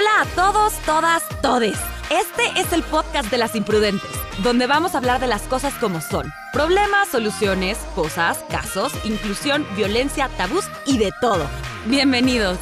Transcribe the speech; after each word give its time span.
Hola 0.00 0.22
a 0.22 0.34
todos, 0.34 0.72
todas, 0.86 1.22
todes. 1.42 1.78
Este 2.08 2.58
es 2.58 2.72
el 2.72 2.82
podcast 2.82 3.30
de 3.30 3.36
las 3.36 3.54
imprudentes, 3.54 4.10
donde 4.42 4.66
vamos 4.66 4.94
a 4.94 4.98
hablar 4.98 5.20
de 5.20 5.26
las 5.26 5.42
cosas 5.42 5.74
como 5.74 6.00
son. 6.00 6.32
Problemas, 6.54 7.08
soluciones, 7.08 7.76
cosas, 7.94 8.38
casos, 8.48 8.94
inclusión, 9.04 9.66
violencia, 9.76 10.30
tabús 10.38 10.64
y 10.86 10.96
de 10.96 11.10
todo. 11.20 11.46
Bienvenidos. 11.84 12.58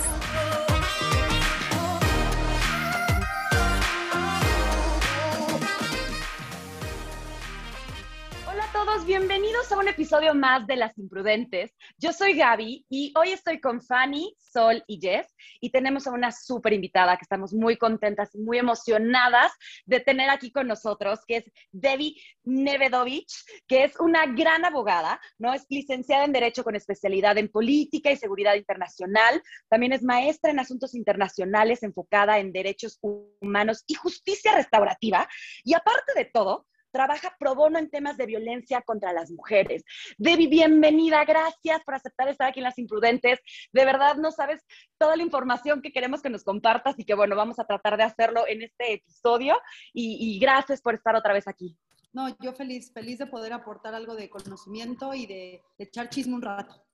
bienvenidos 9.09 9.73
a 9.73 9.79
un 9.79 9.89
episodio 9.89 10.35
más 10.35 10.67
de 10.67 10.77
Las 10.77 10.99
Imprudentes. 10.99 11.75
Yo 11.97 12.13
soy 12.13 12.35
Gaby 12.35 12.85
y 12.91 13.11
hoy 13.17 13.31
estoy 13.31 13.59
con 13.59 13.81
Fanny, 13.81 14.37
Sol 14.39 14.85
y 14.87 15.01
Jess 15.01 15.35
y 15.61 15.71
tenemos 15.71 16.07
a 16.07 16.13
una 16.13 16.33
súper 16.33 16.73
invitada 16.73 17.17
que 17.17 17.23
estamos 17.23 17.53
muy 17.53 17.77
contentas 17.77 18.35
muy 18.35 18.59
emocionadas 18.59 19.53
de 19.87 20.01
tener 20.01 20.31
aquí 20.31 20.51
con 20.51 20.67
nosotros, 20.67 21.21
que 21.27 21.39
es 21.39 21.53
Debbie 21.73 22.17
Nevedovich, 22.45 23.33
que 23.67 23.85
es 23.85 23.99
una 24.01 24.27
gran 24.27 24.65
abogada, 24.65 25.21
¿no? 25.39 25.53
Es 25.53 25.67
licenciada 25.69 26.25
en 26.25 26.33
Derecho 26.33 26.65
con 26.65 26.77
especialidad 26.77 27.39
en 27.39 27.49
Política 27.49 28.11
y 28.11 28.17
Seguridad 28.17 28.55
Internacional. 28.55 29.43
También 29.69 29.93
es 29.93 30.03
maestra 30.03 30.51
en 30.51 30.61
Asuntos 30.61 30.95
Internacionales 30.95 31.83
enfocada 31.83 32.39
en 32.39 32.53
Derechos 32.53 32.99
Humanos 33.01 33.85
y 33.87 33.95
Justicia 33.95 34.55
Restaurativa. 34.55 35.29
Y 35.65 35.75
aparte 35.75 36.13
de 36.15 36.25
todo, 36.25 36.67
trabaja 36.91 37.35
pro 37.39 37.55
bono 37.55 37.79
en 37.79 37.91
temas 37.91 38.17
de 38.17 38.27
violencia 38.27 38.83
contra 38.83 39.13
las 39.13 39.31
mujeres. 39.31 39.85
Debbie, 40.17 40.49
bienvenida, 40.49 41.25
gracias 41.25 41.83
por 41.85 41.95
aceptar 41.95 42.29
estar 42.29 42.49
aquí 42.49 42.61
en 42.61 42.65
Las 42.65 42.79
Imprudentes. 42.79 43.41
De 43.73 43.85
verdad, 43.85 44.17
no 44.17 44.31
sabes 44.31 44.65
toda 44.99 45.17
la 45.17 45.23
información 45.23 45.83
que 45.83 45.93
queremos 45.93 46.23
que 46.23 46.31
nos 46.31 46.45
compartas 46.45 46.99
y 46.99 47.05
que, 47.05 47.15
bueno, 47.15 47.37
vamos 47.37 47.59
a 47.59 47.65
tratar 47.65 47.97
de 47.97 48.05
hacerlo 48.05 48.47
en 48.47 48.63
este 48.63 48.95
episodio. 48.95 49.57
Y, 49.93 50.39
gracias 50.39 50.81
por 50.81 50.95
estar 50.95 51.15
otra 51.17 51.33
vez 51.33 51.49
aquí. 51.49 51.77
No, 52.13 52.35
yo 52.41 52.53
feliz, 52.53 52.93
feliz 52.93 53.19
de 53.19 53.27
poder 53.27 53.53
aportar 53.53 53.95
algo 53.95 54.15
de 54.15 54.31
conocimiento 54.31 55.15
y 55.15 55.27
de, 55.27 55.63
echar 55.79 56.09
chisme 56.09 56.35
un 56.35 56.43
rato. 56.43 56.85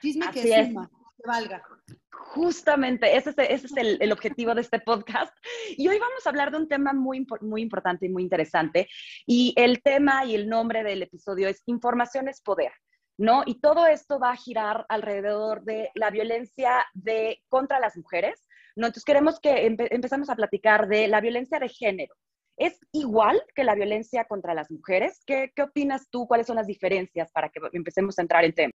Chisme 0.00 0.30
que 0.32 0.66
suma 0.66 0.90
valga. 1.24 1.62
Justamente, 2.10 3.16
ese 3.16 3.34
es, 3.36 3.64
el, 3.76 4.12
objetivo 4.12 4.54
de 4.54 4.60
este 4.60 4.80
podcast. 4.80 5.34
Y 5.76 5.88
hoy 5.88 5.98
vamos 5.98 6.26
a 6.26 6.30
hablar 6.30 6.50
de 6.50 6.58
un 6.58 6.68
tema 6.68 6.92
muy, 6.92 7.26
muy 7.40 7.62
importante 7.62 8.06
y 8.06 8.08
muy 8.08 8.22
interesante. 8.22 8.88
Y 9.26 9.54
el 9.56 9.82
tema 9.82 10.24
y 10.24 10.34
el 10.34 10.48
nombre 10.48 10.82
del 10.82 11.02
episodio 11.02 11.48
es 11.48 11.62
Información 11.66 12.28
es 12.28 12.40
Poder. 12.40 12.72
¿No? 13.20 13.42
Y 13.46 13.60
todo 13.60 13.88
esto 13.88 14.20
va 14.20 14.30
a 14.30 14.36
girar 14.36 14.86
alrededor 14.88 15.64
de 15.64 15.90
la 15.94 16.10
violencia 16.10 16.86
de, 16.94 17.42
contra 17.48 17.80
las 17.80 17.96
mujeres, 17.96 18.46
¿no? 18.76 18.86
Entonces 18.86 19.04
queremos 19.04 19.40
que 19.40 19.66
empezamos 19.66 20.30
a 20.30 20.36
platicar 20.36 20.86
de 20.86 21.08
la 21.08 21.20
violencia 21.20 21.58
de 21.58 21.68
género. 21.68 22.14
¿Es 22.56 22.78
igual 22.92 23.42
que 23.56 23.64
la 23.64 23.74
violencia 23.74 24.24
contra 24.26 24.54
las 24.54 24.70
mujeres? 24.70 25.20
¿Qué, 25.26 25.50
¿Qué, 25.52 25.62
opinas 25.62 26.08
tú? 26.10 26.28
¿Cuáles 26.28 26.46
son 26.46 26.54
las 26.54 26.68
diferencias 26.68 27.32
para 27.32 27.48
que 27.48 27.58
empecemos 27.72 28.16
a 28.20 28.22
entrar 28.22 28.44
en 28.44 28.52
tema? 28.52 28.72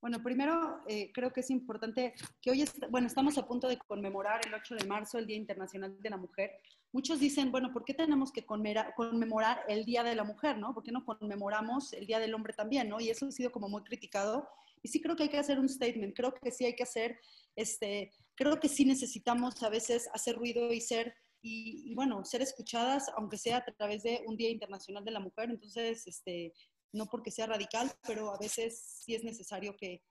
Bueno, 0.00 0.22
primero 0.22 0.80
eh, 0.86 1.10
creo 1.12 1.32
que 1.32 1.40
es 1.40 1.50
importante 1.50 2.14
que 2.40 2.52
hoy, 2.52 2.64
bueno, 2.90 3.08
estamos 3.08 3.36
a 3.36 3.46
punto 3.46 3.66
de 3.66 3.78
conmemorar 3.78 4.40
el 4.46 4.54
8 4.54 4.76
de 4.76 4.86
marzo, 4.86 5.18
el 5.18 5.26
Día 5.26 5.36
Internacional 5.36 6.00
de 6.00 6.10
la 6.10 6.16
Mujer. 6.16 6.52
Muchos 6.92 7.18
dicen, 7.18 7.50
bueno, 7.50 7.72
¿por 7.72 7.84
qué 7.84 7.94
tenemos 7.94 8.30
que 8.30 8.46
conmemorar, 8.46 9.64
el 9.66 9.84
Día 9.84 10.04
de 10.04 10.14
la 10.14 10.22
Mujer, 10.22 10.56
no? 10.56 10.72
¿Por 10.72 10.84
qué 10.84 10.92
no 10.92 11.04
conmemoramos 11.04 11.92
el 11.94 12.06
Día 12.06 12.20
del 12.20 12.32
Hombre 12.32 12.52
también, 12.52 12.88
no? 12.88 13.00
Y 13.00 13.10
eso 13.10 13.26
ha 13.26 13.32
sido 13.32 13.50
como 13.50 13.68
muy 13.68 13.82
criticado. 13.82 14.48
Y 14.82 14.88
sí 14.88 15.00
creo 15.00 15.16
que 15.16 15.24
hay 15.24 15.28
que 15.28 15.38
hacer 15.38 15.58
un 15.58 15.68
statement, 15.68 16.14
creo 16.14 16.32
que 16.32 16.52
sí 16.52 16.64
hay 16.64 16.76
que 16.76 16.84
hacer, 16.84 17.18
este, 17.56 18.12
creo 18.36 18.60
que 18.60 18.68
sí 18.68 18.84
necesitamos 18.84 19.60
a 19.64 19.68
veces 19.68 20.08
hacer 20.14 20.36
ruido 20.36 20.72
y 20.72 20.80
ser, 20.80 21.12
y, 21.42 21.90
y 21.90 21.94
bueno, 21.96 22.24
ser 22.24 22.40
escuchadas, 22.42 23.10
aunque 23.16 23.36
sea 23.36 23.56
a 23.56 23.64
través 23.64 24.04
de 24.04 24.22
un 24.26 24.36
Día 24.36 24.50
Internacional 24.50 25.04
de 25.04 25.10
la 25.10 25.18
Mujer. 25.18 25.50
Entonces, 25.50 26.06
este, 26.06 26.54
no 26.92 27.06
porque 27.06 27.30
sea 27.30 27.46
radical, 27.46 27.92
pero 28.06 28.32
a 28.32 28.38
veces 28.38 28.80
sí 29.04 29.14
es 29.14 29.24
necesario 29.24 29.76
que 29.76 30.02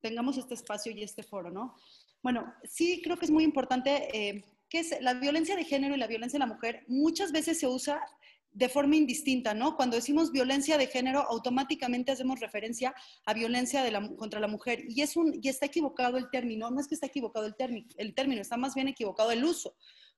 tengamos 0.00 0.36
este 0.36 0.54
espacio 0.54 0.92
y 0.92 1.02
este 1.02 1.22
foro, 1.22 1.50
¿no? 1.50 1.74
Bueno, 2.22 2.54
sí 2.64 3.00
creo 3.02 3.16
que 3.16 3.24
es 3.24 3.30
muy 3.30 3.44
importante 3.44 4.08
eh, 4.12 4.44
que 4.68 4.82
la 5.00 5.14
violencia 5.14 5.56
de 5.56 5.64
género 5.64 5.94
y 5.94 5.98
la 5.98 6.06
violencia 6.06 6.38
de 6.38 6.46
la 6.46 6.52
mujer 6.52 6.84
muchas 6.88 7.32
veces 7.32 7.58
se 7.58 7.66
usa 7.66 8.00
de 8.54 8.68
forma 8.68 8.96
indistinta, 8.96 9.52
¿no? 9.52 9.76
Cuando 9.76 9.96
decimos 9.96 10.30
violencia 10.30 10.78
de 10.78 10.86
género, 10.86 11.22
automáticamente 11.28 12.12
hacemos 12.12 12.38
referencia 12.38 12.94
a 13.26 13.34
violencia 13.34 13.82
contra 14.16 14.38
la 14.38 14.46
mujer. 14.46 14.84
Y, 14.88 15.02
es 15.02 15.16
un, 15.16 15.38
y 15.42 15.48
está 15.48 15.66
equivocado 15.66 16.18
el 16.18 16.30
término, 16.30 16.70
no 16.70 16.80
es 16.80 16.86
que 16.86 16.94
está 16.94 17.06
equivocado 17.06 17.46
el, 17.46 17.54
el 17.96 18.14
término, 18.14 18.40
está 18.40 18.56
más 18.56 18.74
bien 18.74 18.86
equivocado 18.86 19.32
el 19.32 19.44
uso. 19.44 19.74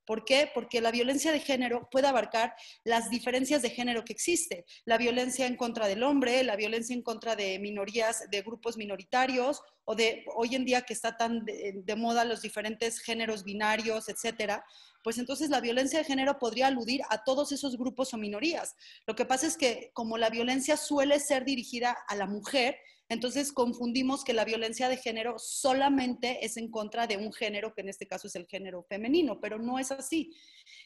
¿Por 0.07 0.25
qué? 0.25 0.51
Porque 0.55 0.81
la 0.81 0.91
violencia 0.91 1.33
de 1.33 1.41
género 1.41 1.89
puede 1.91 2.07
abarcar 2.07 2.55
las 2.85 3.11
diferencias 3.11 3.63
de 3.63 3.71
género 3.71 4.05
que 4.05 4.13
existe. 4.13 4.65
La 4.85 4.99
violencia 4.99 5.47
en 5.47 5.57
contra 5.57 5.89
del 5.89 6.03
hombre, 6.03 6.45
la 6.45 6.57
violencia 6.57 6.95
en 6.95 7.03
contra 7.03 7.37
de 7.37 7.59
minorías, 7.59 8.31
de 8.31 8.43
grupos 8.43 8.77
minoritarios, 8.77 9.63
o 9.87 9.95
de 9.95 10.25
hoy 10.35 10.55
en 10.55 10.65
día 10.65 10.83
que 10.83 10.93
está 10.93 11.17
tan 11.17 11.45
de, 11.45 11.97
moda 11.97 12.25
los 12.25 12.43
diferentes 12.43 12.99
géneros 13.01 13.45
binarios, 13.45 14.09
etcétera. 14.09 14.65
Pues 15.03 15.17
entonces 15.19 15.49
la 15.49 15.61
violencia 15.61 16.01
de 16.01 16.05
género 16.05 16.39
podría 16.39 16.67
aludir 16.67 17.03
a 17.09 17.23
todos 17.23 17.53
esos 17.53 17.79
grupos 17.79 18.13
o 18.13 18.19
minorías. 18.19 18.75
Lo 19.07 19.15
que 19.15 19.25
pasa 19.25 19.47
es 19.47 19.57
que 19.57 19.91
como 19.95 20.19
la 20.19 20.29
violencia 20.29 20.77
suele 20.77 21.21
ser 21.21 21.45
dirigida 21.45 21.97
a 22.09 22.17
la 22.17 22.27
mujer, 22.27 22.77
entonces 23.09 23.53
confundimos 23.53 24.25
que 24.25 24.33
la 24.33 24.45
violencia 24.45 24.89
de 24.89 24.97
género 24.97 25.39
solamente 25.39 26.45
es 26.45 26.57
en 26.57 26.71
contra 26.71 27.07
de 27.07 27.17
un 27.17 27.33
género, 27.33 27.73
que 27.73 27.83
en 27.83 27.89
este 27.89 28.09
caso 28.09 28.27
es 28.27 28.35
el 28.35 28.47
género 28.47 28.83
femenino, 28.83 29.41
pero 29.41 29.59
no 29.59 29.79
es 29.79 29.93
así. 29.93 30.35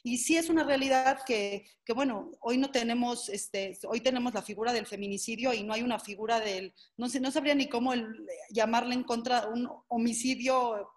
Y 0.02 0.18
sí 0.18 0.36
es 0.36 0.50
una 0.50 0.62
realidad 0.62 1.20
que, 1.24 1.64
bueno, 1.94 2.30
hoy 2.40 2.58
no 2.58 2.70
tenemos, 2.70 3.30
este, 3.30 3.78
hoy 3.88 4.02
tenemos 4.02 4.34
la 4.34 4.42
figura 4.42 4.74
del 4.74 4.86
feminicidio 4.86 5.54
y 5.54 5.62
no 5.62 5.72
hay 5.72 5.80
una 5.80 5.98
figura 5.98 6.40
del, 6.40 6.74
no 6.98 7.08
sé, 7.08 7.20
no 7.20 7.30
sabría 7.30 7.54
ni 7.54 7.70
cómo 7.70 7.94
llamarle 8.50 8.94
en 8.94 9.04
contra 9.04 9.48
un 9.48 9.66
homicidio 9.88 10.92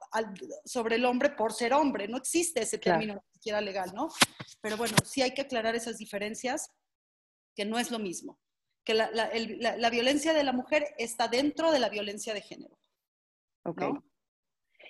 sobre 0.65 0.95
el 0.95 1.05
hombre 1.05 1.29
por 1.29 1.53
ser 1.53 1.73
hombre, 1.73 2.09
no 2.09 2.17
existe 2.17 2.61
ese 2.61 2.79
término 2.79 3.13
ni 3.13 3.33
siquiera 3.35 3.61
legal, 3.61 3.93
¿no? 3.95 4.09
Pero 4.59 4.75
bueno, 4.75 4.95
sí 5.05 5.21
hay 5.21 5.33
que 5.33 5.41
aclarar 5.41 5.73
esas 5.73 5.97
diferencias, 5.97 6.69
que 7.55 7.65
no 7.65 7.79
es 7.79 7.91
lo 7.91 7.99
mismo 7.99 8.42
que 8.83 8.93
la, 8.93 9.89
violencia 9.89 10.33
de 10.33 10.43
la 10.43 10.51
mujer 10.51 10.87
está 10.97 11.27
dentro 11.27 11.71
de 11.71 11.79
la 11.79 11.89
violencia 11.89 12.33
de 12.33 12.41
género. 12.41 12.77
Ok. 13.65 13.81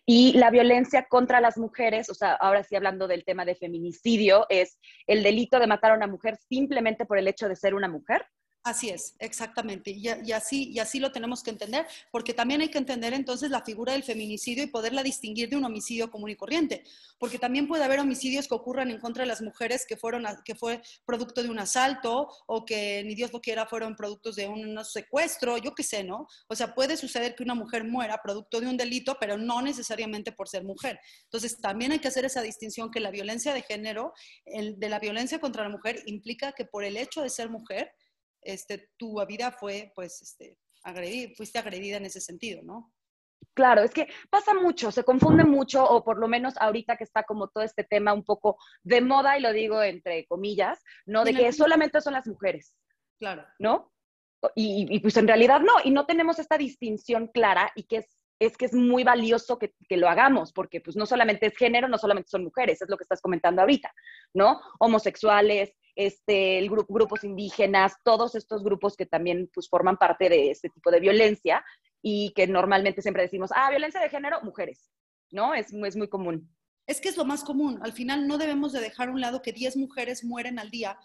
Y 0.06 0.34
la 0.34 0.50
violencia 0.50 1.06
contra 1.08 1.40
las 1.40 1.58
mujeres, 1.58 2.09
o 2.09 2.14
sea, 2.14 2.34
ahora 2.34 2.64
sí 2.64 2.76
hablando 2.76 3.08
del 3.08 3.24
tema 3.24 3.46
de 3.46 3.56
feminicidio, 3.56 4.46
es 4.50 4.78
el 5.08 5.24
delito 5.24 5.59
de 5.59 5.68
matar 5.68 5.92
a 5.92 5.96
una 5.96 6.08
mujer 6.08 6.38
simplemente 6.50 7.06
por 7.06 7.18
el 7.18 7.28
hecho 7.28 7.48
de 7.48 7.56
ser 7.56 7.74
una 7.74 7.88
mujer. 7.88 8.26
Así 8.66 8.90
es, 8.90 9.16
exactamente. 9.19 9.91
Y, 9.91 10.07
así, 10.31 10.72
y 10.72 10.79
así 10.79 10.97
lo 11.01 11.12
tenemos 11.12 11.44
que 11.44 11.50
entender, 11.50 11.85
porque 12.12 12.34
también 12.34 12.62
hay 12.62 12.69
que 12.69 12.78
entender 12.78 13.13
entonces 13.13 13.51
la 13.51 13.62
figura 13.62 13.91
del 13.91 14.03
feminicidio 14.03 14.63
y 14.63 14.68
poderla 14.68 15.03
distinguir 15.03 15.50
de 15.50 15.57
un 15.57 15.66
homicidio 15.66 16.09
común 16.09 16.29
y 16.29 16.38
corriente, 16.38 16.81
porque 17.19 17.38
también 17.38 17.68
puede 17.68 17.84
haber 17.84 18.00
homicidios 18.00 18.47
que 18.47 18.56
ocurran 18.56 18.90
en 18.90 19.02
contra 19.02 19.23
de 19.23 19.28
las 19.28 19.41
mujeres 19.41 19.85
que, 19.85 19.97
fueron 19.97 20.25
que 20.46 20.56
fue 20.56 20.81
producto 21.06 21.44
de 21.44 21.50
un 21.50 21.59
asalto 21.59 22.29
o 22.47 22.63
que 22.63 23.03
ni 23.03 23.16
Dios 23.16 23.34
lo 23.34 23.41
quiera 23.41 23.66
fueron 23.66 23.97
productos 23.97 24.38
de 24.38 24.47
un 24.47 24.84
secuestro, 24.85 25.57
yo 25.57 25.75
qué 25.75 25.84
sé, 25.84 26.06
¿no? 26.06 26.25
O 26.47 26.56
sea, 26.56 26.73
puede 26.73 26.96
suceder 26.96 27.35
que 27.35 27.44
una 27.44 27.56
mujer 27.56 27.84
muera 27.84 28.22
producto 28.23 28.62
de 28.62 28.68
un 28.68 28.78
delito, 28.78 29.18
pero 29.19 29.38
no 29.38 29.62
necesariamente 29.62 30.31
por 30.31 30.47
ser 30.47 30.63
mujer. 30.63 31.02
Entonces, 31.25 31.59
también 31.59 31.91
hay 31.91 32.00
que 32.00 32.07
hacer 32.07 32.23
esa 32.23 32.41
distinción 32.41 32.91
que 32.91 33.02
la 33.02 33.12
violencia 33.12 33.53
de 33.53 33.62
género, 33.62 34.13
de 34.46 34.90
la 34.90 35.00
violencia 35.00 35.40
contra 35.40 35.63
la 35.63 35.69
mujer, 35.69 36.02
implica 36.06 36.53
que 36.53 36.63
por 36.63 36.85
el 36.85 36.96
hecho 36.96 37.22
de 37.23 37.29
ser 37.29 37.50
mujer, 37.50 37.91
este, 38.46 38.90
tu 38.98 39.24
vida 39.26 39.52
fue, 39.52 39.92
pues, 39.96 40.22
este, 40.22 40.58
fuiste 41.35 41.59
agredida 41.59 41.97
en 41.97 42.06
ese 42.06 42.22
sentido, 42.22 42.62
¿no? 42.64 42.94
Claro, 43.53 43.82
es 43.82 43.91
que 43.91 44.08
pasa 44.29 44.53
mucho, 44.53 44.91
se 44.91 45.03
confunde 45.03 45.44
mucho, 45.44 45.84
o 45.84 46.03
por 46.03 46.17
lo 46.17 46.28
menos 46.28 46.56
ahorita 46.58 46.97
que 46.97 47.03
está 47.03 47.23
como 47.23 47.50
todo 47.50 47.64
este 47.64 47.84
tema 47.84 48.14
un 48.14 48.23
poco 48.23 48.58
de 48.82 49.02
moda, 49.02 49.38
y 49.38 49.41
lo 49.41 49.53
digo 49.53 49.82
entre 49.84 50.26
comillas, 50.26 50.82
¿no? 51.06 51.23
De 51.23 51.34
que 51.34 51.52
solamente 51.52 52.02
son 52.02 52.14
las 52.14 52.28
mujeres. 52.28 52.73
Claro. 53.20 53.46
¿No? 53.59 53.91
Y, 54.56 55.00
pues 55.00 55.16
en 55.17 55.28
realidad 55.28 55.62
no, 55.62 55.73
y 55.84 55.91
no 55.91 56.06
tenemos 56.06 56.38
esta 56.40 56.58
distinción 56.58 57.28
clara 57.28 57.72
y 57.76 57.84
que 57.84 57.97
es, 57.97 58.17
es 58.40 58.58
que 58.58 58.66
es 58.66 58.73
muy 58.73 59.06
valioso 59.06 59.58
que, 59.58 59.73
que, 59.88 59.96
lo 59.96 60.09
hagamos, 60.09 60.52
porque 60.52 60.82
pues 60.82 60.97
no 60.97 61.06
solamente 61.06 61.46
es 61.46 61.56
género, 61.56 61.88
no 61.88 61.97
solamente 61.97 62.29
son 62.29 62.44
mujeres, 62.44 62.82
es 62.82 62.90
lo 62.90 62.97
que 62.97 63.03
estás 63.03 63.22
comentando 63.22 63.62
ahorita, 63.62 63.94
¿no? 64.34 64.59
Homosexuales, 64.79 65.73
este, 65.95 66.59
el 66.59 66.69
grupos 66.69 67.23
indígenas, 67.23 67.95
todos 68.03 68.35
estos 68.35 68.63
grupos 68.63 68.95
que 68.95 69.05
también 69.05 69.49
pues, 69.53 69.69
forman 69.69 69.97
parte 69.97 70.29
de 70.29 70.51
este 70.51 70.69
tipo 70.69 70.91
de 70.91 70.99
violencia 70.99 71.63
y 72.01 72.34
que 72.35 72.47
normalmente 72.47 73.01
siempre 73.01 73.23
decimos, 73.23 73.51
ah, 73.55 73.69
violencia 73.69 74.01
de 74.01 74.09
género, 74.09 74.41
mujeres, 74.41 74.91
¿no? 75.31 75.53
Es, 75.53 75.73
es 75.73 75.95
muy 75.95 76.09
común. 76.09 76.49
Es 76.85 76.99
que 76.99 77.09
es 77.09 77.17
lo 77.17 77.25
más 77.25 77.43
común. 77.43 77.79
Al 77.81 77.93
final 77.93 78.28
no 78.28 78.37
debemos 78.37 78.73
de 78.73 78.81
dejar 78.81 79.07
a 79.07 79.11
un 79.11 79.22
lado 79.22 79.41
que 79.41 79.53
10 79.53 79.78
mujeres 79.78 80.23
mueren 80.23 80.59
al 80.59 80.69
día 80.69 80.97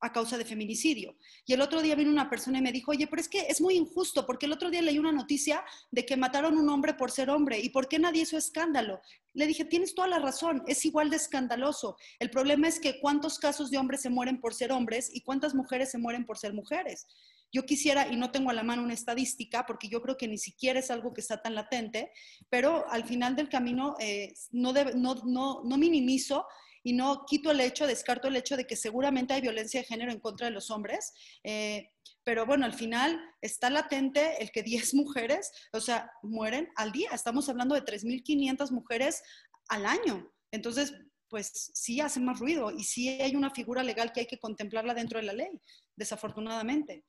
a 0.00 0.12
causa 0.12 0.38
de 0.38 0.44
feminicidio. 0.44 1.16
Y 1.46 1.52
el 1.52 1.60
otro 1.60 1.82
día 1.82 1.94
vino 1.94 2.10
una 2.10 2.30
persona 2.30 2.58
y 2.58 2.62
me 2.62 2.72
dijo, 2.72 2.90
oye, 2.90 3.06
pero 3.06 3.20
es 3.20 3.28
que 3.28 3.40
es 3.48 3.60
muy 3.60 3.74
injusto, 3.74 4.26
porque 4.26 4.46
el 4.46 4.52
otro 4.52 4.70
día 4.70 4.82
leí 4.82 4.98
una 4.98 5.12
noticia 5.12 5.62
de 5.90 6.06
que 6.06 6.16
mataron 6.16 6.56
a 6.56 6.60
un 6.60 6.68
hombre 6.68 6.94
por 6.94 7.10
ser 7.10 7.30
hombre, 7.30 7.60
¿y 7.60 7.68
por 7.68 7.88
qué 7.88 7.98
nadie 7.98 8.22
hizo 8.22 8.38
escándalo? 8.38 9.00
Le 9.34 9.46
dije, 9.46 9.64
tienes 9.64 9.94
toda 9.94 10.08
la 10.08 10.18
razón, 10.18 10.62
es 10.66 10.84
igual 10.84 11.10
de 11.10 11.16
escandaloso. 11.16 11.96
El 12.18 12.30
problema 12.30 12.66
es 12.68 12.80
que 12.80 12.98
cuántos 13.00 13.38
casos 13.38 13.70
de 13.70 13.78
hombres 13.78 14.00
se 14.00 14.10
mueren 14.10 14.40
por 14.40 14.54
ser 14.54 14.72
hombres 14.72 15.10
y 15.12 15.20
cuántas 15.20 15.54
mujeres 15.54 15.90
se 15.90 15.98
mueren 15.98 16.24
por 16.24 16.38
ser 16.38 16.54
mujeres. 16.54 17.06
Yo 17.52 17.66
quisiera, 17.66 18.06
y 18.06 18.16
no 18.16 18.30
tengo 18.30 18.50
a 18.50 18.54
la 18.54 18.62
mano 18.62 18.82
una 18.82 18.94
estadística, 18.94 19.66
porque 19.66 19.88
yo 19.88 20.00
creo 20.00 20.16
que 20.16 20.28
ni 20.28 20.38
siquiera 20.38 20.78
es 20.78 20.90
algo 20.90 21.12
que 21.12 21.20
está 21.20 21.42
tan 21.42 21.56
latente, 21.56 22.12
pero 22.48 22.88
al 22.90 23.04
final 23.04 23.34
del 23.34 23.48
camino 23.48 23.96
eh, 23.98 24.32
no, 24.52 24.72
no, 24.72 25.14
no, 25.24 25.62
no 25.64 25.76
minimizo 25.76 26.46
y 26.82 26.92
no 26.92 27.24
quito 27.26 27.50
el 27.50 27.60
hecho, 27.60 27.86
descarto 27.86 28.28
el 28.28 28.36
hecho 28.36 28.56
de 28.56 28.66
que 28.66 28.76
seguramente 28.76 29.34
hay 29.34 29.40
violencia 29.40 29.80
de 29.80 29.86
género 29.86 30.12
en 30.12 30.20
contra 30.20 30.46
de 30.46 30.52
los 30.52 30.70
hombres, 30.70 31.12
eh, 31.44 31.90
pero 32.24 32.46
bueno, 32.46 32.64
al 32.64 32.74
final 32.74 33.20
está 33.40 33.70
latente 33.70 34.42
el 34.42 34.50
que 34.50 34.62
10 34.62 34.94
mujeres, 34.94 35.50
o 35.72 35.80
sea, 35.80 36.10
mueren 36.22 36.68
al 36.76 36.92
día. 36.92 37.10
Estamos 37.12 37.48
hablando 37.48 37.74
de 37.74 37.82
3.500 37.82 38.70
mujeres 38.70 39.22
al 39.68 39.86
año. 39.86 40.32
Entonces, 40.50 40.94
pues 41.28 41.70
sí 41.74 42.00
hace 42.00 42.18
más 42.20 42.40
ruido 42.40 42.72
y 42.72 42.82
sí 42.84 43.08
hay 43.08 43.36
una 43.36 43.50
figura 43.50 43.82
legal 43.84 44.12
que 44.12 44.20
hay 44.20 44.26
que 44.26 44.40
contemplarla 44.40 44.94
dentro 44.94 45.20
de 45.20 45.26
la 45.26 45.32
ley, 45.32 45.50
desafortunadamente 45.96 47.04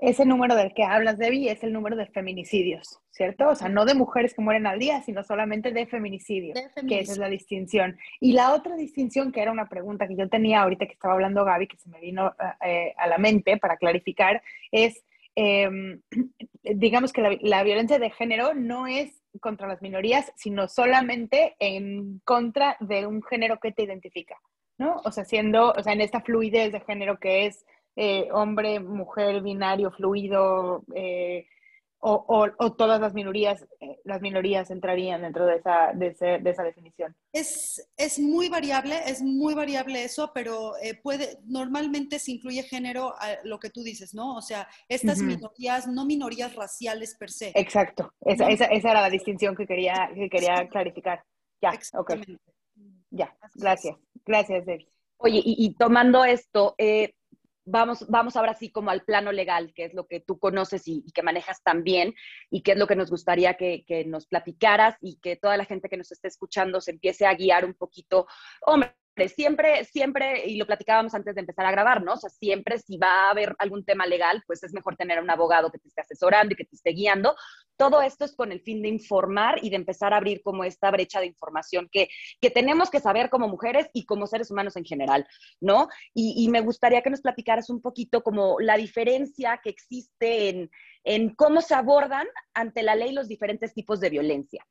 ese 0.00 0.24
número 0.24 0.54
del 0.54 0.72
que 0.72 0.84
hablas, 0.84 1.18
Debbie, 1.18 1.50
es 1.50 1.62
el 1.62 1.72
número 1.72 1.94
de 1.94 2.06
feminicidios, 2.06 3.00
¿cierto? 3.10 3.48
O 3.48 3.54
sea, 3.54 3.68
no 3.68 3.84
de 3.84 3.94
mujeres 3.94 4.34
que 4.34 4.42
mueren 4.42 4.66
al 4.66 4.78
día, 4.78 5.02
sino 5.02 5.22
solamente 5.22 5.72
de 5.72 5.86
feminicidios, 5.86 6.58
que 6.88 7.00
esa 7.00 7.12
es 7.12 7.18
la 7.18 7.28
distinción. 7.28 7.98
Y 8.18 8.32
la 8.32 8.54
otra 8.54 8.76
distinción, 8.76 9.30
que 9.30 9.42
era 9.42 9.52
una 9.52 9.68
pregunta 9.68 10.08
que 10.08 10.16
yo 10.16 10.28
tenía 10.28 10.62
ahorita 10.62 10.86
que 10.86 10.92
estaba 10.92 11.14
hablando 11.14 11.44
Gaby, 11.44 11.66
que 11.66 11.76
se 11.76 11.90
me 11.90 12.00
vino 12.00 12.34
eh, 12.64 12.94
a 12.96 13.06
la 13.08 13.18
mente 13.18 13.58
para 13.58 13.76
clarificar, 13.76 14.42
es, 14.72 15.04
em, 15.34 16.00
digamos 16.62 17.12
que 17.12 17.20
la, 17.20 17.36
la 17.40 17.62
violencia 17.62 17.98
de 17.98 18.10
género 18.10 18.54
no 18.54 18.86
es 18.86 19.22
contra 19.40 19.68
las 19.68 19.82
minorías, 19.82 20.32
sino 20.36 20.66
solamente 20.66 21.56
en 21.58 22.20
contra 22.24 22.76
de 22.80 23.06
un 23.06 23.22
género 23.22 23.60
que 23.60 23.72
te 23.72 23.82
identifica, 23.82 24.36
¿no? 24.78 24.96
O 25.04 25.12
sea, 25.12 25.24
siendo, 25.24 25.72
o 25.72 25.82
sea, 25.82 25.92
en 25.92 26.00
esta 26.00 26.22
fluidez 26.22 26.72
de 26.72 26.80
género 26.80 27.18
que 27.18 27.46
es 27.46 27.64
eh, 27.96 28.28
hombre, 28.32 28.80
mujer, 28.80 29.42
binario, 29.42 29.90
fluido, 29.90 30.84
eh, 30.94 31.46
o, 32.02 32.72
todas 32.78 32.98
las 32.98 33.12
minorías, 33.12 33.66
eh, 33.78 33.98
las 34.04 34.22
minorías 34.22 34.70
entrarían 34.70 35.20
dentro 35.20 35.44
de 35.44 35.56
esa, 35.56 35.92
de, 35.92 36.40
esa 36.50 36.62
definición. 36.62 37.14
Es, 37.30 37.86
es, 37.94 38.18
muy 38.18 38.48
variable, 38.48 39.02
es 39.04 39.20
muy 39.20 39.52
variable 39.52 40.02
eso, 40.04 40.30
pero 40.32 40.72
puede, 41.02 41.38
normalmente 41.44 42.18
se 42.18 42.32
incluye 42.32 42.62
género 42.62 43.14
a 43.18 43.36
lo 43.44 43.58
que 43.58 43.68
tú 43.68 43.82
dices, 43.82 44.14
¿no? 44.14 44.36
O 44.36 44.40
sea, 44.40 44.66
estas 44.88 45.18
minorías, 45.20 45.86
no 45.88 46.06
minorías 46.06 46.56
raciales 46.56 47.16
per 47.18 47.30
se. 47.30 47.52
Exacto, 47.54 48.14
esa, 48.22 48.48
esa, 48.48 48.64
esa, 48.64 48.90
era 48.92 49.02
la 49.02 49.10
distinción 49.10 49.54
que 49.54 49.66
quería, 49.66 50.10
que 50.14 50.30
quería 50.30 50.66
clarificar. 50.68 51.22
Ya, 51.60 51.78
ok. 51.98 52.14
Ya, 53.10 53.36
gracias. 53.54 53.96
Gracias, 54.24 54.64
Debbie. 54.64 54.88
Oye, 55.18 55.42
y, 55.44 55.66
y 55.66 55.74
tomando 55.74 56.24
esto, 56.24 56.74
eh, 56.78 57.12
vamos, 57.70 58.06
vamos 58.08 58.36
ahora 58.36 58.54
sí 58.54 58.70
como 58.70 58.90
al 58.90 59.02
plano 59.02 59.32
legal, 59.32 59.72
que 59.74 59.84
es 59.84 59.94
lo 59.94 60.06
que 60.06 60.20
tú 60.20 60.38
conoces 60.38 60.82
y, 60.86 61.04
que 61.12 61.22
manejas 61.22 61.62
también, 61.62 62.14
y 62.50 62.62
que 62.62 62.72
es 62.72 62.78
lo 62.78 62.86
que 62.86 62.96
nos 62.96 63.10
gustaría 63.10 63.54
que, 63.54 63.84
que, 63.86 64.04
nos 64.04 64.26
platicaras 64.26 64.96
y 65.00 65.18
que 65.20 65.36
toda 65.36 65.56
la 65.56 65.64
gente 65.64 65.88
que 65.88 65.96
nos 65.96 66.12
esté 66.12 66.28
escuchando 66.28 66.80
se 66.80 66.92
empiece 66.92 67.26
a 67.26 67.34
guiar 67.34 67.64
un 67.64 67.74
poquito. 67.74 68.26
Hombre, 68.62 68.94
siempre, 69.28 69.84
siempre, 69.84 70.46
y 70.46 70.56
lo 70.56 70.66
platicábamos 70.66 71.14
antes 71.14 71.34
de 71.34 71.40
empezar 71.40 71.66
a 71.66 71.70
grabar, 71.70 72.02
¿no? 72.02 72.14
O 72.14 72.16
sea, 72.16 72.30
siempre 72.30 72.78
si 72.78 72.96
va 72.96 73.26
a 73.26 73.30
haber 73.30 73.54
algún 73.58 73.84
tema 73.84 74.06
legal, 74.06 74.42
pues 74.46 74.62
es 74.62 74.72
mejor 74.72 74.96
tener 74.96 75.20
un 75.20 75.30
abogado 75.30 75.70
que 75.70 75.78
te 75.78 75.88
esté 75.88 76.00
asesorando 76.00 76.54
y 76.54 76.56
que 76.56 76.64
te 76.64 76.76
esté 76.76 76.90
guiando. 76.90 77.34
Todo 77.80 78.02
esto 78.02 78.26
es 78.26 78.36
con 78.36 78.52
el 78.52 78.60
fin 78.60 78.82
de 78.82 78.88
informar 78.88 79.58
y 79.64 79.70
de 79.70 79.76
empezar 79.76 80.12
a 80.12 80.18
abrir 80.18 80.42
como 80.42 80.64
esta 80.64 80.90
brecha 80.90 81.18
de 81.18 81.26
información 81.26 81.88
que, 81.90 82.10
que 82.38 82.50
tenemos 82.50 82.90
que 82.90 83.00
saber 83.00 83.30
como 83.30 83.48
mujeres 83.48 83.88
y 83.94 84.04
como 84.04 84.26
seres 84.26 84.50
humanos 84.50 84.76
en 84.76 84.84
general, 84.84 85.26
¿no? 85.60 85.88
Y, 86.12 86.34
y 86.44 86.48
me 86.50 86.60
gustaría 86.60 87.00
que 87.00 87.08
nos 87.08 87.22
platicaras 87.22 87.70
un 87.70 87.80
poquito 87.80 88.22
como 88.22 88.60
la 88.60 88.76
diferencia 88.76 89.60
que 89.64 89.70
existe 89.70 90.50
en, 90.50 90.70
en 91.04 91.34
cómo 91.34 91.62
se 91.62 91.74
abordan 91.74 92.26
ante 92.52 92.82
la 92.82 92.94
ley 92.94 93.12
los 93.12 93.28
diferentes 93.28 93.72
tipos 93.72 93.98
de 94.00 94.10
violencia. 94.10 94.62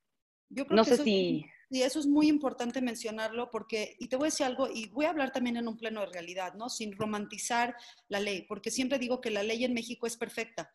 Yo 0.50 0.66
creo 0.66 0.78
no 0.78 0.84
sé 0.84 0.98
si... 0.98 1.46
Y 1.72 1.84
eso 1.84 2.00
es 2.00 2.08
muy 2.08 2.28
importante 2.28 2.82
mencionarlo 2.82 3.52
porque, 3.52 3.96
y 4.00 4.08
te 4.08 4.16
voy 4.16 4.26
a 4.26 4.32
decir 4.32 4.46
algo, 4.46 4.68
y 4.74 4.90
voy 4.90 5.06
a 5.06 5.12
hablar 5.12 5.32
también 5.32 5.56
en 5.58 5.68
un 5.68 5.78
pleno 5.78 6.00
de 6.02 6.08
realidad, 6.08 6.56
¿no? 6.56 6.68
Sin 6.68 6.94
romantizar 6.94 7.76
la 8.08 8.20
ley, 8.20 8.44
porque 8.48 8.72
siempre 8.72 8.98
digo 8.98 9.22
que 9.22 9.30
la 9.30 9.44
ley 9.44 9.66
en 9.66 9.76
México 9.76 10.08
es 10.08 10.18
perfecta. 10.18 10.72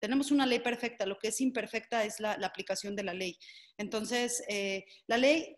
Tenemos 0.00 0.30
una 0.30 0.46
ley 0.46 0.60
perfecta, 0.60 1.06
lo 1.06 1.18
que 1.18 1.28
es 1.28 1.40
imperfecta 1.40 2.04
es 2.04 2.20
la, 2.20 2.32
aplicación 2.32 2.94
de 2.96 3.04
la 3.04 3.14
ley. 3.14 3.38
Entonces, 3.76 4.42
eh, 4.48 4.84
la 5.06 5.16
ley 5.16 5.56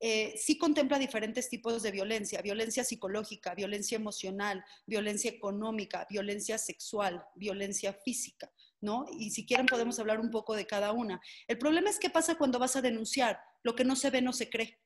eh, 0.00 0.34
sí 0.36 0.56
contempla 0.58 0.98
diferentes 0.98 1.48
tipos 1.48 1.82
de 1.82 1.90
violencia, 1.90 2.40
violencia 2.40 2.84
psicológica, 2.84 3.54
violencia 3.54 3.96
emocional, 3.96 4.64
violencia 4.86 5.30
económica, 5.30 6.06
violencia 6.08 6.58
sexual, 6.58 7.24
violencia 7.34 7.92
física. 7.92 8.50
¿no? 8.80 9.06
Y 9.18 9.30
si 9.30 9.44
quieren 9.44 9.66
podemos 9.66 9.98
hablar 9.98 10.20
un 10.20 10.30
poco 10.30 10.54
de 10.54 10.66
cada 10.66 10.92
una. 10.92 11.20
El 11.46 11.58
problema 11.58 11.90
es 11.90 11.98
qué 11.98 12.10
pasa 12.10 12.36
cuando 12.36 12.58
vas 12.58 12.76
a 12.76 12.82
denunciar. 12.82 13.40
Lo 13.62 13.74
que 13.74 13.84
no 13.84 13.96
se 13.96 14.10
ve 14.10 14.22
no 14.22 14.32
se 14.32 14.48
cree. 14.48 14.78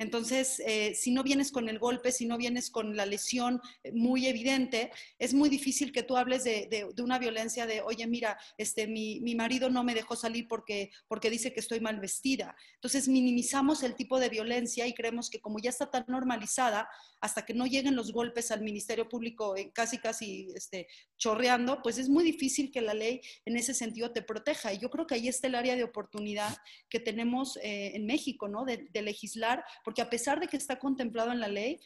Entonces, 0.00 0.62
eh, 0.64 0.94
si 0.94 1.10
no 1.10 1.22
vienes 1.22 1.52
con 1.52 1.68
el 1.68 1.78
golpe, 1.78 2.10
si 2.10 2.24
no 2.24 2.38
vienes 2.38 2.70
con 2.70 2.96
la 2.96 3.04
lesión 3.04 3.60
eh, 3.82 3.92
muy 3.92 4.26
evidente, 4.26 4.90
es 5.18 5.34
muy 5.34 5.50
difícil 5.50 5.92
que 5.92 6.02
tú 6.02 6.16
hables 6.16 6.42
de, 6.44 6.88
una 7.02 7.18
violencia 7.18 7.66
de, 7.66 7.82
oye, 7.82 8.06
mira, 8.06 8.38
este, 8.56 8.86
mi, 8.86 9.20
marido 9.34 9.68
no 9.68 9.84
me 9.84 9.94
dejó 9.94 10.16
salir 10.16 10.48
porque, 10.48 10.90
porque 11.06 11.28
dice 11.28 11.52
que 11.52 11.60
estoy 11.60 11.80
mal 11.80 12.00
vestida. 12.00 12.56
Entonces, 12.76 13.08
minimizamos 13.08 13.82
el 13.82 13.94
tipo 13.94 14.18
de 14.18 14.30
violencia 14.30 14.86
y 14.86 14.94
creemos 14.94 15.28
que 15.28 15.42
como 15.42 15.58
ya 15.58 15.68
está 15.68 15.90
tan 15.90 16.06
normalizada, 16.08 16.88
hasta 17.20 17.44
que 17.44 17.52
no 17.52 17.66
lleguen 17.66 17.94
los 17.94 18.10
golpes 18.10 18.50
al 18.50 18.62
Ministerio 18.62 19.06
Público 19.06 19.54
eh, 19.54 19.70
casi, 19.70 19.98
casi 19.98 20.48
este, 20.56 20.88
chorreando, 21.18 21.82
pues 21.82 21.98
es 21.98 22.08
muy 22.08 22.24
difícil 22.24 22.70
que 22.70 22.80
la 22.80 22.94
ley 22.94 23.20
en 23.44 23.58
ese 23.58 23.74
sentido 23.74 24.12
te 24.12 24.22
proteja. 24.22 24.72
Y 24.72 24.78
yo 24.78 24.88
creo 24.88 25.06
que 25.06 25.16
ahí 25.16 25.28
está 25.28 25.48
el 25.48 25.56
área 25.56 25.76
de 25.76 25.84
oportunidad 25.84 26.56
que 26.88 27.00
tenemos 27.00 27.58
en 27.62 28.06
México, 28.06 28.48
¿no? 28.48 28.64
De, 28.64 28.88
de 28.90 29.02
legislar 29.02 29.62
porque 29.90 30.02
a 30.02 30.08
pesar 30.08 30.38
de 30.38 30.46
que 30.46 30.56
está 30.56 30.78
contemplado 30.78 31.32
en 31.32 31.40
la 31.40 31.48
ley, 31.48 31.80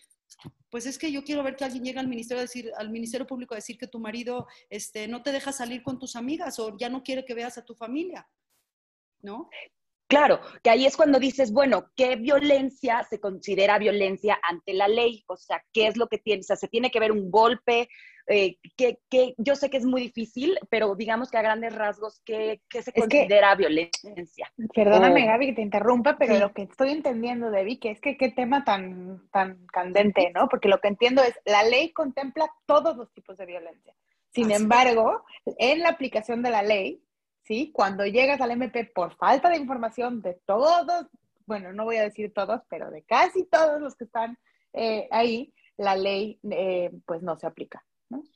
pues 0.69 0.85
es 0.85 0.99
que 0.99 1.11
yo 1.11 1.25
quiero 1.25 1.43
ver 1.43 1.57
que 1.57 1.65
alguien 1.65 1.85
llegue 1.85 1.99
al 1.99 2.07
ministerio 2.07 2.41
a 2.41 2.43
decir, 2.43 2.71
al 2.77 2.91
ministerio 2.91 3.27
público 3.27 3.55
a 3.55 3.57
decir 3.57 3.79
que 3.79 3.87
tu 3.87 3.99
marido 3.99 4.47
este, 4.69 5.09
no 5.09 5.23
te 5.23 5.33
deja 5.33 5.53
salir 5.53 5.83
con 5.83 5.99
tus 5.99 6.15
amigas 6.15 6.59
o 6.59 6.77
ya 6.77 6.91
no 6.91 7.03
quiere 7.03 7.25
que 7.25 7.33
veas 7.33 7.57
a 7.57 7.65
tu 7.65 7.75
familia, 7.75 8.29
¿no? 9.23 9.49
Claro, 10.07 10.41
que 10.63 10.71
ahí 10.71 10.85
es 10.85 10.97
cuando 10.97 11.19
dices, 11.19 11.53
bueno, 11.53 11.87
¿qué 11.97 12.17
violencia 12.17 13.03
se 13.09 13.21
considera 13.21 13.79
violencia 13.79 14.39
ante 14.43 14.75
la 14.75 14.87
ley? 14.87 15.25
O 15.27 15.37
sea, 15.37 15.63
¿qué 15.73 15.87
es 15.87 15.97
lo 15.97 16.09
que 16.09 16.19
tiene? 16.19 16.41
O 16.41 16.45
sea, 16.45 16.57
se 16.57 16.69
tiene 16.69 16.91
que 16.91 17.01
ver 17.01 17.11
un 17.11 17.31
golpe, 17.31 17.89
eh, 18.27 18.57
que, 18.77 19.35
yo 19.37 19.55
sé 19.55 19.69
que 19.69 19.77
es 19.77 19.85
muy 19.85 20.01
difícil, 20.01 20.59
pero 20.71 20.95
digamos 20.95 21.31
que 21.31 21.37
a 21.37 21.43
grandes 21.43 21.75
rasgos, 21.75 22.21
¿qué, 22.25 22.61
se 22.71 22.93
considera 22.93 23.55
violencia? 23.55 24.51
Perdóname, 24.75 25.27
Gaby, 25.27 25.47
que 25.49 25.53
te 25.55 25.63
interrumpa, 25.63 26.17
pero 26.19 26.39
lo 26.39 26.53
que 26.53 26.63
estoy 26.63 26.91
entendiendo, 26.91 27.51
Debbie, 27.51 27.79
que 27.79 27.91
es 27.91 28.01
que 28.01 28.17
qué 28.17 28.31
tema 28.31 28.65
tan, 28.65 29.29
tan 29.31 29.67
candente, 29.67 30.33
¿no? 30.35 30.49
Porque 30.49 30.69
lo 30.69 30.79
que 30.79 30.89
entiendo 30.89 31.23
es, 31.23 31.39
la 31.45 31.63
ley 31.65 31.93
contempla 31.93 32.47
todos 32.67 32.97
los 32.97 33.13
tipos 33.13 33.37
de 33.37 33.47
violencia. 33.47 33.95
Sin 34.33 34.51
embargo, 34.51 35.23
en 35.59 35.81
la 35.81 35.91
aplicación 35.91 36.43
de 36.43 36.51
la 36.51 36.63
ley, 36.63 37.03
¿sí? 37.45 37.71
Cuando 37.73 38.05
llegas 38.05 38.41
al 38.41 38.51
MP 38.51 38.85
por 38.95 39.15
falta 39.17 39.49
de 39.49 39.57
información 39.57 40.21
de 40.23 40.35
todos, 40.47 41.07
bueno, 41.47 41.73
no 41.73 41.85
voy 41.85 41.97
a 41.97 42.03
decir 42.03 42.33
todos, 42.33 42.63
pero 42.69 42.91
de 42.91 43.03
casi 43.03 43.45
todos 43.45 43.81
los 43.81 43.95
que 43.95 44.05
están 44.05 44.39
eh, 44.73 45.09
ahí, 45.11 45.53
la 45.77 45.97
ley 45.97 46.39
eh, 46.51 46.91
pues 47.07 47.23
no 47.23 47.37
se 47.37 47.47
aplica. 47.47 47.85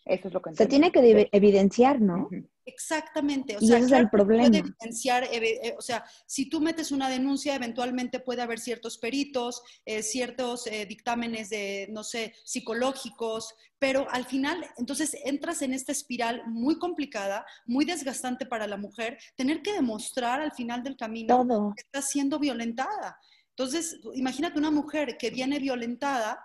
Eso 0.04 0.28
es 0.28 0.34
lo 0.34 0.42
que 0.42 0.54
Se 0.54 0.66
tiene 0.66 0.90
que 0.90 1.28
evidenciar, 1.32 2.00
¿no? 2.00 2.28
Exactamente. 2.68 3.56
O 3.56 3.60
y 3.62 3.64
ese 3.64 3.78
es 3.78 3.92
el 3.92 4.10
problema. 4.10 4.46
Puede 4.46 4.58
evidenciar, 4.58 5.25
eh, 5.32 5.75
o 5.78 5.80
sea, 5.80 6.04
si 6.26 6.50
tú 6.50 6.60
metes 6.60 6.92
una 6.92 7.08
denuncia, 7.08 7.54
eventualmente 7.54 8.20
puede 8.20 8.42
haber 8.42 8.60
ciertos 8.60 8.98
peritos, 8.98 9.62
eh, 9.87 10.02
ciertos 10.02 10.66
eh, 10.66 10.84
dictámenes 10.87 11.48
de, 11.48 11.88
no 11.90 12.04
sé, 12.04 12.34
psicológicos, 12.44 13.54
pero 13.78 14.06
al 14.10 14.26
final, 14.26 14.66
entonces 14.76 15.16
entras 15.25 15.62
en 15.62 15.72
esta 15.72 15.92
espiral 15.92 16.42
muy 16.46 16.78
complicada, 16.78 17.46
muy 17.64 17.87
desgastante 17.87 18.44
para 18.44 18.66
la 18.66 18.76
mujer, 18.76 19.16
tener 19.34 19.62
que 19.62 19.72
demostrar 19.72 20.42
al 20.42 20.52
final 20.52 20.82
del 20.82 20.96
camino 20.96 21.72
que 21.75 21.82
está 21.82 22.02
siendo 22.02 22.38
violentada. 22.38 23.18
Entonces, 23.50 23.98
imagínate 24.14 24.58
una 24.58 24.70
mujer 24.70 25.16
que 25.16 25.30
viene 25.30 25.58
violentada, 25.58 26.38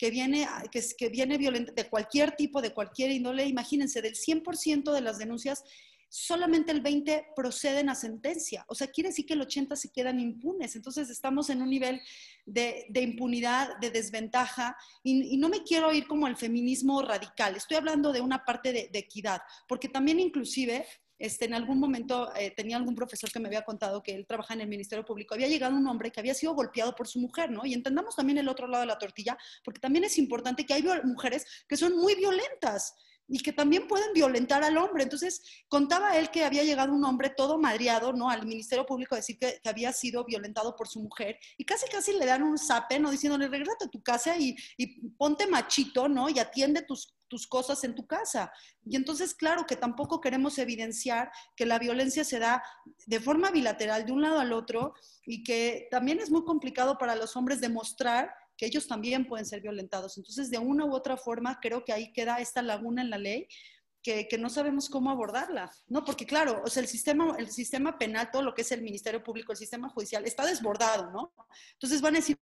que 0.00 0.10
viene, 0.10 0.48
que, 0.72 0.82
que 0.96 1.10
viene 1.10 1.36
violenta, 1.36 1.72
de 1.72 1.86
cualquier 1.86 2.32
tipo, 2.32 2.62
de 2.62 2.72
cualquier 2.72 3.10
índole, 3.10 3.44
imagínense, 3.44 4.00
del 4.00 4.14
100% 4.14 4.94
de 4.94 5.00
las 5.02 5.18
denuncias, 5.18 5.62
solamente 6.08 6.72
el 6.72 6.80
20 6.80 7.26
proceden 7.36 7.90
a 7.90 7.94
sentencia. 7.94 8.64
O 8.66 8.74
sea, 8.74 8.86
quiere 8.86 9.10
decir 9.10 9.26
que 9.26 9.34
el 9.34 9.42
80 9.42 9.76
se 9.76 9.92
quedan 9.92 10.18
impunes. 10.18 10.74
Entonces 10.74 11.10
estamos 11.10 11.50
en 11.50 11.60
un 11.60 11.68
nivel 11.68 12.00
de, 12.46 12.86
impunidad, 12.94 13.76
de 13.78 13.90
desventaja, 13.90 14.74
y, 15.04 15.36
no 15.36 15.50
me 15.50 15.64
quiero 15.64 15.92
ir 15.92 16.06
como 16.06 16.26
el 16.26 16.36
feminismo 16.36 17.02
radical. 17.02 17.56
Estoy 17.56 17.76
hablando 17.76 18.10
de 18.10 18.22
una 18.22 18.42
parte 18.42 18.72
de, 18.72 18.90
equidad, 18.94 19.42
porque 19.68 19.88
también 19.88 20.18
inclusive 20.18 20.86
este, 21.20 21.44
en 21.44 21.54
algún 21.54 21.78
momento 21.78 22.34
eh, 22.34 22.50
tenía 22.50 22.78
algún 22.78 22.94
profesor 22.94 23.30
que 23.30 23.38
me 23.38 23.46
había 23.46 23.62
contado 23.62 24.02
que 24.02 24.14
él 24.14 24.26
trabaja 24.26 24.54
en 24.54 24.62
el 24.62 24.68
Ministerio 24.68 25.04
Público, 25.04 25.34
había 25.34 25.48
llegado 25.48 25.76
un 25.76 25.86
hombre 25.86 26.10
que 26.10 26.18
había 26.18 26.34
sido 26.34 26.54
golpeado 26.54 26.96
por 26.96 27.06
su 27.06 27.20
mujer, 27.20 27.50
¿no? 27.50 27.66
Y 27.66 27.74
entendamos 27.74 28.16
también 28.16 28.38
el 28.38 28.48
otro 28.48 28.66
lado 28.66 28.80
de 28.80 28.86
la 28.86 28.98
tortilla, 28.98 29.36
porque 29.62 29.80
también 29.80 30.04
es 30.04 30.16
importante 30.18 30.64
que 30.64 30.72
hay 30.72 30.82
mujeres 31.04 31.46
que 31.68 31.76
son 31.76 31.96
muy 31.96 32.14
violentas 32.14 32.94
y 33.30 33.38
que 33.40 33.52
también 33.52 33.86
pueden 33.86 34.12
violentar 34.12 34.64
al 34.64 34.76
hombre. 34.76 35.04
Entonces, 35.04 35.42
contaba 35.68 36.18
él 36.18 36.30
que 36.30 36.44
había 36.44 36.64
llegado 36.64 36.92
un 36.92 37.04
hombre 37.04 37.30
todo 37.30 37.58
madriado, 37.58 38.12
¿no? 38.12 38.28
Al 38.28 38.44
Ministerio 38.44 38.84
Público 38.84 39.14
a 39.14 39.18
decir 39.18 39.38
que, 39.38 39.60
había 39.64 39.92
sido 39.92 40.24
violentado 40.24 40.74
por 40.74 40.88
su 40.88 41.00
mujer 41.00 41.38
y 41.56 41.64
casi 41.64 41.86
casi 41.88 42.12
le 42.12 42.26
dan 42.26 42.42
un 42.42 42.58
zape, 42.58 42.98
¿no? 42.98 43.10
Diciéndole, 43.10 43.46
regresa 43.46 43.84
a 43.84 43.88
tu 43.88 44.02
casa 44.02 44.36
y, 44.36 44.56
ponte 45.16 45.46
machito, 45.46 46.08
¿no? 46.08 46.28
Y 46.28 46.40
atiende 46.40 46.82
tus, 46.82 47.14
tus 47.28 47.46
cosas 47.46 47.84
en 47.84 47.94
tu 47.94 48.04
casa. 48.04 48.52
Y 48.84 48.96
entonces, 48.96 49.32
claro 49.32 49.64
que 49.64 49.76
tampoco 49.76 50.20
queremos 50.20 50.58
evidenciar 50.58 51.30
que 51.54 51.66
la 51.66 51.78
violencia 51.78 52.24
se 52.24 52.40
da 52.40 52.62
de 53.06 53.20
forma 53.20 53.52
bilateral 53.52 54.04
de 54.04 54.12
un 54.12 54.22
lado 54.22 54.40
al 54.40 54.52
otro 54.52 54.94
y 55.24 55.44
que 55.44 55.86
también 55.92 56.18
es 56.18 56.30
muy 56.30 56.44
complicado 56.44 56.98
para 56.98 57.14
los 57.14 57.36
hombres 57.36 57.60
demostrar 57.60 58.34
que 58.60 58.66
ellos 58.66 58.86
también 58.86 59.26
pueden 59.26 59.46
ser 59.46 59.62
violentados. 59.62 60.18
Entonces, 60.18 60.50
de 60.50 60.58
una 60.58 60.84
u 60.84 60.92
otra 60.94 61.16
forma, 61.16 61.58
creo 61.62 61.82
que 61.82 61.94
ahí 61.94 62.12
queda 62.12 62.40
esta 62.40 62.60
laguna 62.60 63.00
en 63.00 63.08
la 63.08 63.16
ley 63.16 63.48
que, 64.02 64.28
no 64.38 64.50
sabemos 64.50 64.90
cómo 64.90 65.10
abordarla, 65.10 65.72
¿no? 65.88 66.04
Porque 66.04 66.26
claro, 66.26 66.60
o 66.62 66.68
sea, 66.68 66.82
el 66.82 66.88
sistema, 66.88 67.36
el 67.38 67.50
sistema 67.50 67.96
penal, 67.98 68.30
todo 68.30 68.42
lo 68.42 68.52
que 68.52 68.60
es 68.60 68.70
el 68.72 68.82
Ministerio 68.82 69.22
Público, 69.22 69.52
el 69.52 69.58
sistema 69.58 69.88
judicial, 69.88 70.26
está 70.26 70.44
desbordado, 70.44 71.10
¿no? 71.10 71.32
Entonces 71.72 72.02
van 72.02 72.16
a 72.16 72.18
decir, 72.18 72.38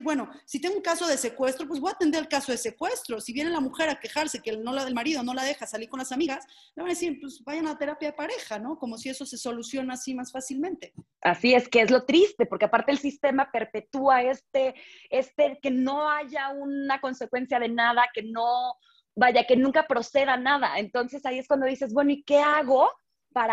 bueno, 0.00 0.30
si 0.44 0.60
tengo 0.60 0.76
un 0.76 0.82
caso 0.82 1.08
de 1.08 1.16
secuestro, 1.16 1.66
pues 1.66 1.80
voy 1.80 1.90
a 1.90 1.94
atender 1.94 2.20
el 2.20 2.28
caso 2.28 2.52
de 2.52 2.58
secuestro. 2.58 3.20
Si 3.20 3.32
viene 3.32 3.50
la 3.50 3.60
mujer 3.60 3.88
a 3.88 3.98
quejarse 3.98 4.40
que 4.40 4.56
no 4.56 4.72
la, 4.72 4.84
del 4.84 4.94
marido 4.94 5.24
no 5.24 5.34
la 5.34 5.42
deja 5.42 5.66
salir 5.66 5.88
con 5.88 5.98
las 5.98 6.12
amigas, 6.12 6.46
le 6.76 6.82
van 6.82 6.90
a 6.90 6.94
decir, 6.94 7.18
pues 7.20 7.42
vayan 7.42 7.66
a 7.66 7.76
terapia 7.76 8.10
de 8.10 8.16
pareja, 8.16 8.60
¿no? 8.60 8.78
Como 8.78 8.96
si 8.96 9.08
eso 9.08 9.26
se 9.26 9.36
soluciona 9.36 9.94
así 9.94 10.14
más 10.14 10.30
fácilmente. 10.30 10.92
Así 11.20 11.52
es, 11.52 11.68
que 11.68 11.80
es 11.80 11.90
lo 11.90 12.04
triste, 12.04 12.46
porque 12.46 12.66
aparte 12.66 12.92
el 12.92 12.98
sistema 12.98 13.50
perpetúa 13.50 14.22
este, 14.22 14.74
este, 15.10 15.58
que 15.60 15.72
no 15.72 16.08
haya 16.08 16.50
una 16.50 17.00
consecuencia 17.00 17.58
de 17.58 17.68
nada, 17.68 18.06
que 18.14 18.22
no, 18.22 18.76
vaya, 19.16 19.46
que 19.48 19.56
nunca 19.56 19.88
proceda 19.88 20.36
nada. 20.36 20.78
Entonces 20.78 21.26
ahí 21.26 21.40
es 21.40 21.48
cuando 21.48 21.66
dices, 21.66 21.92
bueno, 21.92 22.12
¿y 22.12 22.22
qué 22.22 22.38
hago? 22.38 22.88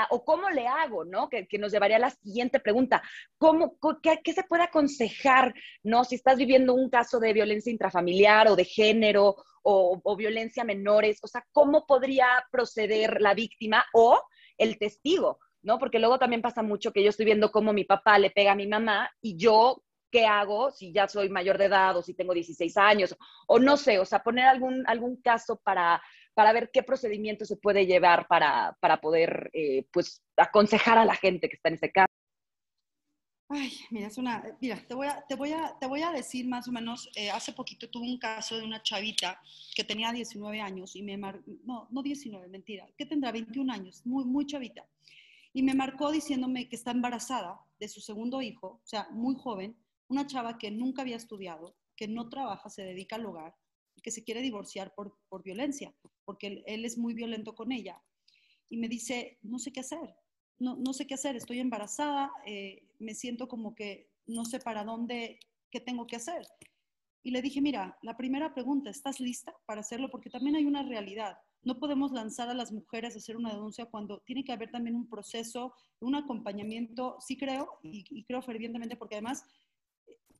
O 0.09 0.23
cómo 0.23 0.49
le 0.49 0.67
hago, 0.67 1.05
¿no? 1.05 1.29
Que, 1.29 1.47
nos 1.59 1.71
llevaría 1.71 1.97
a 1.97 1.99
la 1.99 2.09
siguiente 2.09 2.59
pregunta. 2.59 3.01
¿Cómo, 3.37 3.77
qué, 4.01 4.33
se 4.33 4.43
puede 4.43 4.63
aconsejar, 4.63 5.53
¿no? 5.83 6.03
Si 6.03 6.15
estás 6.15 6.37
viviendo 6.37 6.73
un 6.73 6.89
caso 6.89 7.19
de 7.19 7.33
violencia 7.33 7.71
intrafamiliar 7.71 8.47
o 8.47 8.55
de 8.55 8.65
género 8.65 9.35
o, 9.63 10.01
o 10.03 10.15
violencia 10.15 10.63
menores, 10.63 11.19
o 11.23 11.27
sea, 11.27 11.45
¿cómo 11.51 11.85
podría 11.85 12.27
proceder 12.51 13.21
la 13.21 13.33
víctima 13.33 13.85
o 13.93 14.21
el 14.57 14.77
testigo? 14.77 15.39
¿no? 15.61 15.79
Porque 15.79 15.99
luego 15.99 16.19
también 16.19 16.43
pasa 16.43 16.61
mucho 16.61 16.91
que 16.91 17.03
yo 17.03 17.09
estoy 17.09 17.25
viendo 17.25 17.51
cómo 17.51 17.73
mi 17.73 17.85
papá 17.85 18.19
le 18.19 18.29
pega 18.29 18.51
a 18.51 18.55
mi 18.55 18.67
mamá 18.67 19.09
y 19.19 19.35
yo, 19.35 19.83
¿qué 20.11 20.25
hago 20.25 20.71
si 20.71 20.93
ya 20.93 21.07
soy 21.07 21.27
mayor 21.27 21.57
de 21.57 21.65
edad 21.65 21.97
o 21.97 22.03
si 22.03 22.13
tengo 22.13 22.33
16 22.33 22.77
años? 22.77 23.15
O 23.47 23.57
no 23.59 23.75
sé, 23.75 23.97
o 23.97 24.05
sea, 24.05 24.21
poner 24.21 24.45
algún, 24.45 24.83
algún 24.87 25.19
caso 25.21 25.59
para, 25.63 26.01
para 26.35 26.53
ver 26.53 26.69
qué 26.71 26.83
procedimiento 26.83 27.45
se 27.45 27.55
puede 27.55 27.87
llevar 27.87 28.27
para, 28.27 28.77
para 28.81 29.01
poder, 29.01 29.49
eh, 29.53 29.87
pues, 29.91 30.21
aconsejar 30.37 30.97
a 30.97 31.05
la 31.05 31.15
gente 31.15 31.49
que 31.49 31.55
está 31.55 31.69
en 31.69 31.75
ese 31.75 31.91
caso. 31.91 32.11
Ay, 33.47 33.71
mira, 33.91 34.07
es 34.07 34.17
una, 34.17 34.43
mira, 34.59 34.83
te 34.87 34.95
voy 34.95 35.07
a, 35.07 35.23
te 35.27 35.35
voy 35.35 35.53
a, 35.53 35.77
te 35.79 35.87
voy 35.87 36.01
a 36.01 36.11
decir 36.11 36.47
más 36.47 36.67
o 36.67 36.71
menos, 36.71 37.09
eh, 37.15 37.29
hace 37.29 37.53
poquito 37.53 37.89
tuve 37.89 38.05
un 38.05 38.17
caso 38.17 38.57
de 38.57 38.63
una 38.63 38.81
chavita 38.81 39.39
que 39.75 39.83
tenía 39.83 40.11
19 40.11 40.59
años 40.59 40.95
y 40.95 41.03
me 41.03 41.15
no, 41.15 41.87
no 41.89 42.03
19, 42.03 42.47
mentira, 42.49 42.87
que 42.97 43.05
tendrá 43.05 43.31
21 43.31 43.71
años, 43.71 44.01
muy, 44.05 44.25
muy 44.25 44.45
chavita. 44.45 44.85
Y 45.53 45.63
me 45.63 45.75
marcó 45.75 46.11
diciéndome 46.11 46.67
que 46.67 46.75
está 46.75 46.91
embarazada 46.91 47.61
de 47.79 47.87
su 47.87 48.01
segundo 48.01 48.41
hijo, 48.41 48.81
o 48.83 48.87
sea, 48.87 49.07
muy 49.11 49.35
joven, 49.35 49.77
una 50.07 50.27
chava 50.27 50.57
que 50.57 50.71
nunca 50.71 51.03
había 51.03 51.15
estudiado, 51.15 51.75
que 51.95 52.07
no 52.07 52.27
trabaja, 52.29 52.69
se 52.69 52.83
dedica 52.83 53.15
al 53.15 53.25
hogar, 53.25 53.55
que 54.01 54.11
se 54.11 54.23
quiere 54.23 54.41
divorciar 54.41 54.93
por, 54.93 55.17
por 55.29 55.43
violencia, 55.43 55.93
porque 56.25 56.63
él, 56.65 56.85
es 56.85 56.97
muy 56.97 57.13
violento 57.13 57.55
con 57.55 57.71
ella. 57.71 58.01
Y 58.69 58.77
me 58.77 58.87
dice, 58.87 59.37
no 59.41 59.59
sé 59.59 59.71
qué 59.71 59.81
hacer, 59.81 60.15
no, 60.59 60.75
no 60.75 60.93
sé 60.93 61.07
qué 61.07 61.13
hacer, 61.13 61.35
estoy 61.35 61.59
embarazada, 61.59 62.31
eh, 62.45 62.83
me 62.99 63.13
siento 63.13 63.47
como 63.47 63.75
que 63.75 64.09
no 64.27 64.45
sé 64.45 64.59
para 64.59 64.83
dónde, 64.83 65.39
qué 65.69 65.79
tengo 65.79 66.07
que 66.07 66.15
hacer. 66.15 66.45
Y 67.23 67.31
le 67.31 67.41
dije, 67.41 67.59
mira, 67.59 67.97
la 68.03 68.15
primera 68.15 68.53
pregunta, 68.53 68.91
¿estás 68.91 69.19
lista 69.19 69.55
para 69.65 69.81
hacerlo? 69.81 70.09
Porque 70.11 70.29
también 70.29 70.55
hay 70.55 70.65
una 70.65 70.83
realidad. 70.83 71.39
No 71.63 71.79
podemos 71.79 72.11
lanzar 72.11 72.49
a 72.49 72.53
las 72.53 72.71
mujeres 72.71 73.15
a 73.15 73.17
hacer 73.17 73.35
una 73.35 73.51
denuncia 73.51 73.87
cuando 73.87 74.19
tiene 74.19 74.43
que 74.43 74.53
haber 74.53 74.69
también 74.69 74.95
un 74.95 75.09
proceso, 75.09 75.73
un 75.99 76.13
acompañamiento, 76.13 77.17
sí 77.19 77.35
creo, 77.35 77.79
y, 77.81 78.05
y 78.11 78.23
creo 78.25 78.43
fervientemente, 78.43 78.95
porque 78.95 79.15
además 79.15 79.43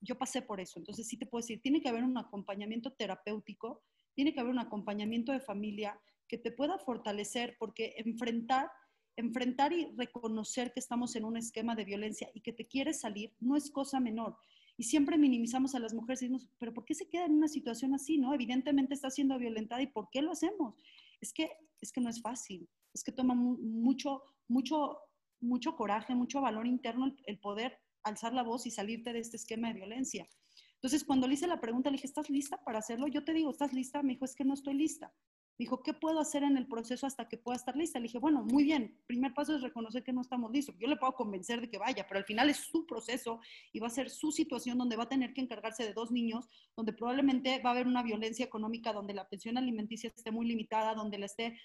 yo 0.06 0.18
pasé 0.18 0.42
por 0.42 0.60
eso, 0.60 0.80
entonces 0.80 1.08
sí 1.08 1.18
te 1.18 1.26
puedo 1.26 1.42
decir, 1.42 1.62
tiene 1.62 1.82
que 1.82 1.90
haber 1.90 2.04
un 2.04 2.18
acompañamiento 2.18 2.94
terapéutico, 2.94 3.84
tiene 4.14 4.34
que 4.34 4.40
haber 4.40 4.52
un 4.52 4.60
acompañamiento 4.60 5.32
de 5.32 5.42
familia 5.42 6.00
que 6.28 6.38
te 6.38 6.52
pueda 6.52 6.78
fortalecer, 6.80 7.56
porque 7.60 7.94
enfrentar, 7.98 8.70
enfrentar 9.16 9.74
y 9.74 9.92
reconocer 9.98 10.74
que 10.74 10.80
estamos 10.80 11.16
en 11.16 11.26
un 11.26 11.38
esquema 11.38 11.76
de 11.76 11.86
violencia 11.86 12.30
y 12.34 12.42
que 12.42 12.54
te 12.54 12.68
quieres 12.68 13.00
salir 13.02 13.34
no 13.40 13.56
es 13.56 13.72
cosa 13.72 14.00
menor. 14.00 14.38
Y 14.78 14.84
siempre 14.84 15.18
minimizamos 15.18 15.74
a 15.74 15.80
las 15.80 15.94
mujeres 15.94 16.22
y 16.22 16.26
decimos, 16.26 16.50
pero 16.58 16.74
¿por 16.74 16.84
qué 16.86 16.96
se 16.96 17.08
queda 17.08 17.26
en 17.26 17.34
una 17.34 17.48
situación 17.48 17.94
así? 17.94 18.18
no 18.18 18.34
Evidentemente 18.34 18.94
está 18.94 19.10
siendo 19.10 19.38
violentada 19.38 19.82
y 19.82 19.88
¿por 19.88 20.10
qué 20.10 20.22
lo 20.22 20.32
hacemos? 20.32 20.76
Es 21.22 21.32
que, 21.34 21.50
es 21.82 21.92
que 21.92 22.02
no 22.02 22.10
es 22.10 22.22
fácil, 22.22 22.68
es 22.94 23.04
que 23.04 23.12
toma 23.12 23.36
mucho, 23.36 24.22
mucho, 24.48 25.00
mucho 25.40 25.76
coraje, 25.76 26.14
mucho 26.14 26.42
valor 26.42 26.68
interno 26.68 27.16
el 27.26 27.40
poder 27.40 27.80
alzar 28.06 28.34
la 28.34 28.44
voz 28.44 28.66
y 28.66 28.72
salirte 28.72 29.12
de 29.12 29.20
este 29.20 29.36
esquema 29.36 29.68
de 29.68 29.74
violencia. 29.74 30.28
Entonces, 30.76 31.04
cuando 31.04 31.28
le 31.28 31.34
hice 31.34 31.48
la 31.48 31.60
pregunta, 31.60 31.90
le 31.90 31.96
dije, 31.96 32.08
¿estás 32.08 32.30
lista 32.30 32.64
para 32.64 32.80
hacerlo? 32.80 33.08
Yo 33.08 33.24
te 33.26 33.34
digo, 33.34 33.52
¿estás 33.52 33.74
lista? 33.74 34.04
Me 34.04 34.14
dijo, 34.14 34.26
es 34.26 34.36
que 34.36 34.46
no 34.46 34.54
estoy 34.54 34.76
lista. 34.76 35.12
Me 35.58 35.64
dijo, 35.64 35.82
¿qué 35.82 35.94
puedo 35.94 36.20
hacer 36.20 36.44
en 36.44 36.58
el 36.58 36.68
proceso 36.68 37.08
hasta 37.08 37.28
que 37.28 37.38
pueda 37.38 37.56
estar 37.56 37.76
lista? 37.76 37.98
Le 37.98 38.04
dije, 38.04 38.20
bueno, 38.20 38.44
muy 38.44 38.66
bien, 38.66 39.00
primer 39.08 39.34
paso 39.34 39.56
es 39.56 39.62
reconocer 39.62 40.04
que 40.04 40.14
no 40.14 40.22
estamos 40.22 40.52
listos. 40.52 40.76
Yo 40.78 40.88
le 40.88 40.98
puedo 40.98 41.14
convencer 41.14 41.62
de 41.62 41.70
que 41.70 41.78
vaya, 41.78 42.06
pero 42.08 42.20
al 42.20 42.26
final 42.26 42.50
es 42.50 42.58
su 42.58 42.86
proceso 42.86 43.40
y 43.72 43.80
va 43.80 43.88
a 43.88 43.90
ser 43.90 44.10
su 44.10 44.32
situación 44.32 44.78
donde 44.78 44.98
va 44.98 45.04
a 45.04 45.10
tener 45.10 45.34
que 45.34 45.42
encargarse 45.42 45.84
de 45.84 45.94
dos 45.94 46.12
niños, 46.12 46.48
donde 46.76 46.94
probablemente 46.94 47.60
va 47.64 47.70
a 47.70 47.74
haber 47.74 47.88
una 47.88 48.04
violencia 48.04 48.46
económica, 48.46 48.92
donde 48.92 49.14
la 49.14 49.28
pensión 49.30 49.58
alimenticia 49.58 50.12
esté 50.16 50.30
muy 50.30 50.46
limitada, 50.46 50.94
donde 50.94 51.18
la 51.18 51.26
esté 51.26 51.58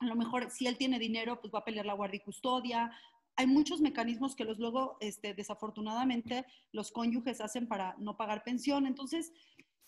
a 0.00 0.06
lo 0.06 0.14
mejor 0.14 0.50
si 0.50 0.66
él 0.66 0.76
tiene 0.76 0.98
dinero, 0.98 1.40
pues 1.40 1.52
va 1.52 1.58
a 1.58 1.64
pelear 1.64 1.86
la 1.86 1.94
guardia 1.94 2.18
y 2.18 2.24
custodia, 2.24 2.92
hay 3.38 3.46
muchos 3.46 3.80
mecanismos 3.80 4.34
que 4.34 4.44
los 4.44 4.58
luego, 4.58 4.96
este, 4.98 5.32
desafortunadamente, 5.32 6.44
los 6.72 6.90
cónyuges 6.90 7.40
hacen 7.40 7.68
para 7.68 7.94
no 8.00 8.16
pagar 8.16 8.42
pensión. 8.42 8.84
Entonces, 8.84 9.32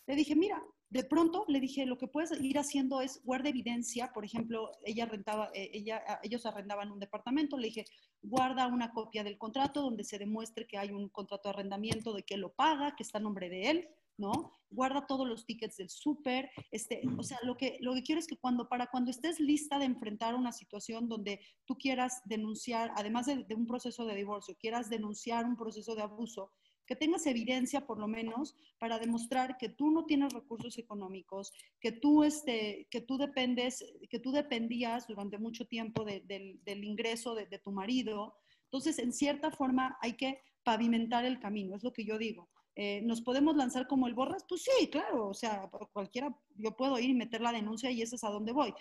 le 0.06 0.14
dije, 0.14 0.36
mira, 0.36 0.62
de 0.88 1.02
pronto 1.02 1.44
le 1.48 1.58
dije, 1.58 1.84
lo 1.84 1.98
que 1.98 2.06
puedes 2.06 2.30
ir 2.40 2.60
haciendo 2.60 3.00
es 3.00 3.20
guarda 3.24 3.48
evidencia. 3.48 4.12
Por 4.12 4.24
ejemplo, 4.24 4.70
ella 4.84 5.04
rentaba, 5.04 5.50
eh, 5.52 5.68
ella, 5.72 6.00
ellos 6.22 6.46
arrendaban 6.46 6.92
un 6.92 7.00
departamento. 7.00 7.58
Le 7.58 7.66
dije, 7.66 7.84
guarda 8.22 8.68
una 8.68 8.92
copia 8.92 9.24
del 9.24 9.36
contrato 9.36 9.82
donde 9.82 10.04
se 10.04 10.20
demuestre 10.20 10.68
que 10.68 10.78
hay 10.78 10.92
un 10.92 11.08
contrato 11.08 11.48
de 11.48 11.54
arrendamiento, 11.54 12.14
de 12.14 12.22
que 12.22 12.36
lo 12.36 12.52
paga, 12.52 12.94
que 12.94 13.02
está 13.02 13.18
a 13.18 13.20
nombre 13.20 13.48
de 13.48 13.70
él. 13.70 13.88
¿No? 14.20 14.52
Guarda 14.70 15.06
todos 15.06 15.26
los 15.26 15.46
tickets 15.46 15.78
del 15.78 15.88
súper, 15.88 16.50
este, 16.70 17.02
o 17.18 17.22
sea, 17.24 17.38
lo 17.42 17.56
que, 17.56 17.78
lo 17.80 17.94
que 17.94 18.02
quiero 18.02 18.20
es 18.20 18.28
que 18.28 18.36
cuando, 18.36 18.68
para 18.68 18.86
cuando 18.86 19.10
estés 19.10 19.40
lista 19.40 19.78
de 19.78 19.86
enfrentar 19.86 20.34
una 20.36 20.52
situación 20.52 21.08
donde 21.08 21.40
tú 21.64 21.76
quieras 21.76 22.20
denunciar, 22.26 22.92
además 22.94 23.26
de, 23.26 23.46
un 23.56 23.66
proceso 23.66 24.04
de 24.04 24.14
divorcio, 24.14 24.54
quieras 24.60 24.88
denunciar 24.88 25.44
un 25.44 25.56
proceso 25.56 25.94
de 25.96 26.02
abuso, 26.02 26.52
que 26.86 26.96
tengas 26.96 27.26
evidencia 27.26 27.86
por 27.86 27.98
lo 27.98 28.08
menos 28.08 28.56
para 28.78 28.98
demostrar 28.98 29.56
que 29.56 29.68
tú 29.68 29.90
no 29.90 30.06
tienes 30.06 30.32
recursos 30.32 30.76
económicos, 30.76 31.52
que 31.80 31.92
tú, 31.92 32.24
este, 32.24 32.88
que 32.90 33.00
tú 33.00 33.16
dependes, 33.16 33.84
que 34.08 34.18
tú 34.18 34.32
dependías 34.32 35.06
durante 35.06 35.38
mucho 35.38 35.66
tiempo 35.66 36.04
del 36.04 36.84
ingreso 36.84 37.34
de, 37.34 37.46
de 37.46 37.58
tu 37.58 37.70
marido. 37.70 38.34
Entonces, 38.64 38.98
en 38.98 39.12
cierta 39.12 39.52
forma, 39.52 39.96
hay 40.00 40.14
que 40.14 40.40
pavimentar 40.64 41.24
el 41.24 41.38
camino, 41.38 41.76
es 41.76 41.84
lo 41.84 41.92
que 41.92 42.04
yo 42.04 42.18
digo. 42.18 42.48
Eh, 42.76 43.02
¿Nos 43.02 43.20
podemos 43.20 43.56
lanzar 43.56 43.86
como 43.86 44.06
el 44.06 44.14
borras? 44.14 44.44
Pues 44.48 44.62
sí, 44.62 44.88
claro, 44.88 45.28
o 45.28 45.34
sea, 45.34 45.70
cualquiera, 45.92 46.34
yo 46.56 46.76
puedo 46.76 46.98
ir 46.98 47.10
y 47.10 47.14
meter 47.14 47.40
la 47.40 47.52
denuncia 47.52 47.90
y 47.90 48.02
eso 48.02 48.16
es 48.16 48.24
a 48.24 48.30
dónde 48.30 48.52
voy. 48.52 48.72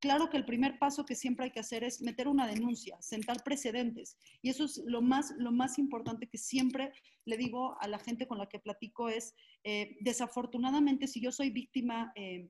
Claro 0.00 0.30
que 0.30 0.36
el 0.36 0.44
primer 0.44 0.78
paso 0.78 1.04
que 1.04 1.16
siempre 1.16 1.46
hay 1.46 1.50
que 1.50 1.58
hacer 1.58 1.82
es 1.82 2.00
meter 2.00 2.28
una 2.28 2.46
denuncia, 2.46 2.96
sentar 3.02 3.42
precedentes. 3.42 4.16
Y 4.42 4.50
eso 4.50 4.64
es 4.64 4.78
lo 4.86 5.02
más, 5.02 5.34
lo 5.38 5.50
más 5.50 5.76
importante 5.78 6.28
que 6.28 6.38
siempre 6.38 6.92
le 7.24 7.36
digo 7.36 7.76
a 7.80 7.88
la 7.88 7.98
gente 7.98 8.28
con 8.28 8.38
la 8.38 8.48
que 8.48 8.60
platico 8.60 9.08
es, 9.08 9.34
eh, 9.64 9.96
desafortunadamente, 10.00 11.08
si 11.08 11.20
yo 11.20 11.32
soy 11.32 11.50
víctima 11.50 12.12
eh, 12.14 12.48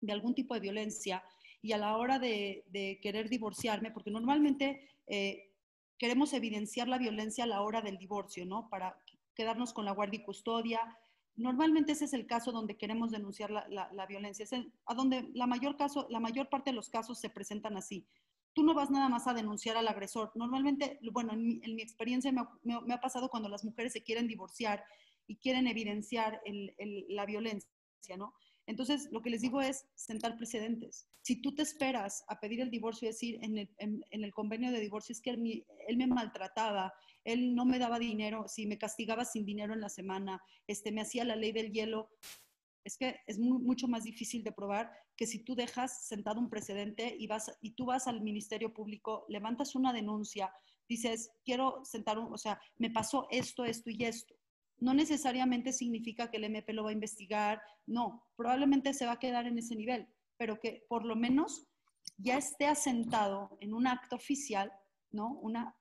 de 0.00 0.12
algún 0.12 0.34
tipo 0.34 0.52
de 0.52 0.60
violencia 0.60 1.24
y 1.62 1.72
a 1.72 1.78
la 1.78 1.96
hora 1.96 2.18
de, 2.18 2.98
querer 3.00 3.30
divorciarme, 3.30 3.90
porque 3.90 4.10
normalmente 4.10 4.90
eh, 5.06 5.52
queremos 5.96 6.34
evidenciar 6.34 6.88
la 6.88 6.98
violencia 6.98 7.44
a 7.44 7.46
la 7.46 7.62
hora 7.62 7.80
del 7.80 7.96
divorcio, 7.96 8.44
¿no? 8.44 8.68
Para 8.68 8.98
quedarnos 9.34 9.72
con 9.72 9.84
la 9.84 9.92
guardia 9.92 10.20
y 10.20 10.24
custodia. 10.24 10.80
Normalmente 11.36 11.92
ese 11.92 12.04
es 12.04 12.12
el 12.12 12.26
caso 12.26 12.52
donde 12.52 12.76
queremos 12.76 13.10
denunciar 13.10 13.50
la, 13.50 14.06
violencia, 14.06 14.44
es 14.44 14.52
a 14.52 14.94
donde 14.94 15.30
la 15.34 15.46
mayor, 15.46 15.76
caso, 15.76 16.06
la 16.10 16.20
mayor 16.20 16.48
parte 16.48 16.70
de 16.70 16.76
los 16.76 16.90
casos 16.90 17.18
se 17.18 17.30
presentan 17.30 17.76
así. 17.76 18.06
Tú 18.52 18.62
no 18.62 18.72
vas 18.72 18.90
nada 18.90 19.08
más 19.08 19.26
a 19.26 19.34
denunciar 19.34 19.76
al 19.76 19.88
agresor. 19.88 20.30
Normalmente, 20.36 21.00
bueno, 21.12 21.32
en 21.32 21.44
mi, 21.44 21.82
experiencia 21.82 22.32
me 22.32 22.94
ha, 22.94 23.00
pasado 23.00 23.28
cuando 23.28 23.48
las 23.48 23.64
mujeres 23.64 23.92
se 23.92 24.04
quieren 24.04 24.28
divorciar 24.28 24.84
y 25.26 25.36
quieren 25.36 25.66
evidenciar 25.66 26.40
la 27.08 27.26
violencia, 27.26 27.68
¿no? 28.16 28.34
Entonces, 28.66 29.08
lo 29.12 29.20
que 29.20 29.30
les 29.30 29.42
digo 29.42 29.60
es 29.60 29.86
sentar 29.94 30.36
precedentes. 30.36 31.06
Si 31.22 31.42
tú 31.42 31.54
te 31.54 31.62
esperas 31.62 32.24
a 32.28 32.40
pedir 32.40 32.60
el 32.60 32.70
divorcio 32.70 33.06
y 33.06 33.12
decir 33.12 33.38
en 33.42 33.68
el, 34.10 34.32
convenio 34.32 34.72
de 34.72 34.80
divorcio 34.80 35.12
es 35.12 35.20
que 35.20 35.30
él, 35.30 35.96
me 35.96 36.06
maltrataba, 36.06 36.92
él 37.24 37.54
no 37.54 37.64
me 37.66 37.78
daba 37.78 37.98
dinero, 37.98 38.46
si 38.48 38.66
me 38.66 38.78
castigaba 38.78 39.24
sin 39.24 39.44
dinero 39.44 39.74
en 39.74 39.80
la 39.80 39.88
semana, 39.88 40.42
este, 40.66 40.92
me 40.92 41.02
hacía 41.02 41.24
la 41.24 41.36
ley 41.36 41.52
del 41.52 41.72
hielo, 41.72 42.10
es 42.84 42.96
que 42.96 43.20
es 43.26 43.38
mucho 43.38 43.88
más 43.88 44.04
difícil 44.04 44.42
de 44.42 44.52
probar 44.52 44.90
que 45.16 45.26
si 45.26 45.44
tú 45.44 45.54
dejas 45.54 46.06
sentado 46.06 46.40
un 46.40 46.50
precedente 46.50 47.16
y, 47.18 47.26
vas, 47.26 47.50
y 47.60 47.72
tú 47.72 47.86
vas 47.86 48.06
al 48.06 48.20
Ministerio 48.20 48.72
Público, 48.72 49.24
levantas 49.28 49.74
una 49.74 49.92
denuncia, 49.92 50.52
dices, 50.88 51.30
quiero 51.44 51.82
sentar 51.84 52.18
un, 52.18 52.32
o 52.32 52.38
sea, 52.38 52.60
me 52.76 52.90
pasó 52.90 53.26
esto, 53.30 53.64
esto 53.64 53.90
y 53.90 54.04
esto 54.04 54.34
no 54.84 54.92
necesariamente 54.92 55.72
significa 55.72 56.30
que 56.30 56.36
el 56.36 56.44
MP 56.44 56.74
lo 56.74 56.84
va 56.84 56.90
a 56.90 56.92
investigar, 56.92 57.62
no, 57.86 58.28
probablemente 58.36 58.92
se 58.92 59.06
va 59.06 59.12
a 59.12 59.18
quedar 59.18 59.46
en 59.46 59.56
ese 59.56 59.74
nivel, 59.74 60.06
pero 60.36 60.60
que 60.60 60.84
por 60.90 61.06
lo 61.06 61.16
menos 61.16 61.66
ya 62.18 62.36
esté 62.36 62.66
asentado 62.66 63.56
en 63.60 63.72
un 63.72 63.86
acto 63.86 64.16
oficial, 64.16 64.70
¿no? 65.10 65.38
Una, 65.40 65.74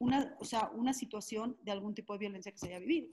una, 0.00 0.36
o 0.38 0.44
sea, 0.44 0.68
una 0.74 0.92
situación 0.92 1.56
de 1.62 1.72
algún 1.72 1.94
tipo 1.94 2.12
de 2.12 2.18
violencia 2.18 2.52
que 2.52 2.58
se 2.58 2.66
haya 2.66 2.78
vivido. 2.78 3.08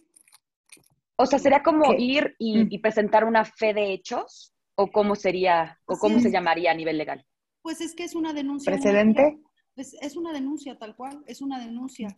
O 1.16 1.26
sea, 1.26 1.40
¿sería 1.40 1.64
como 1.64 1.94
ir 1.94 2.36
mm. 2.38 2.68
y, 2.70 2.80
presentar 2.80 3.24
una 3.24 3.46
fe 3.46 3.74
de 3.74 3.94
hechos? 3.94 4.54
¿O 4.76 4.92
cómo 4.92 5.16
sería, 5.16 5.80
o 5.86 5.98
cómo 5.98 6.20
se 6.20 6.32
llamaría 6.32 6.72
a 6.72 6.76
nivel 6.76 6.98
legal? 6.98 7.26
Pues 7.62 7.80
es 7.80 7.96
que 7.96 8.04
es 8.04 8.14
una 8.14 8.34
denuncia. 8.34 8.74
¿Precedente? 8.74 9.40
es, 9.78 9.94
es, 10.02 10.18
una 10.18 10.34
denuncia 10.34 10.78
tal 10.78 10.98
cual, 10.98 11.24
es 11.28 11.42
una 11.42 11.60
denuncia 11.60 12.10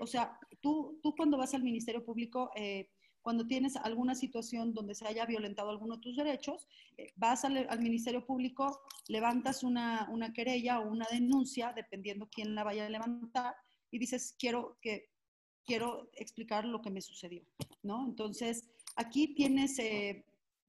o 0.00 0.06
sea, 0.06 0.38
tú, 0.60 0.98
tú 1.02 1.14
cuando 1.14 1.36
vas 1.36 1.54
al 1.54 1.62
Ministerio 1.62 2.04
Público, 2.04 2.50
eh, 2.56 2.88
cuando 3.22 3.46
tienes 3.46 3.76
alguna 3.76 4.14
situación 4.14 4.74
donde 4.74 4.94
se 4.94 5.06
haya 5.06 5.24
violentado 5.24 5.70
alguno 5.70 5.96
de 5.96 6.02
tus 6.02 6.16
derechos, 6.16 6.68
eh, 6.96 7.12
vas 7.16 7.44
al, 7.44 7.80
Ministerio 7.80 8.24
Público, 8.26 8.82
levantas 9.08 9.62
una, 9.62 10.08
una, 10.10 10.32
querella 10.32 10.80
o 10.80 10.90
una 10.90 11.06
denuncia, 11.10 11.72
dependiendo 11.74 12.28
quién 12.30 12.54
la 12.54 12.64
vaya 12.64 12.86
a 12.86 12.90
levantar, 12.90 13.54
y 13.90 13.98
dices, 13.98 14.36
quiero, 14.38 14.78
que, 14.80 15.10
quiero 15.64 16.10
explicar 16.14 16.66
lo 16.66 16.82
que 16.82 16.90
me 16.90 17.00
sucedió, 17.00 17.42
¿no? 17.82 18.04
Entonces, 18.06 18.68
aquí 18.96 19.34
tienes, 19.34 19.78
eh, 19.78 20.26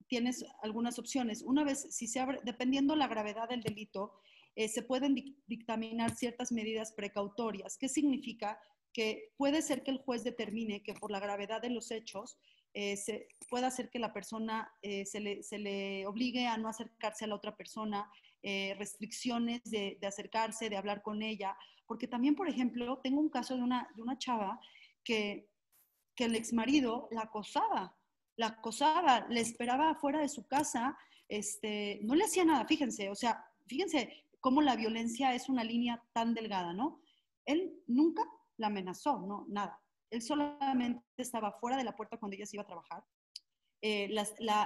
tienes 0.07 0.45
algunas 0.61 0.97
opciones. 0.97 1.41
Una 1.41 1.63
vez, 1.63 1.87
si 1.93 2.07
se 2.07 2.21
abre, 2.21 2.39
dependiendo 2.43 2.95
la 2.95 3.07
gravedad 3.07 3.49
del 3.49 3.61
delito, 3.61 4.13
se 4.55 4.83
pueden 4.83 5.15
dictaminar 5.47 6.15
ciertas 6.15 6.53
medidas 6.53 6.93
precautorias. 6.93 7.77
¿Qué 7.77 7.89
significa? 7.89 8.57
Que 8.95 9.33
puede 9.35 9.61
ser 9.61 9.83
que 9.83 9.91
el 9.91 9.97
juez 9.97 10.23
determine 10.23 10.81
que 10.81 10.93
por 10.93 11.11
la 11.11 11.19
gravedad 11.19 11.61
de 11.61 11.69
los 11.69 11.91
hechos 11.91 12.37
eh, 12.73 12.95
se, 12.95 13.27
pueda 13.49 13.67
hacer 13.67 13.89
que 13.89 13.99
la 13.99 14.13
persona 14.13 14.71
eh, 14.81 15.05
se, 15.05 15.19
le, 15.19 16.07
obligue 16.07 16.47
a 16.47 16.57
no 16.57 16.69
acercarse 16.69 17.25
a 17.25 17.27
la 17.27 17.35
otra 17.35 17.57
persona, 17.57 18.09
eh, 18.41 18.73
restricciones 18.79 19.61
de, 19.65 19.99
acercarse, 20.07 20.69
de 20.69 20.77
hablar 20.77 21.01
con 21.01 21.21
ella. 21.21 21.57
Porque 21.85 22.07
también, 22.07 22.35
por 22.35 22.47
ejemplo, 22.47 23.01
tengo 23.03 23.19
un 23.19 23.27
caso 23.27 23.57
de 23.57 23.63
una, 23.63 23.85
de 23.97 24.01
una 24.01 24.17
chava 24.17 24.61
que, 25.03 25.49
que 26.15 26.23
el 26.23 26.35
exmarido 26.35 27.09
la 27.11 27.23
acosaba, 27.23 27.97
la 28.37 28.47
acosaba, 28.47 29.27
le 29.29 29.41
esperaba 29.41 29.89
afuera 29.89 30.21
de 30.21 30.29
su 30.29 30.47
casa, 30.47 30.97
este, 31.27 31.99
no 32.03 32.15
le 32.15 32.23
hacía 32.23 32.45
nada, 32.45 32.65
fíjense, 32.65 33.09
o 33.09 33.15
sea, 33.15 33.45
fíjense 33.67 34.23
cómo 34.39 34.61
la 34.61 34.77
violencia 34.77 35.35
es 35.35 35.49
una 35.49 35.65
línea 35.65 36.01
tan 36.13 36.33
delgada, 36.33 36.71
¿no? 36.71 37.01
Él 37.45 37.83
nunca 37.87 38.23
la 38.57 38.67
amenazó, 38.67 39.19
no, 39.19 39.45
nada. 39.47 39.81
Él 40.09 40.21
solamente 40.21 41.03
estaba 41.17 41.51
fuera 41.53 41.77
de 41.77 41.83
la 41.83 41.95
puerta 41.95 42.17
cuando 42.17 42.35
ella 42.35 42.45
se 42.45 42.55
iba 42.55 42.63
a 42.63 42.67
trabajar. 42.67 43.03
Eh, 43.81 44.09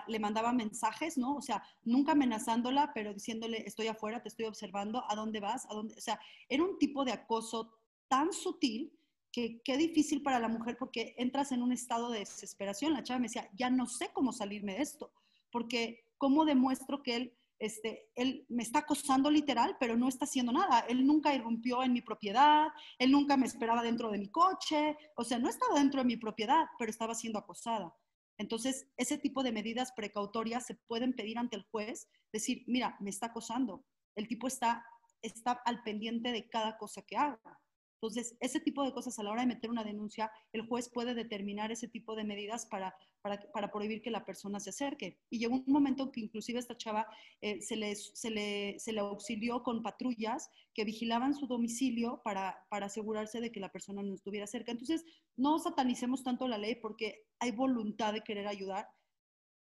le 0.07 0.19
mandaba 0.19 0.53
mensajes, 0.53 1.17
¿no? 1.17 1.35
O 1.35 1.41
sea, 1.41 1.63
nunca 1.83 2.13
amenazándola, 2.13 2.91
pero 2.93 3.13
diciéndole, 3.13 3.63
estoy 3.65 3.87
afuera, 3.87 4.21
te 4.21 4.29
estoy 4.29 4.45
observando, 4.45 5.03
¿a 5.09 5.15
dónde 5.15 5.39
vas? 5.39 5.65
¿A 5.69 5.73
dónde? 5.73 5.95
O 5.97 6.01
sea, 6.01 6.19
era 6.47 6.63
un 6.63 6.77
tipo 6.77 7.03
de 7.03 7.11
acoso 7.11 7.73
tan 8.07 8.31
sutil 8.31 8.93
que 9.31 9.61
qué 9.63 9.77
difícil 9.77 10.23
para 10.23 10.39
la 10.39 10.47
mujer 10.47 10.77
porque 10.77 11.15
entras 11.17 11.51
en 11.51 11.61
un 11.61 11.71
estado 11.71 12.09
de 12.09 12.19
desesperación. 12.19 12.93
La 12.93 13.03
chava 13.03 13.19
me 13.19 13.27
decía, 13.27 13.49
ya 13.53 13.69
no 13.69 13.87
sé 13.87 14.11
cómo 14.13 14.31
salirme 14.31 14.75
de 14.75 14.81
esto, 14.81 15.11
porque 15.51 16.05
¿cómo 16.17 16.45
demuestro 16.45 17.03
que 17.03 17.15
él 17.15 17.38
este, 17.59 18.09
él 18.15 18.45
me 18.49 18.63
está 18.63 18.79
acosando 18.79 19.29
literal, 19.29 19.75
pero 19.79 19.97
no 19.97 20.07
está 20.07 20.25
haciendo 20.25 20.51
nada. 20.51 20.79
Él 20.87 21.05
nunca 21.05 21.35
irrumpió 21.35 21.83
en 21.83 21.93
mi 21.93 22.01
propiedad, 22.01 22.67
él 22.97 23.11
nunca 23.11 23.35
me 23.37 23.45
esperaba 23.45 23.83
dentro 23.83 24.09
de 24.09 24.17
mi 24.17 24.29
coche, 24.29 24.97
o 25.15 25.23
sea, 25.23 25.37
no 25.39 25.49
estaba 25.49 25.77
dentro 25.77 25.99
de 25.99 26.05
mi 26.05 26.17
propiedad, 26.17 26.65
pero 26.77 26.89
estaba 26.89 27.13
siendo 27.13 27.37
acosada. 27.37 27.93
Entonces, 28.37 28.87
ese 28.95 29.17
tipo 29.17 29.43
de 29.43 29.51
medidas 29.51 29.91
precautorias 29.91 30.65
se 30.65 30.75
pueden 30.75 31.13
pedir 31.13 31.37
ante 31.37 31.57
el 31.57 31.63
juez, 31.69 32.09
decir, 32.31 32.63
mira, 32.67 32.95
me 33.01 33.09
está 33.09 33.27
acosando. 33.27 33.85
El 34.15 34.29
tipo 34.29 34.47
está, 34.47 34.85
está 35.21 35.51
al 35.65 35.83
pendiente 35.83 36.31
de 36.31 36.47
cada 36.47 36.77
cosa 36.77 37.01
que 37.01 37.17
haga. 37.17 37.59
Entonces, 38.01 38.37
ese 38.39 38.61
tipo 38.61 38.85
de 38.85 38.93
cosas 38.93 39.19
a 39.19 39.23
la 39.23 39.31
hora 39.31 39.41
de 39.41 39.47
meter 39.47 39.69
una 39.69 39.83
denuncia, 39.83 40.31
el 40.53 40.65
juez 40.65 40.89
puede 40.89 41.13
determinar 41.13 41.69
ese 41.69 41.89
tipo 41.89 42.15
de 42.15 42.23
medidas 42.23 42.65
para, 42.65 42.95
para, 43.21 43.71
prohibir 43.71 44.01
que 44.01 44.09
la 44.09 44.23
persona 44.25 44.61
se 44.61 44.69
acerque. 44.69 45.19
Y 45.29 45.39
llegó 45.39 45.55
un 45.55 45.65
momento 45.67 46.09
que 46.09 46.21
inclusive 46.21 46.59
esta 46.59 46.77
chava 46.77 47.07
eh, 47.41 47.61
se, 47.61 47.75
le, 47.75 47.93
se, 47.95 48.31
le, 48.31 48.79
se, 48.79 48.93
le, 48.93 49.01
auxilió 49.01 49.63
con 49.63 49.83
patrullas 49.83 50.49
que 50.73 50.85
vigilaban 50.85 51.33
su 51.33 51.45
domicilio 51.45 52.21
para, 52.23 52.65
para 52.69 52.85
asegurarse 52.85 53.41
de 53.41 53.51
que 53.51 53.59
la 53.59 53.71
persona 53.71 54.01
no 54.01 54.13
estuviera 54.13 54.47
cerca. 54.47 54.71
Entonces, 54.71 55.03
no 55.35 55.59
satanicemos 55.59 56.23
tanto 56.23 56.47
la 56.47 56.57
ley 56.57 56.75
porque 56.75 57.25
hay 57.39 57.51
voluntad 57.51 58.13
de 58.13 58.21
querer 58.21 58.47
ayudar, 58.47 58.87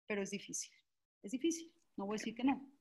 pero 0.07 0.23
es 0.23 0.31
difícil. 0.31 0.71
Es 1.21 1.31
difícil, 1.31 1.71
no 1.95 2.07
voy 2.07 2.15
a 2.15 2.19
decir 2.19 2.33
que 2.33 2.43
no. 2.43 2.74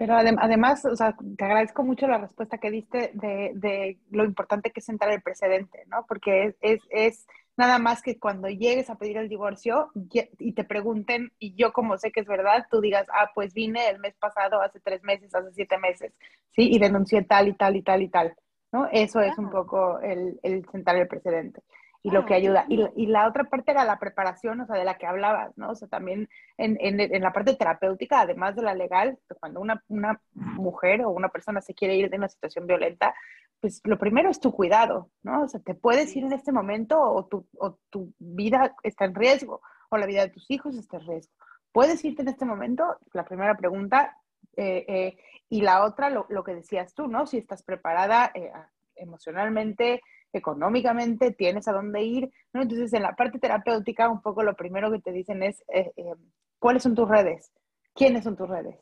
Pero 0.00 0.16
además, 0.16 0.82
o 0.86 0.96
sea, 0.96 1.14
te 1.36 1.44
agradezco 1.44 1.82
mucho 1.82 2.06
la 2.06 2.16
respuesta 2.16 2.56
que 2.56 2.70
diste 2.70 3.10
de, 3.12 3.52
de, 3.54 3.98
lo 4.10 4.24
importante 4.24 4.70
que 4.70 4.80
es 4.80 4.86
sentar 4.86 5.10
el 5.10 5.20
precedente, 5.20 5.84
¿no? 5.88 6.06
Porque 6.08 6.46
es, 6.46 6.56
es, 6.62 6.80
es, 6.88 7.26
nada 7.58 7.78
más 7.78 8.00
que 8.00 8.18
cuando 8.18 8.48
llegues 8.48 8.88
a 8.88 8.94
pedir 8.94 9.18
el 9.18 9.28
divorcio 9.28 9.90
y 10.38 10.52
te 10.52 10.64
pregunten, 10.64 11.32
y 11.38 11.54
yo 11.54 11.74
como 11.74 11.98
sé 11.98 12.12
que 12.12 12.20
es 12.20 12.26
verdad, 12.26 12.64
tú 12.70 12.80
digas, 12.80 13.06
ah, 13.12 13.30
pues 13.34 13.52
vine 13.52 13.90
el 13.90 13.98
mes 13.98 14.14
pasado, 14.18 14.62
hace 14.62 14.80
tres 14.80 15.02
meses, 15.02 15.34
hace 15.34 15.52
siete 15.52 15.76
meses, 15.76 16.14
¿sí? 16.52 16.72
Y 16.72 16.78
denuncié 16.78 17.20
tal 17.24 17.48
y 17.48 17.52
tal 17.52 17.76
y 17.76 17.82
tal 17.82 18.00
y 18.00 18.08
tal, 18.08 18.34
¿no? 18.72 18.88
Eso 18.90 19.20
es 19.20 19.36
un 19.36 19.50
poco 19.50 20.00
el, 20.00 20.40
el 20.42 20.64
sentar 20.70 20.96
el 20.96 21.08
precedente 21.08 21.60
y 22.02 22.10
lo 22.10 22.24
que 22.24 22.34
ayuda. 22.34 22.64
Y, 22.68 22.82
y, 22.96 23.06
la 23.06 23.28
otra 23.28 23.44
parte 23.44 23.72
era 23.72 23.84
la 23.84 23.98
preparación, 23.98 24.60
o 24.60 24.66
sea, 24.66 24.76
de 24.76 24.84
la 24.84 24.96
que 24.96 25.06
hablabas, 25.06 25.56
¿no? 25.58 25.70
O 25.70 25.74
sea, 25.74 25.88
también 25.88 26.28
en, 26.56 26.78
en, 26.80 27.00
en 27.00 27.22
la 27.22 27.32
parte 27.32 27.54
terapéutica, 27.54 28.20
además 28.20 28.56
de 28.56 28.62
la 28.62 28.74
legal, 28.74 29.18
cuando 29.38 29.60
una, 29.60 29.82
una, 29.88 30.20
mujer 30.32 31.02
o 31.02 31.10
una 31.10 31.28
persona 31.28 31.60
se 31.60 31.74
quiere 31.74 31.96
ir 31.96 32.10
de 32.10 32.16
una 32.16 32.28
situación 32.28 32.66
violenta, 32.66 33.14
pues 33.60 33.82
lo 33.84 33.98
primero 33.98 34.30
es 34.30 34.40
tu 34.40 34.52
cuidado, 34.52 35.10
¿no? 35.22 35.42
O 35.42 35.48
sea, 35.48 35.60
te 35.60 35.74
puedes 35.74 36.14
ir 36.16 36.24
en 36.24 36.32
este 36.32 36.52
momento 36.52 36.98
o 37.00 37.26
tu, 37.26 37.46
o 37.58 37.78
tu 37.90 38.14
vida 38.18 38.74
está 38.82 39.04
en 39.04 39.14
riesgo 39.14 39.60
o 39.90 39.98
la 39.98 40.06
vida 40.06 40.22
de 40.22 40.30
tus 40.30 40.50
hijos 40.50 40.76
está 40.76 40.96
en 40.96 41.06
riesgo. 41.06 41.32
¿Puedes 41.72 42.04
irte 42.04 42.22
en 42.22 42.28
este 42.28 42.46
momento? 42.46 42.96
La 43.12 43.24
primera 43.24 43.56
pregunta. 43.56 44.16
Eh, 44.56 44.84
eh, 44.88 45.18
y 45.48 45.62
la 45.62 45.84
otra, 45.84 46.10
lo, 46.10 46.26
lo, 46.28 46.42
que 46.42 46.54
decías 46.54 46.94
tú, 46.94 47.06
¿no? 47.06 47.26
Si 47.26 47.38
estás 47.38 47.62
preparada 47.62 48.32
eh, 48.34 48.50
emocionalmente, 48.96 50.00
económicamente, 50.32 51.32
tienes 51.32 51.68
a 51.68 51.72
dónde 51.72 52.02
ir, 52.02 52.30
¿no? 52.52 52.62
Entonces, 52.62 52.92
en 52.92 53.02
la 53.02 53.14
parte 53.16 53.38
terapéutica, 53.38 54.08
un 54.08 54.22
poco 54.22 54.42
lo 54.42 54.54
primero 54.54 54.90
que 54.90 55.00
te 55.00 55.12
dicen 55.12 55.42
es, 55.42 55.62
eh, 55.72 55.92
eh, 55.96 56.14
¿cuáles 56.58 56.82
son 56.82 56.94
tus 56.94 57.08
redes? 57.08 57.52
¿Quiénes 57.94 58.24
son 58.24 58.36
tus 58.36 58.48
redes? 58.48 58.76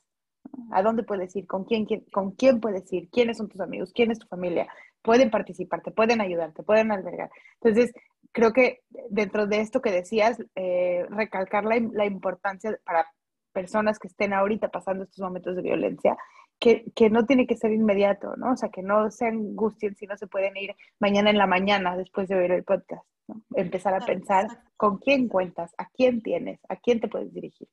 ¿A 0.70 0.82
dónde 0.82 1.02
puedes 1.02 1.34
ir? 1.36 1.46
¿Con 1.46 1.64
quién, 1.64 1.86
¿Con 2.12 2.32
quién 2.32 2.60
puedes 2.60 2.92
ir? 2.92 3.08
¿Quiénes 3.10 3.38
son 3.38 3.48
tus 3.48 3.60
amigos? 3.60 3.92
¿Quién 3.94 4.10
es 4.10 4.18
tu 4.18 4.26
familia? 4.26 4.66
Pueden 5.02 5.30
participar, 5.30 5.82
te 5.82 5.90
pueden 5.90 6.20
ayudar, 6.20 6.52
te 6.52 6.62
pueden 6.62 6.92
albergar. 6.92 7.30
Entonces, 7.60 7.92
creo 8.32 8.52
que 8.52 8.80
dentro 9.10 9.46
de 9.46 9.60
esto 9.60 9.80
que 9.80 9.90
decías, 9.90 10.38
eh, 10.54 11.06
recalcar 11.10 11.64
la, 11.64 11.78
la 11.92 12.06
importancia 12.06 12.78
para 12.84 13.06
personas 13.52 13.98
que 13.98 14.08
estén 14.08 14.32
ahorita 14.32 14.68
pasando 14.68 15.04
estos 15.04 15.20
momentos 15.20 15.56
de 15.56 15.62
violencia, 15.62 16.16
que, 16.58 16.90
que, 16.94 17.10
no 17.10 17.24
tiene 17.26 17.46
que 17.46 17.56
ser 17.56 17.72
inmediato, 17.72 18.36
¿no? 18.36 18.52
O 18.52 18.56
sea, 18.56 18.68
que 18.68 18.82
no 18.82 19.10
se 19.10 19.26
angustien 19.26 19.96
si 19.96 20.06
no 20.06 20.16
se 20.16 20.26
pueden 20.26 20.56
ir 20.56 20.74
mañana 20.98 21.30
en 21.30 21.38
la 21.38 21.46
mañana 21.46 21.96
después 21.96 22.28
de 22.28 22.36
oír 22.36 22.50
el 22.50 22.64
podcast, 22.64 23.04
¿no? 23.28 23.42
Empezar 23.54 23.94
a 23.94 24.04
pensar 24.04 24.46
con 24.76 24.98
quién 24.98 25.28
cuentas, 25.28 25.74
a 25.78 25.88
quién 25.90 26.22
tienes, 26.22 26.60
a 26.68 26.76
quién 26.76 27.00
te 27.00 27.08
puedes 27.08 27.32
dirigir. 27.32 27.68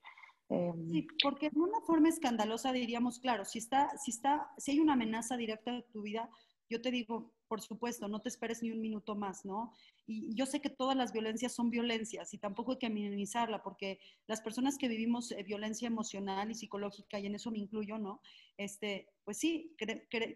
Em, 0.49 0.89
sí, 0.89 1.07
porque 1.23 1.47
en 1.47 1.59
una 1.59 1.81
forma 1.81 2.09
escandalosa 2.09 2.71
diríamos, 2.71 3.19
claro, 3.19 3.45
si 3.45 3.59
está, 3.59 3.97
si 3.97 4.11
está, 4.11 4.51
si 4.57 4.71
hay 4.71 4.79
una 4.79 4.93
amenaza 4.93 5.37
directa 5.37 5.71
de 5.71 5.83
tu 5.91 6.03
vida, 6.03 6.29
yo 6.69 6.81
te 6.81 6.91
digo, 6.91 7.31
por 7.47 7.61
supuesto, 7.61 8.07
no 8.07 8.21
te 8.21 8.29
esperes 8.29 8.63
ni 8.63 8.71
un 8.71 8.81
minuto 8.81 9.15
más, 9.15 9.45
¿no? 9.45 9.71
Y 10.07 10.33
yo 10.35 10.45
sé 10.45 10.61
que 10.61 10.69
todas 10.69 10.95
las 10.95 11.11
violencias 11.11 11.53
son 11.53 11.69
violencias 11.69 12.33
y 12.33 12.37
tampoco 12.37 12.73
hay 12.73 12.77
que 12.77 12.89
minimizarla 12.89 13.63
porque 13.63 13.99
las 14.27 14.41
personas 14.41 14.77
que 14.77 14.87
vivimos 14.87 15.31
eh, 15.31 15.43
violencia 15.43 15.87
emocional 15.87 16.51
y 16.51 16.55
psicológica, 16.55 17.19
y 17.19 17.27
en 17.27 17.35
eso 17.35 17.51
me 17.51 17.59
incluyo, 17.59 17.97
¿no? 17.97 18.21
Este, 18.57 19.07
pues 19.23 19.37
sí, 19.37 19.75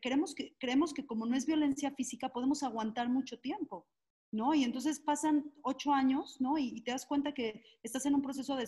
queremos 0.02 0.36
que, 0.36 0.56
creemos 0.60 0.94
que 0.94 1.06
como 1.06 1.26
no 1.26 1.36
es 1.36 1.46
violencia 1.46 1.92
física, 1.92 2.30
podemos 2.30 2.64
aguantar 2.64 3.10
mucho 3.10 3.40
tiempo, 3.40 3.88
¿no? 4.32 4.54
Y 4.54 4.64
entonces 4.64 5.00
pasan 5.00 5.52
ocho 5.64 5.94
años, 5.94 6.40
¿no? 6.40 6.58
Y, 6.58 6.82
te 6.82 6.92
das 6.92 7.06
cuenta 7.06 7.34
que 7.34 7.64
estás 7.84 8.06
en 8.06 8.16
un 8.16 8.22
proceso 8.22 8.56
de, 8.56 8.68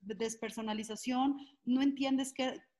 despersonalización, 0.00 1.38
no 1.64 1.82
entiendes 1.82 2.32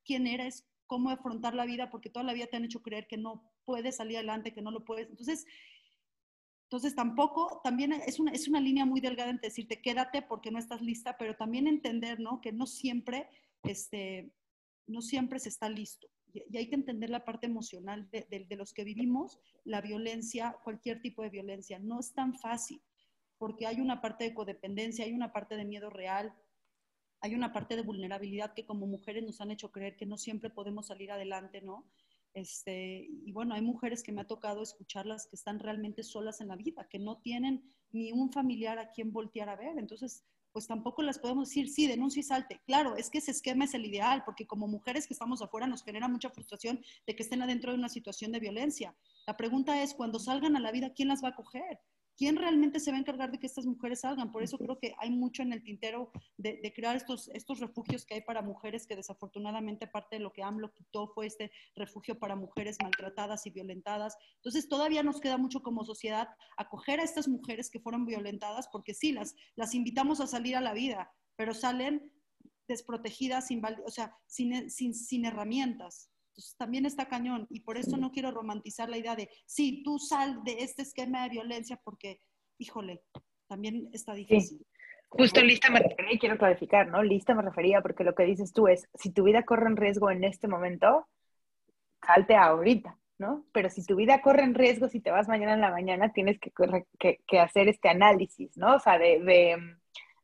quién 0.04 0.26
eres, 0.26 0.66
cómo 0.86 1.10
afrontar 1.10 1.54
la 1.54 1.66
vida, 1.66 1.90
porque 1.90 2.10
toda 2.10 2.24
la 2.24 2.32
vida 2.32 2.46
te 2.46 2.56
han 2.56 2.64
hecho 2.64 2.82
creer 2.82 3.06
que 3.06 3.16
no 3.16 3.50
puedes 3.66 3.96
salir 3.96 4.16
adelante, 4.16 4.54
que 4.54 4.62
no 4.62 4.70
lo 4.70 4.84
puedes. 4.84 5.10
Entonces, 5.10 5.44
entonces 6.62 6.94
tampoco, 6.94 7.60
también 7.62 7.92
es 7.92 8.18
una, 8.18 8.32
es 8.32 8.48
una 8.48 8.60
línea 8.60 8.86
muy 8.86 9.00
delgada 9.00 9.30
entre 9.30 9.48
decirte 9.48 9.82
quédate 9.82 10.22
porque 10.22 10.50
no 10.50 10.58
estás 10.58 10.80
lista, 10.80 11.16
pero 11.18 11.36
también 11.36 11.68
entender, 11.68 12.18
¿no? 12.18 12.40
Que 12.40 12.52
no 12.52 12.66
siempre, 12.66 13.28
este, 13.62 14.32
no 14.86 15.02
siempre 15.02 15.38
se 15.38 15.50
está 15.50 15.68
listo. 15.68 16.08
Y, 16.32 16.56
hay 16.56 16.68
que 16.68 16.74
entender 16.74 17.10
la 17.10 17.24
parte 17.24 17.46
emocional 17.46 18.08
de, 18.10 18.46
de 18.48 18.56
los 18.56 18.72
que 18.72 18.84
vivimos 18.84 19.38
la 19.64 19.80
violencia, 19.80 20.56
cualquier 20.64 21.02
tipo 21.02 21.22
de 21.22 21.30
violencia. 21.30 21.78
No 21.78 22.00
es 22.00 22.14
tan 22.14 22.34
fácil, 22.34 22.82
porque 23.38 23.66
hay 23.66 23.80
una 23.80 24.00
parte 24.00 24.24
de 24.24 24.34
codependencia, 24.34 25.04
hay 25.04 25.12
una 25.12 25.32
parte 25.32 25.56
de 25.56 25.64
miedo 25.64 25.90
real, 25.90 26.34
hay 27.20 27.34
una 27.34 27.52
parte 27.52 27.76
de 27.76 27.82
vulnerabilidad 27.82 28.54
que 28.54 28.66
como 28.66 28.86
mujeres 28.86 29.24
nos 29.24 29.40
han 29.40 29.50
hecho 29.50 29.72
creer 29.72 29.96
que 29.96 30.06
no 30.06 30.18
siempre 30.18 30.50
podemos 30.50 30.86
salir 30.86 31.10
adelante, 31.10 31.60
¿no? 31.60 31.86
Este, 32.36 33.08
y 33.24 33.32
bueno, 33.32 33.54
hay 33.54 33.62
mujeres 33.62 34.02
que 34.02 34.12
me 34.12 34.20
ha 34.20 34.26
tocado 34.26 34.62
escucharlas 34.62 35.26
que 35.26 35.36
están 35.36 35.58
realmente 35.58 36.02
solas 36.02 36.42
en 36.42 36.48
la 36.48 36.56
vida, 36.56 36.86
que 36.86 36.98
no 36.98 37.16
tienen 37.16 37.64
ni 37.92 38.12
un 38.12 38.30
familiar 38.30 38.78
a 38.78 38.90
quien 38.90 39.10
voltear 39.10 39.48
a 39.48 39.56
ver. 39.56 39.78
Entonces, 39.78 40.22
pues 40.52 40.66
tampoco 40.66 41.00
las 41.00 41.18
podemos 41.18 41.48
decir, 41.48 41.70
sí, 41.70 41.86
denuncia 41.86 42.20
y 42.20 42.24
salte. 42.24 42.60
Claro, 42.66 42.94
es 42.94 43.08
que 43.08 43.18
ese 43.18 43.30
esquema 43.30 43.64
es 43.64 43.72
el 43.72 43.86
ideal, 43.86 44.22
porque 44.26 44.46
como 44.46 44.68
mujeres 44.68 45.06
que 45.06 45.14
estamos 45.14 45.40
afuera 45.40 45.66
nos 45.66 45.82
genera 45.82 46.08
mucha 46.08 46.28
frustración 46.28 46.78
de 47.06 47.16
que 47.16 47.22
estén 47.22 47.40
adentro 47.40 47.72
de 47.72 47.78
una 47.78 47.88
situación 47.88 48.32
de 48.32 48.40
violencia. 48.40 48.94
La 49.26 49.38
pregunta 49.38 49.82
es, 49.82 49.94
cuando 49.94 50.18
salgan 50.18 50.56
a 50.56 50.60
la 50.60 50.72
vida, 50.72 50.92
¿quién 50.92 51.08
las 51.08 51.24
va 51.24 51.28
a 51.28 51.36
coger? 51.36 51.80
¿Quién 52.16 52.36
realmente 52.36 52.80
se 52.80 52.90
va 52.90 52.96
a 52.96 53.00
encargar 53.00 53.30
de 53.30 53.38
que 53.38 53.46
estas 53.46 53.66
mujeres 53.66 54.00
salgan? 54.00 54.32
Por 54.32 54.42
eso 54.42 54.58
creo 54.58 54.78
que 54.78 54.94
hay 54.98 55.10
mucho 55.10 55.42
en 55.42 55.52
el 55.52 55.62
tintero 55.62 56.10
de, 56.36 56.72
crear 56.74 56.96
estos, 56.96 57.28
estos 57.28 57.60
refugios 57.60 58.04
que 58.04 58.14
hay 58.14 58.20
para 58.22 58.42
mujeres, 58.42 58.86
que 58.86 58.96
desafortunadamente 58.96 59.86
parte 59.86 60.16
de 60.16 60.22
lo 60.22 60.32
que 60.32 60.42
AMLO 60.42 60.72
quitó 60.72 61.08
fue 61.08 61.26
este 61.26 61.52
refugio 61.74 62.18
para 62.18 62.36
mujeres 62.36 62.78
maltratadas 62.82 63.46
y 63.46 63.50
violentadas. 63.50 64.16
Entonces 64.36 64.68
todavía 64.68 65.02
nos 65.02 65.20
queda 65.20 65.38
mucho 65.38 65.62
como 65.62 65.84
sociedad 65.84 66.28
acoger 66.56 67.00
a 67.00 67.04
estas 67.04 67.28
mujeres 67.28 67.70
que 67.70 67.80
fueron 67.80 68.06
violentadas, 68.06 68.68
porque 68.68 68.94
sí, 68.94 69.12
las, 69.12 69.34
las 69.54 69.74
invitamos 69.74 70.20
a 70.20 70.26
salir 70.26 70.56
a 70.56 70.60
la 70.60 70.72
vida, 70.72 71.12
pero 71.36 71.54
salen 71.54 72.12
desprotegidas, 72.66 73.46
sin, 73.46 73.62
o 73.64 73.90
sea, 73.90 74.16
sin, 74.26 74.70
sin, 74.70 74.94
sin 74.94 75.24
herramientas. 75.24 76.10
Entonces, 76.36 76.56
también 76.58 76.84
está 76.84 77.08
cañón 77.08 77.46
y 77.48 77.60
por 77.60 77.78
eso 77.78 77.96
no 77.96 78.12
quiero 78.12 78.30
romantizar 78.30 78.90
la 78.90 78.98
idea 78.98 79.16
de, 79.16 79.30
sí, 79.46 79.82
tú 79.82 79.98
sal 79.98 80.44
de 80.44 80.58
este 80.58 80.82
esquema 80.82 81.22
de 81.22 81.30
violencia 81.30 81.80
porque, 81.82 82.20
híjole, 82.58 83.02
también 83.48 83.88
está 83.94 84.12
difícil. 84.12 84.66
Justo 85.08 85.40
lista 85.40 85.70
me 85.70 85.80
refería 85.80 86.12
y 86.12 86.18
quiero 86.18 86.36
clarificar, 86.36 86.88
¿no? 86.88 87.02
Lista 87.02 87.34
me 87.34 87.42
refería 87.42 87.80
porque 87.80 88.04
lo 88.04 88.14
que 88.14 88.24
dices 88.24 88.52
tú 88.52 88.68
es, 88.68 88.86
si 88.94 89.12
tu 89.12 89.22
vida 89.24 89.44
corre 89.44 89.66
en 89.66 89.78
riesgo 89.78 90.10
en 90.10 90.24
este 90.24 90.46
momento, 90.46 91.08
salte 92.04 92.36
ahorita, 92.36 92.98
¿no? 93.16 93.46
Pero 93.52 93.70
si 93.70 93.86
tu 93.86 93.96
vida 93.96 94.20
corre 94.20 94.42
en 94.42 94.54
riesgo, 94.54 94.88
si 94.88 95.00
te 95.00 95.10
vas 95.10 95.28
mañana 95.28 95.54
en 95.54 95.62
la 95.62 95.70
mañana, 95.70 96.12
tienes 96.12 96.38
que, 96.38 96.52
que, 97.26 97.40
hacer 97.40 97.68
este 97.68 97.88
análisis, 97.88 98.54
¿no? 98.58 98.74
O 98.74 98.78
sea, 98.78 98.98
de, 98.98 99.20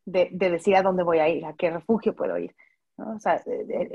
de, 0.05 0.29
de, 0.31 0.51
decir 0.51 0.77
a 0.77 0.83
dónde 0.83 1.05
voy 1.05 1.20
a 1.20 1.29
ir, 1.31 1.46
a 1.46 1.55
qué 1.55 1.70
refugio 1.70 2.14
puedo 2.14 2.37
ir. 2.37 2.55
O 3.07 3.19
sea, 3.19 3.43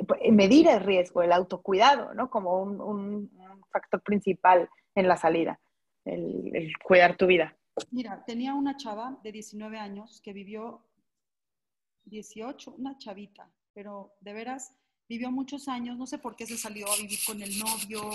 pues, 0.07 0.31
medir 0.31 0.67
el 0.67 0.81
riesgo, 0.81 1.21
el 1.21 1.31
autocuidado, 1.31 2.13
¿no? 2.13 2.29
Como 2.29 2.61
un, 2.61 3.31
factor 3.69 4.01
principal 4.01 4.69
en 4.95 5.07
la 5.07 5.17
salida, 5.17 5.59
el, 6.05 6.73
cuidar 6.83 7.15
tu 7.15 7.27
vida. 7.27 7.55
Mira, 7.91 8.23
tenía 8.25 8.55
una 8.55 8.77
chava 8.77 9.19
de 9.23 9.31
19 9.31 9.77
años 9.77 10.21
que 10.21 10.33
vivió 10.33 10.83
18, 12.05 12.75
una 12.77 12.97
chavita, 12.97 13.51
pero 13.73 14.13
de 14.21 14.33
veras 14.33 14.73
vivió 15.07 15.29
muchos 15.31 15.67
años, 15.67 15.97
no 15.97 16.07
sé 16.07 16.17
por 16.17 16.35
qué 16.35 16.45
se 16.45 16.57
salió 16.57 16.87
a 16.87 16.95
vivir 16.95 17.19
con 17.27 17.41
el 17.41 17.59
novio. 17.59 18.09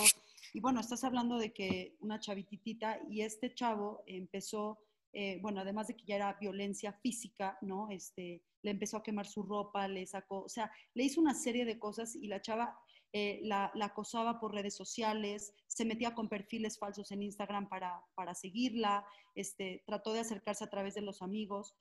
Y 0.52 0.60
bueno, 0.60 0.80
estás 0.80 1.04
hablando 1.04 1.38
de 1.38 1.52
que 1.52 1.94
una 2.00 2.18
chavititita 2.18 2.98
y 3.08 3.20
este 3.20 3.54
chavo 3.54 4.02
empezó 4.06 4.78
eh, 5.12 5.38
bueno, 5.42 5.60
además 5.60 5.88
de 5.88 5.96
que 5.96 6.04
ya 6.06 6.16
era 6.16 6.38
violencia 6.40 6.92
física, 6.92 7.58
¿no? 7.60 7.90
Este, 7.90 8.42
le 8.62 8.70
empezó 8.70 8.96
a 8.96 9.02
quemar 9.02 9.26
su 9.26 9.42
ropa, 9.42 9.88
le 9.88 10.06
sacó, 10.06 10.42
o 10.42 10.48
sea, 10.48 10.70
le 10.94 11.04
hizo 11.04 11.20
una 11.20 11.34
serie 11.34 11.64
de 11.64 11.78
cosas 11.78 12.14
y 12.14 12.28
la 12.28 12.40
chava 12.40 12.78
eh, 13.12 13.40
la, 13.42 13.70
acosaba 13.80 14.40
por 14.40 14.54
redes 14.54 14.74
sociales, 14.74 15.54
se 15.66 15.84
metía 15.84 16.14
con 16.14 16.28
perfiles 16.28 16.78
falsos 16.78 17.10
en 17.12 17.22
Instagram 17.22 17.68
para, 17.68 18.02
para 18.14 18.34
seguirla, 18.34 19.04
este, 19.34 19.82
trató 19.86 20.12
de 20.12 20.20
acercarse 20.20 20.64
a 20.64 20.70
través 20.70 20.94
de 20.94 21.02
los 21.02 21.20
amigos 21.20 21.74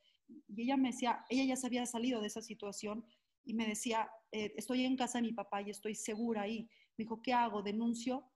y 0.47 0.63
ella 0.63 0.77
me 0.77 0.89
decía, 0.89 1.25
ella 1.29 1.45
ya 1.45 1.55
se 1.55 1.67
había 1.67 1.85
salido 1.85 2.19
de 2.21 2.27
esa 2.27 2.41
situación 2.41 3.05
y 3.45 3.53
me 3.53 3.65
decía, 3.65 4.11
eh, 4.31 4.53
estoy 4.57 4.85
en 4.85 4.97
casa 4.97 5.19
de 5.19 5.27
mi 5.27 5.33
papá 5.33 5.61
y 5.61 5.69
estoy 5.69 5.95
segura 5.95 6.43
ahí. 6.43 6.69
Me 6.97 7.05
dijo, 7.05 7.21
¿qué 7.21 7.33
hago? 7.33 7.61
¿Denuncio? 7.61 8.31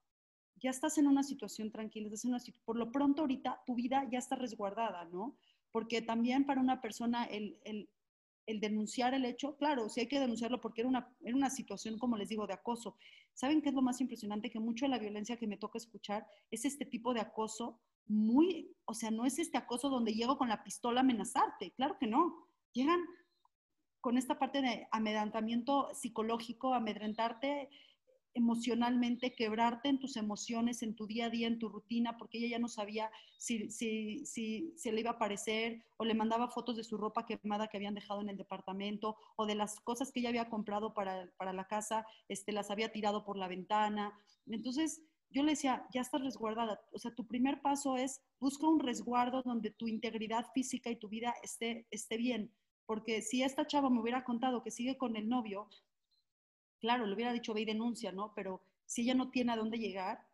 ya 0.56 0.70
estás 0.70 0.98
en 0.98 1.06
una 1.06 1.22
situación 1.22 1.70
tranquila, 1.70 2.06
estás 2.06 2.24
en 2.24 2.30
una, 2.30 2.42
por 2.64 2.76
lo 2.76 2.90
pronto 2.90 3.22
ahorita 3.22 3.62
tu 3.66 3.74
vida 3.74 4.08
ya 4.10 4.18
está 4.18 4.36
resguardada, 4.36 5.04
¿no? 5.06 5.36
Porque 5.70 6.00
también 6.00 6.46
para 6.46 6.60
una 6.60 6.80
persona 6.80 7.24
el, 7.24 7.60
el, 7.64 7.90
el 8.46 8.60
denunciar 8.60 9.14
el 9.14 9.24
hecho, 9.24 9.56
claro, 9.56 9.88
sí 9.88 10.00
hay 10.00 10.08
que 10.08 10.20
denunciarlo 10.20 10.60
porque 10.60 10.82
era 10.82 10.88
una, 10.88 11.14
era 11.20 11.36
una 11.36 11.50
situación, 11.50 11.98
como 11.98 12.16
les 12.16 12.28
digo, 12.28 12.46
de 12.46 12.54
acoso. 12.54 12.96
¿Saben 13.34 13.60
qué 13.60 13.68
es 13.68 13.74
lo 13.74 13.82
más 13.82 14.00
impresionante? 14.00 14.50
Que 14.50 14.60
mucho 14.60 14.86
de 14.86 14.90
la 14.90 14.98
violencia 14.98 15.36
que 15.36 15.46
me 15.46 15.56
toca 15.56 15.78
escuchar 15.78 16.26
es 16.50 16.64
este 16.64 16.86
tipo 16.86 17.12
de 17.12 17.20
acoso 17.20 17.80
muy, 18.06 18.74
o 18.84 18.94
sea, 18.94 19.10
no 19.10 19.24
es 19.26 19.38
este 19.38 19.58
acoso 19.58 19.90
donde 19.90 20.14
llego 20.14 20.38
con 20.38 20.48
la 20.48 20.62
pistola 20.62 21.00
a 21.00 21.02
amenazarte, 21.02 21.72
claro 21.72 21.98
que 21.98 22.06
no. 22.06 22.48
Llegan 22.72 23.00
con 24.00 24.16
esta 24.16 24.38
parte 24.38 24.62
de 24.62 24.86
amedrentamiento 24.92 25.92
psicológico, 25.92 26.74
amedrentarte 26.74 27.68
emocionalmente, 28.36 29.34
quebrarte 29.34 29.88
en 29.88 29.98
tus 29.98 30.16
emociones, 30.16 30.82
en 30.82 30.94
tu 30.94 31.06
día 31.06 31.26
a 31.26 31.30
día, 31.30 31.46
en 31.46 31.58
tu 31.58 31.70
rutina, 31.70 32.18
porque 32.18 32.36
ella 32.36 32.48
ya 32.48 32.58
no 32.58 32.68
sabía 32.68 33.10
si, 33.38 33.70
si, 33.70 34.26
si 34.26 34.74
se 34.76 34.92
le 34.92 35.00
iba 35.00 35.10
a 35.10 35.14
aparecer 35.14 35.82
o 35.96 36.04
le 36.04 36.14
mandaba 36.14 36.48
fotos 36.48 36.76
de 36.76 36.84
su 36.84 36.98
ropa 36.98 37.24
quemada 37.24 37.68
que 37.68 37.78
habían 37.78 37.94
dejado 37.94 38.20
en 38.20 38.28
el 38.28 38.36
departamento 38.36 39.16
o 39.36 39.46
de 39.46 39.54
las 39.54 39.80
cosas 39.80 40.12
que 40.12 40.20
ella 40.20 40.28
había 40.28 40.50
comprado 40.50 40.92
para, 40.92 41.30
para 41.38 41.54
la 41.54 41.66
casa, 41.66 42.06
este, 42.28 42.52
las 42.52 42.70
había 42.70 42.92
tirado 42.92 43.24
por 43.24 43.38
la 43.38 43.48
ventana. 43.48 44.12
Entonces, 44.46 45.02
yo 45.30 45.42
le 45.42 45.52
decía, 45.52 45.86
ya 45.94 46.02
estás 46.02 46.20
resguardada. 46.20 46.78
O 46.92 46.98
sea, 46.98 47.14
tu 47.14 47.26
primer 47.26 47.62
paso 47.62 47.96
es 47.96 48.20
busca 48.38 48.68
un 48.68 48.80
resguardo 48.80 49.42
donde 49.42 49.70
tu 49.70 49.88
integridad 49.88 50.46
física 50.52 50.90
y 50.90 50.96
tu 50.96 51.08
vida 51.08 51.34
esté, 51.42 51.86
esté 51.90 52.18
bien. 52.18 52.52
Porque 52.84 53.22
si 53.22 53.42
esta 53.42 53.66
chava 53.66 53.88
me 53.88 54.00
hubiera 54.00 54.24
contado 54.24 54.62
que 54.62 54.70
sigue 54.70 54.98
con 54.98 55.16
el 55.16 55.26
novio, 55.26 55.68
claro, 56.78 57.06
le 57.06 57.14
hubiera 57.14 57.32
dicho 57.32 57.54
ve 57.54 57.62
y 57.62 57.64
denuncia, 57.64 58.12
¿no? 58.12 58.32
Pero 58.34 58.62
si 58.84 59.02
ella 59.02 59.14
no 59.14 59.30
tiene 59.30 59.52
a 59.52 59.56
dónde 59.56 59.78
llegar, 59.78 60.26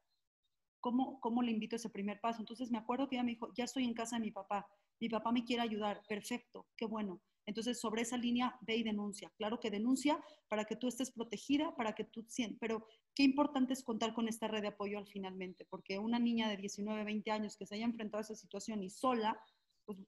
¿cómo, 0.80 1.20
¿cómo 1.20 1.42
le 1.42 1.52
invito 1.52 1.76
ese 1.76 1.90
primer 1.90 2.20
paso? 2.20 2.40
Entonces 2.40 2.70
me 2.70 2.78
acuerdo 2.78 3.08
que 3.08 3.16
ella 3.16 3.24
me 3.24 3.32
dijo, 3.32 3.52
ya 3.54 3.64
estoy 3.64 3.84
en 3.84 3.94
casa 3.94 4.16
de 4.16 4.22
mi 4.22 4.30
papá, 4.30 4.66
mi 5.00 5.08
papá 5.08 5.32
me 5.32 5.44
quiere 5.44 5.62
ayudar, 5.62 6.02
perfecto, 6.08 6.66
qué 6.76 6.86
bueno. 6.86 7.20
Entonces, 7.46 7.80
sobre 7.80 8.02
esa 8.02 8.16
línea, 8.16 8.56
ve 8.60 8.76
y 8.76 8.82
denuncia. 8.82 9.32
Claro 9.36 9.58
que 9.58 9.70
denuncia 9.70 10.22
para 10.48 10.64
que 10.64 10.76
tú 10.76 10.86
estés 10.86 11.10
protegida, 11.10 11.74
para 11.74 11.92
que 11.92 12.04
tú 12.04 12.24
sientas, 12.28 12.58
pero 12.60 12.86
qué 13.14 13.24
importante 13.24 13.72
es 13.72 13.82
contar 13.82 14.14
con 14.14 14.28
esta 14.28 14.48
red 14.48 14.62
de 14.62 14.68
apoyo 14.68 14.98
al 14.98 15.08
finalmente, 15.08 15.66
porque 15.68 15.98
una 15.98 16.18
niña 16.18 16.48
de 16.48 16.56
19, 16.56 17.04
20 17.04 17.30
años 17.30 17.56
que 17.56 17.66
se 17.66 17.74
haya 17.74 17.84
enfrentado 17.84 18.20
a 18.20 18.22
esa 18.22 18.34
situación 18.36 18.82
y 18.82 18.90
sola, 18.90 19.40
pues 19.84 19.98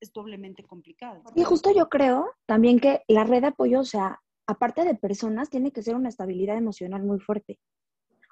es 0.00 0.12
doblemente 0.12 0.62
complicado. 0.62 1.22
Y 1.34 1.42
justo 1.42 1.72
yo 1.74 1.88
creo 1.88 2.32
también 2.46 2.78
que 2.78 3.02
la 3.08 3.24
red 3.24 3.40
de 3.40 3.48
apoyo, 3.48 3.80
o 3.80 3.84
sea, 3.84 4.20
aparte 4.46 4.84
de 4.84 4.94
personas, 4.94 5.50
tiene 5.50 5.72
que 5.72 5.82
ser 5.82 5.94
una 5.94 6.08
estabilidad 6.08 6.56
emocional 6.56 7.02
muy 7.02 7.20
fuerte. 7.20 7.58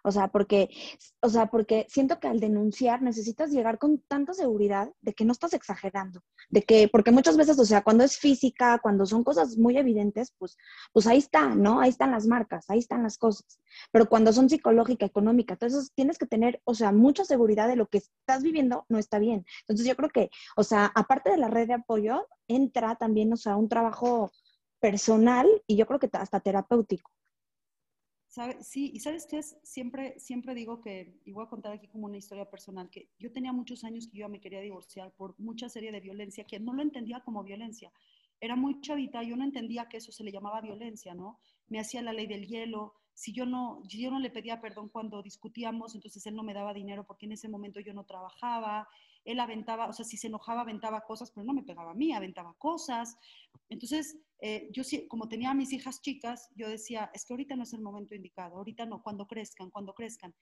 O 0.05 0.11
sea, 0.11 0.29
porque, 0.29 0.68
o 1.20 1.29
sea, 1.29 1.46
porque 1.46 1.87
siento 1.88 2.18
que 2.18 2.27
al 2.27 2.40
denunciar 2.40 3.03
necesitas 3.03 3.53
llegar 3.53 3.79
con 3.79 3.98
tanta 4.09 4.35
seguridad 4.35 4.90
de 5.01 5.12
que 5.12 5.25
no 5.25 5.33
estás 5.33 5.53
exagerando, 5.55 6.22
de 6.51 6.62
que, 6.62 6.88
porque 6.88 7.12
muchas 7.12 7.37
veces, 7.37 7.59
o 7.59 7.64
sea, 7.64 7.83
cuando 7.83 8.03
es 8.03 8.18
física, 8.18 8.81
cuando 8.83 9.07
son 9.07 9.22
cosas 9.22 9.57
muy 9.57 9.77
evidentes, 9.79 10.35
pues, 10.38 10.57
pues 10.92 11.07
ahí 11.07 11.18
está, 11.18 11.55
¿no? 11.55 11.81
Ahí 11.81 11.90
están 11.90 12.11
las 12.11 12.27
marcas, 12.27 12.68
ahí 12.68 12.81
están 12.81 13.05
las 13.05 13.16
cosas. 13.16 13.61
Pero 13.92 14.09
cuando 14.09 14.33
son 14.33 14.48
psicológica, 14.48 15.07
económica, 15.07 15.55
entonces 15.55 15.92
tienes 15.94 16.18
que 16.18 16.27
tener, 16.27 16.61
o 16.64 16.75
sea, 16.75 16.90
mucha 16.90 17.25
seguridad 17.25 17.68
de 17.68 17.77
lo 17.77 17.87
que 17.87 17.98
estás 17.98 18.42
viviendo 18.42 18.85
no 18.88 18.98
está 18.98 19.20
bien. 19.20 19.44
Entonces 19.61 19.87
yo 19.87 19.94
creo 19.94 20.11
que, 20.11 20.31
o 20.57 20.64
sea, 20.64 20.90
aparte 20.96 21.31
de 21.31 21.38
la 21.38 21.48
red 21.48 21.68
de 21.68 21.75
apoyo, 21.75 22.27
entra 22.48 22.96
también, 22.96 23.33
o 23.33 23.37
sea, 23.37 23.57
un 23.57 23.68
trabajo 23.68 24.33
personal 24.82 25.46
y 25.68 25.76
yo 25.76 25.86
creo 25.86 26.00
que 26.00 26.10
hasta 26.12 26.40
terapéutico. 26.40 27.10
Sí, 28.60 28.90
y 28.94 29.00
sabes 29.00 29.26
qué 29.26 29.38
es, 29.38 29.58
siempre, 29.62 30.18
siempre 30.18 30.54
digo 30.54 30.80
que, 30.80 31.20
y 31.24 31.32
voy 31.32 31.44
a 31.44 31.50
contar 31.50 31.72
aquí 31.72 31.86
como 31.86 32.06
una 32.06 32.16
historia 32.16 32.50
personal, 32.50 32.88
que 32.90 33.10
yo 33.18 33.30
tenía 33.30 33.52
muchos 33.52 33.84
años 33.84 34.08
que 34.08 34.18
yo 34.18 34.28
me 34.28 34.40
quería 34.40 34.60
divorciar 34.60 35.12
por 35.12 35.38
mucha 35.38 35.68
serie 35.68 35.92
de 35.92 36.00
violencia, 36.00 36.44
que 36.44 36.58
no 36.58 36.72
lo 36.72 36.82
entendía 36.82 37.20
como 37.20 37.44
violencia. 37.44 37.92
Era 38.40 38.56
muy 38.56 38.80
chavita, 38.80 39.22
yo 39.22 39.36
no 39.36 39.44
entendía 39.44 39.88
que 39.88 39.98
eso 39.98 40.10
se 40.10 40.24
le 40.24 40.32
llamaba 40.32 40.62
violencia, 40.62 41.14
¿no? 41.14 41.38
Me 41.68 41.78
hacía 41.78 42.02
la 42.02 42.14
ley 42.14 42.26
del 42.26 42.46
hielo, 42.46 42.94
si 43.12 43.32
yo 43.34 43.44
no, 43.44 43.82
yo 43.86 44.10
no 44.10 44.18
le 44.18 44.30
pedía 44.30 44.60
perdón 44.60 44.88
cuando 44.88 45.22
discutíamos, 45.22 45.94
entonces 45.94 46.26
él 46.26 46.34
no 46.34 46.42
me 46.42 46.54
daba 46.54 46.72
dinero 46.72 47.04
porque 47.06 47.26
en 47.26 47.32
ese 47.32 47.48
momento 47.48 47.80
yo 47.80 47.92
no 47.92 48.04
trabajaba, 48.04 48.88
él 49.24 49.40
aventaba, 49.40 49.87
o 49.88 49.92
sea, 49.92 50.04
si 50.04 50.16
se 50.16 50.26
enojaba, 50.26 50.62
aventaba 50.62 51.02
cosas, 51.02 51.30
pero 51.30 51.44
no 51.44 51.52
me 51.52 51.62
pegaba 51.62 51.92
a 51.92 51.94
mí, 51.94 52.12
aventaba 52.12 52.54
cosas. 52.58 53.16
Entonces, 53.68 54.18
eh, 54.40 54.68
yo 54.72 54.82
como 55.08 55.28
tenía 55.28 55.50
a 55.50 55.54
mis 55.54 55.72
hijas 55.72 56.00
chicas, 56.00 56.48
yo 56.56 56.68
decía, 56.68 57.11
es 57.14 57.24
que 57.24 57.32
ahorita 57.32 57.56
no 57.56 57.62
es 57.62 57.72
el 57.72 57.82
momento 57.82 58.14
indicado, 58.14 58.56
ahorita 58.56 58.87
no, 58.87 59.02
cuando 59.02 59.26
crezcan, 59.26 59.70
cuando 59.70 59.94
crezcan. 59.94 60.35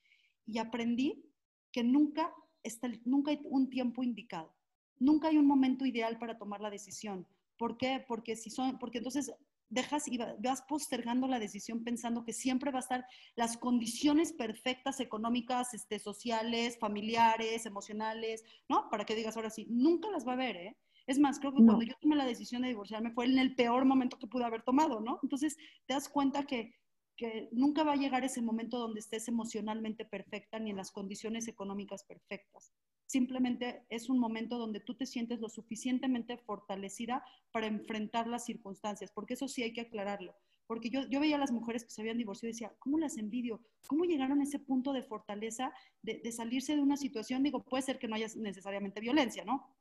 Y 0.46 0.58
aprendí 0.58 1.24
que 1.72 1.84
nunca, 1.84 2.34
está, 2.62 2.88
nunca 3.04 3.30
hay 3.30 3.40
un 3.44 3.68
tiempo 3.68 4.02
indicado, 4.02 4.54
nunca 4.98 5.28
hay 5.28 5.36
un 5.36 5.46
momento 5.46 5.84
ideal 5.84 6.18
para 6.18 6.38
tomar 6.38 6.60
la 6.60 6.70
decisión. 6.70 7.26
¿Por 7.58 7.76
qué? 7.76 8.02
Porque, 8.08 8.36
si 8.36 8.48
son, 8.48 8.78
porque 8.78 8.98
entonces 8.98 9.32
dejas 9.70 10.08
y 10.08 10.18
vas 10.18 10.62
postergando 10.62 11.26
la 11.28 11.38
decisión 11.38 11.84
pensando 11.84 12.24
que 12.24 12.32
siempre 12.32 12.70
va 12.70 12.80
a 12.80 12.82
estar 12.82 13.06
las 13.36 13.56
condiciones 13.56 14.32
perfectas 14.32 15.00
económicas, 15.00 15.72
este, 15.72 15.98
sociales, 15.98 16.78
familiares, 16.78 17.64
emocionales, 17.66 18.44
¿no? 18.68 18.90
Para 18.90 19.04
que 19.04 19.14
digas 19.14 19.36
ahora 19.36 19.50
sí, 19.50 19.66
nunca 19.70 20.10
las 20.10 20.26
va 20.26 20.34
a 20.34 20.36
ver, 20.36 20.56
¿eh? 20.56 20.76
Es 21.06 21.18
más, 21.18 21.40
creo 21.40 21.52
que 21.52 21.64
cuando 21.64 21.82
yo 21.82 21.94
tomé 22.00 22.14
la 22.14 22.26
decisión 22.26 22.62
de 22.62 22.68
divorciarme 22.68 23.10
fue 23.12 23.24
en 23.24 23.38
el 23.38 23.54
peor 23.56 23.84
momento 23.84 24.18
que 24.18 24.26
pude 24.26 24.44
haber 24.44 24.62
tomado, 24.62 25.00
¿no? 25.00 25.18
Entonces 25.22 25.56
te 25.86 25.94
das 25.94 26.08
cuenta 26.08 26.44
que, 26.44 26.74
que 27.16 27.48
nunca 27.52 27.82
va 27.82 27.94
a 27.94 27.96
llegar 27.96 28.24
ese 28.24 28.42
momento 28.42 28.78
donde 28.78 29.00
estés 29.00 29.26
emocionalmente 29.26 30.04
perfecta 30.04 30.58
ni 30.58 30.70
en 30.70 30.76
las 30.76 30.92
condiciones 30.92 31.48
económicas 31.48 32.04
perfectas. 32.04 32.72
Simplemente 33.10 33.84
es 33.88 34.08
un 34.08 34.20
momento 34.20 34.56
donde 34.56 34.78
tú 34.78 34.94
te 34.94 35.04
sientes 35.04 35.40
lo 35.40 35.48
suficientemente 35.48 36.38
fortalecida 36.38 37.24
para 37.50 37.66
enfrentar 37.66 38.28
las 38.28 38.44
circunstancias, 38.44 39.10
porque 39.12 39.34
eso 39.34 39.48
sí 39.48 39.64
hay 39.64 39.72
que 39.72 39.80
aclararlo. 39.80 40.32
Porque 40.68 40.90
yo, 40.90 41.08
yo 41.08 41.18
veía 41.18 41.34
a 41.34 41.40
las 41.40 41.50
mujeres 41.50 41.82
que 41.82 41.90
se 41.90 42.02
habían 42.02 42.18
divorciado 42.18 42.50
y 42.50 42.52
decía, 42.52 42.72
¿cómo 42.78 43.00
las 43.00 43.18
envidio? 43.18 43.60
¿Cómo 43.88 44.04
llegaron 44.04 44.38
a 44.38 44.44
ese 44.44 44.60
punto 44.60 44.92
de 44.92 45.02
fortaleza 45.02 45.72
de, 46.02 46.30
salirse 46.30 46.76
de 46.76 46.82
una 46.82 46.96
situación? 46.96 47.42
Digo, 47.42 47.64
puede 47.64 47.82
ser 47.82 47.98
que 47.98 48.06
no 48.06 48.14
haya 48.14 48.28
necesariamente 48.36 49.00
violencia, 49.00 49.44
¿no? 49.44 49.76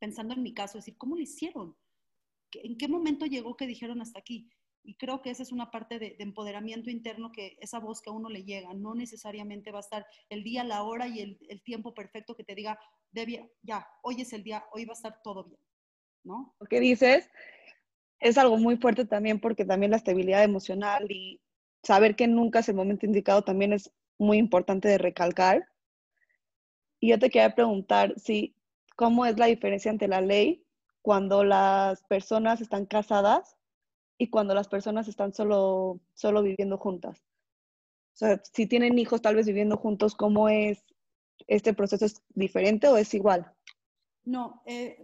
Pensando 0.00 0.34
en 0.34 0.42
mi 0.42 0.52
caso, 0.52 0.78
decir, 0.78 0.96
¿cómo 0.98 1.14
lo 1.14 1.22
hicieron? 1.22 1.76
¿En 2.54 2.76
qué 2.76 2.88
momento 2.88 3.24
llegó 3.24 3.56
que 3.56 3.68
dijeron 3.68 4.00
hasta 4.00 4.18
aquí? 4.18 4.50
Y 4.86 4.96
creo 4.96 5.22
que 5.22 5.30
esa 5.30 5.42
es 5.42 5.50
una 5.50 5.70
parte 5.70 5.98
de, 5.98 6.14
empoderamiento 6.18 6.90
interno, 6.90 7.32
que 7.32 7.56
esa 7.60 7.78
voz 7.78 8.02
que 8.02 8.10
a 8.10 8.12
uno 8.12 8.28
le 8.28 8.44
llega, 8.44 8.74
no 8.74 8.94
necesariamente 8.94 9.72
va 9.72 9.78
a 9.78 9.80
estar 9.80 10.06
el 10.28 10.44
día, 10.44 10.62
la 10.62 10.82
hora 10.82 11.08
y 11.08 11.20
el, 11.20 11.62
tiempo 11.62 11.94
perfecto 11.94 12.36
que 12.36 12.44
te 12.44 12.54
diga, 12.54 12.78
debía, 13.10 13.48
ya, 13.62 13.88
hoy 14.02 14.20
es 14.20 14.32
el 14.34 14.44
día, 14.44 14.62
hoy 14.72 14.84
va 14.84 14.92
a 14.92 14.96
estar 14.96 15.22
todo 15.22 15.44
bien, 15.44 15.58
¿no? 16.22 16.54
Lo 16.60 16.66
que 16.66 16.80
dices 16.80 17.30
es 18.20 18.36
algo 18.36 18.58
muy 18.58 18.76
fuerte 18.76 19.06
también 19.06 19.40
porque 19.40 19.64
también 19.64 19.90
la 19.90 19.96
estabilidad 19.96 20.44
emocional 20.44 21.10
y 21.10 21.40
saber 21.82 22.14
que 22.14 22.28
nunca 22.28 22.58
es 22.58 22.68
el 22.68 22.74
momento 22.74 23.06
indicado 23.06 23.42
también 23.42 23.72
es 23.72 23.90
muy 24.18 24.36
importante 24.36 24.88
de 24.88 24.98
recalcar. 24.98 25.66
Y 27.00 27.08
yo 27.08 27.18
te 27.18 27.30
quería 27.30 27.54
preguntar 27.54 28.14
si, 28.18 28.54
¿cómo 28.96 29.24
es 29.24 29.38
la 29.38 29.46
diferencia 29.46 29.90
entre 29.90 30.08
la 30.08 30.20
ley 30.20 30.62
cuando 31.00 31.42
las 31.42 32.02
personas 32.04 32.60
están 32.60 32.84
casadas 32.84 33.56
y 34.18 34.28
cuando 34.28 34.54
las 34.54 34.68
personas 34.68 35.08
están 35.08 35.32
solo, 35.32 36.00
solo 36.14 36.42
viviendo 36.42 36.78
juntas. 36.78 37.24
O 38.14 38.16
sea, 38.16 38.40
si 38.52 38.66
tienen 38.66 38.98
hijos 38.98 39.22
tal 39.22 39.34
vez 39.34 39.46
viviendo 39.46 39.76
juntos, 39.76 40.14
¿cómo 40.14 40.48
es 40.48 40.84
este 41.46 41.74
proceso? 41.74 42.04
¿Es 42.04 42.22
diferente 42.34 42.88
o 42.88 42.96
es 42.96 43.12
igual? 43.14 43.52
No, 44.24 44.62
eh, 44.64 44.96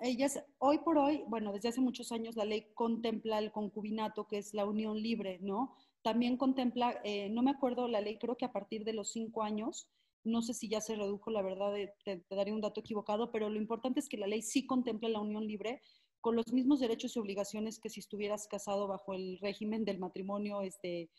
ellas, 0.00 0.42
hoy 0.58 0.78
por 0.78 0.96
hoy, 0.96 1.24
bueno, 1.28 1.52
desde 1.52 1.68
hace 1.68 1.80
muchos 1.82 2.10
años 2.10 2.36
la 2.36 2.46
ley 2.46 2.68
contempla 2.74 3.38
el 3.38 3.52
concubinato, 3.52 4.26
que 4.26 4.38
es 4.38 4.54
la 4.54 4.64
unión 4.64 4.96
libre, 4.96 5.38
¿no? 5.42 5.76
También 6.02 6.38
contempla, 6.38 6.98
eh, 7.04 7.28
no 7.28 7.42
me 7.42 7.50
acuerdo 7.50 7.86
la 7.86 8.00
ley, 8.00 8.16
creo 8.18 8.36
que 8.36 8.46
a 8.46 8.52
partir 8.52 8.84
de 8.84 8.94
los 8.94 9.12
cinco 9.12 9.42
años, 9.42 9.88
no 10.24 10.40
sé 10.40 10.54
si 10.54 10.68
ya 10.68 10.80
se 10.80 10.96
redujo, 10.96 11.30
la 11.30 11.42
verdad, 11.42 11.74
te, 12.04 12.18
te 12.18 12.34
daré 12.34 12.52
un 12.52 12.62
dato 12.62 12.80
equivocado, 12.80 13.30
pero 13.30 13.50
lo 13.50 13.58
importante 13.58 14.00
es 14.00 14.08
que 14.08 14.16
la 14.16 14.26
ley 14.26 14.40
sí 14.40 14.64
contempla 14.66 15.10
la 15.10 15.20
unión 15.20 15.46
libre, 15.46 15.82
con 16.22 16.36
los 16.36 16.52
mismos 16.52 16.80
derechos 16.80 17.14
y 17.14 17.18
obligaciones 17.18 17.78
que 17.78 17.90
si 17.90 18.00
estuvieras 18.00 18.48
casado 18.48 18.86
bajo 18.86 19.12
el 19.12 19.38
régimen 19.40 19.84
del 19.84 19.98
matrimonio, 19.98 20.62
este, 20.62 21.10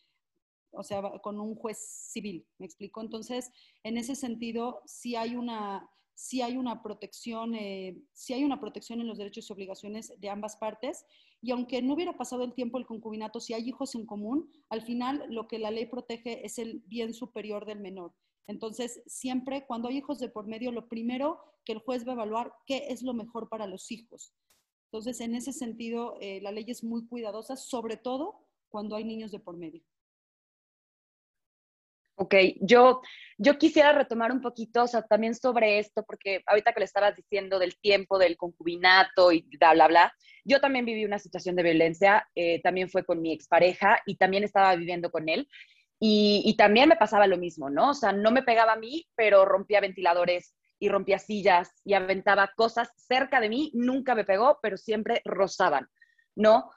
o 0.72 0.84
sea, 0.84 1.02
con 1.22 1.40
un 1.40 1.56
juez 1.56 1.78
civil, 1.78 2.48
¿me 2.58 2.66
explico? 2.66 3.02
Entonces, 3.02 3.52
en 3.84 3.98
ese 3.98 4.16
sentido, 4.16 4.82
sí 4.86 5.16
hay 5.16 5.36
una, 5.36 5.88
sí 6.16 6.42
hay 6.42 6.58
una 6.58 6.82
protección, 6.82 7.54
eh, 7.54 8.02
hay 8.30 8.44
una 8.44 8.60
protección 8.60 9.02
en 9.02 9.08
los 9.08 9.18
derechos 9.18 9.50
y 9.50 9.54
obligaciones 9.54 10.14
de 10.20 10.30
ambas 10.30 10.56
partes. 10.56 11.06
Y 11.42 11.52
aunque 11.52 11.82
no 11.82 11.94
hubiera 11.94 12.18
pasado 12.18 12.44
el 12.44 12.54
tiempo 12.54 12.78
del 12.78 12.88
concubinato, 12.88 13.42
si 13.42 13.54
hay 13.54 13.68
hijos 13.68 13.96
en 13.96 14.06
común, 14.06 14.50
al 14.70 14.82
final 14.82 15.26
lo 15.30 15.48
que 15.48 15.60
la 15.60 15.70
ley 15.70 15.86
protege 15.86 16.46
es 16.46 16.58
el 16.58 16.82
bien 16.88 17.14
superior 17.14 17.66
del 17.66 17.80
menor. 17.80 18.14
Entonces, 18.48 19.04
siempre 19.06 19.66
cuando 19.66 19.90
hay 19.90 19.98
hijos 19.98 20.20
de 20.20 20.30
por 20.30 20.48
medio, 20.48 20.72
lo 20.72 20.88
primero 20.88 21.40
que 21.66 21.74
el 21.74 21.80
juez 21.80 22.08
va 22.08 22.12
a 22.12 22.16
evaluar 22.16 22.54
qué 22.66 22.88
es 22.90 23.04
lo 23.04 23.14
mejor 23.14 23.50
para 23.50 23.68
los 23.68 23.92
hijos. 23.92 24.34
Entonces, 24.94 25.22
en 25.22 25.34
ese 25.34 25.54
sentido, 25.54 26.20
eh, 26.22 26.40
la 26.44 26.52
ley 26.52 26.66
es 26.68 26.84
muy 26.84 27.08
cuidadosa, 27.08 27.56
sobre 27.56 27.98
todo 27.98 28.46
cuando 28.70 28.96
hay 28.96 29.04
niños 29.04 29.32
de 29.32 29.40
por 29.40 29.58
medio. 29.58 29.82
Ok, 32.14 32.36
yo, 32.62 33.02
yo 33.40 33.58
quisiera 33.58 33.92
retomar 33.92 34.32
un 34.32 34.40
poquito, 34.40 34.84
o 34.84 34.88
sea, 34.88 35.02
también 35.02 35.34
sobre 35.34 35.80
esto, 35.80 36.04
porque 36.04 36.44
ahorita 36.46 36.74
que 36.74 36.82
le 36.82 36.86
estabas 36.86 37.16
diciendo 37.16 37.58
del 37.58 37.76
tiempo, 37.80 38.20
del 38.20 38.38
concubinato 38.38 39.32
y 39.32 39.42
bla, 39.58 39.74
bla, 39.74 39.88
bla, 39.88 40.14
yo 40.46 40.62
también 40.62 40.86
viví 40.86 41.06
una 41.06 41.18
situación 41.18 41.56
de 41.56 41.64
violencia, 41.64 42.30
eh, 42.36 42.62
también 42.62 42.88
fue 42.88 43.04
con 43.04 43.20
mi 43.20 43.34
expareja 43.34 44.00
y 44.06 44.18
también 44.18 44.44
estaba 44.44 44.76
viviendo 44.76 45.10
con 45.10 45.28
él. 45.28 45.50
Y, 46.00 46.44
y, 46.46 46.56
también 46.56 46.88
me 46.88 46.98
pasaba 46.98 47.26
lo 47.26 47.38
mismo, 47.38 47.72
¿no? 47.72 47.92
O 47.92 47.94
sea, 47.96 48.12
no 48.12 48.30
me 48.30 48.44
pegaba 48.44 48.74
a 48.74 48.78
mí, 48.78 49.08
pero 49.16 49.44
rompía 49.44 49.82
ventiladores, 49.82 50.54
y 50.80 50.90
rompía 50.90 51.20
sillas 51.20 51.72
y 51.84 51.94
aventaba 51.94 52.52
cosas 52.56 52.90
cerca 52.96 53.40
de 53.40 53.50
mí, 53.50 53.72
nunca 53.74 54.16
me 54.16 54.26
pegó, 54.26 54.60
pero 54.62 54.78
siempre 54.78 55.22
rozaban, 55.26 55.88
¿no? 56.36 56.72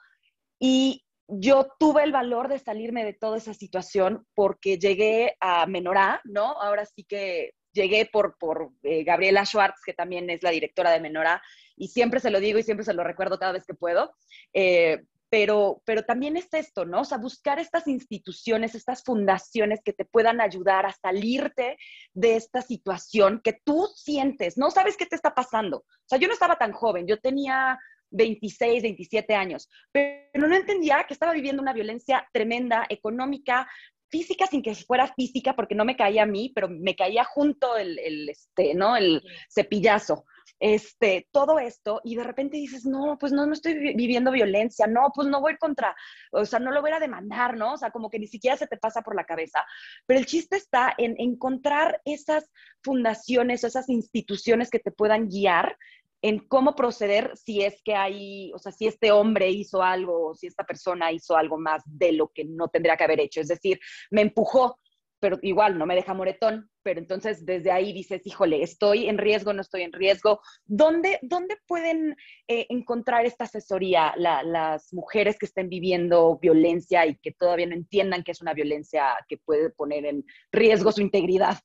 Y 0.59 1.03
yo 1.27 1.67
tuve 1.77 2.03
el 2.03 2.11
valor 2.11 2.47
de 2.47 2.59
salirme 2.59 3.03
de 3.03 3.13
toda 3.13 3.37
esa 3.37 3.53
situación 3.53 4.25
porque 4.33 4.77
llegué 4.77 5.35
a 5.39 5.65
Menorá, 5.65 6.21
¿no? 6.23 6.53
Ahora 6.61 6.85
sí 6.85 7.03
que 7.03 7.51
llegué 7.73 8.05
por, 8.11 8.37
por 8.37 8.71
eh, 8.83 9.03
Gabriela 9.03 9.45
Schwartz, 9.45 9.81
que 9.85 9.93
también 9.93 10.29
es 10.29 10.41
la 10.41 10.51
directora 10.51 10.91
de 10.91 10.99
Menorá, 10.99 11.41
y 11.75 11.89
siempre 11.89 12.19
se 12.19 12.31
lo 12.31 12.39
digo 12.39 12.57
y 12.57 12.63
siempre 12.63 12.85
se 12.85 12.93
lo 12.93 13.03
recuerdo 13.03 13.37
cada 13.37 13.51
vez 13.51 13.65
que 13.65 13.73
puedo. 13.73 14.13
Eh, 14.53 15.03
pero, 15.29 15.81
pero 15.85 16.03
también 16.03 16.37
es 16.37 16.47
esto, 16.53 16.85
¿no? 16.85 17.01
O 17.01 17.05
sea, 17.05 17.17
buscar 17.17 17.59
estas 17.59 17.87
instituciones, 17.87 18.75
estas 18.75 19.03
fundaciones 19.03 19.81
que 19.83 19.93
te 19.93 20.05
puedan 20.05 20.39
ayudar 20.39 20.85
a 20.85 20.93
salirte 20.93 21.77
de 22.13 22.35
esta 22.35 22.61
situación 22.61 23.41
que 23.43 23.53
tú 23.53 23.87
sientes, 23.95 24.57
no 24.57 24.71
sabes 24.71 24.95
qué 24.95 25.05
te 25.05 25.15
está 25.15 25.33
pasando. 25.35 25.77
O 25.79 26.07
sea, 26.07 26.17
yo 26.17 26.27
no 26.27 26.33
estaba 26.33 26.55
tan 26.57 26.71
joven, 26.71 27.07
yo 27.07 27.19
tenía 27.19 27.77
26, 28.11 28.83
27 28.83 29.35
años, 29.35 29.69
pero 29.91 30.47
no 30.47 30.55
entendía 30.55 31.03
que 31.05 31.13
estaba 31.13 31.33
viviendo 31.33 31.61
una 31.61 31.73
violencia 31.73 32.27
tremenda, 32.31 32.85
económica, 32.89 33.69
física 34.09 34.47
sin 34.47 34.61
que 34.61 34.73
fuera 34.75 35.13
física, 35.13 35.53
porque 35.53 35.75
no 35.75 35.83
me 35.83 35.97
caía 35.97 36.23
a 36.23 36.27
mí, 36.27 36.53
pero 36.55 36.69
me 36.69 36.95
caía 36.95 37.25
junto 37.25 37.75
el, 37.75 37.99
el 37.99 38.29
este, 38.29 38.73
¿no? 38.73 38.95
El 38.95 39.21
cepillazo 39.53 40.23
este, 40.59 41.27
todo 41.31 41.59
esto 41.59 42.01
y 42.03 42.15
de 42.15 42.23
repente 42.23 42.57
dices, 42.57 42.85
no, 42.85 43.17
pues 43.19 43.31
no, 43.31 43.45
no 43.45 43.53
estoy 43.53 43.73
viviendo 43.95 44.31
violencia, 44.31 44.87
no, 44.87 45.11
pues 45.13 45.27
no 45.27 45.41
voy 45.41 45.57
contra, 45.57 45.95
o 46.31 46.45
sea, 46.45 46.59
no 46.59 46.71
lo 46.71 46.81
voy 46.81 46.91
a 46.91 46.99
demandar, 46.99 47.57
¿no? 47.57 47.73
O 47.73 47.77
sea, 47.77 47.91
como 47.91 48.09
que 48.09 48.19
ni 48.19 48.27
siquiera 48.27 48.57
se 48.57 48.67
te 48.67 48.77
pasa 48.77 49.01
por 49.01 49.15
la 49.15 49.25
cabeza. 49.25 49.63
Pero 50.05 50.19
el 50.19 50.25
chiste 50.25 50.57
está 50.57 50.93
en 50.97 51.15
encontrar 51.17 52.01
esas 52.05 52.49
fundaciones 52.81 53.63
o 53.63 53.67
esas 53.67 53.89
instituciones 53.89 54.69
que 54.69 54.79
te 54.79 54.91
puedan 54.91 55.27
guiar 55.27 55.77
en 56.21 56.39
cómo 56.39 56.75
proceder 56.75 57.35
si 57.37 57.61
es 57.61 57.81
que 57.83 57.95
hay, 57.95 58.51
o 58.53 58.57
sea, 58.57 58.71
si 58.71 58.87
este 58.87 59.11
hombre 59.11 59.49
hizo 59.49 59.83
algo 59.83 60.29
o 60.29 60.35
si 60.35 60.47
esta 60.47 60.63
persona 60.63 61.11
hizo 61.11 61.37
algo 61.37 61.57
más 61.57 61.83
de 61.85 62.11
lo 62.11 62.29
que 62.29 62.43
no 62.43 62.69
tendría 62.69 62.97
que 62.97 63.03
haber 63.03 63.19
hecho. 63.19 63.39
Es 63.39 63.47
decir, 63.47 63.79
me 64.09 64.21
empujó, 64.21 64.79
pero 65.19 65.37
igual 65.41 65.77
no 65.77 65.85
me 65.85 65.95
deja 65.95 66.13
moretón, 66.13 66.69
pero 66.83 66.99
entonces 66.99 67.45
desde 67.45 67.71
ahí 67.71 67.91
dices, 67.91 68.21
híjole, 68.25 68.61
estoy 68.61 69.07
en 69.07 69.17
riesgo, 69.17 69.53
no 69.53 69.61
estoy 69.61 69.81
en 69.81 69.93
riesgo. 69.93 70.39
¿Dónde, 70.65 71.19
dónde 71.21 71.57
pueden 71.67 72.15
eh, 72.47 72.67
encontrar 72.69 73.25
esta 73.25 73.45
asesoría 73.45 74.13
las 74.17 74.93
mujeres 74.93 75.37
que 75.37 75.47
estén 75.47 75.69
viviendo 75.69 76.37
violencia 76.39 77.05
y 77.05 77.15
que 77.15 77.31
todavía 77.31 77.65
no 77.65 77.75
entiendan 77.75 78.23
que 78.23 78.31
es 78.31 78.41
una 78.41 78.53
violencia 78.53 79.05
que 79.27 79.37
puede 79.37 79.69
poner 79.69 80.05
en 80.05 80.25
riesgo 80.51 80.91
su 80.91 81.01
integridad? 81.01 81.57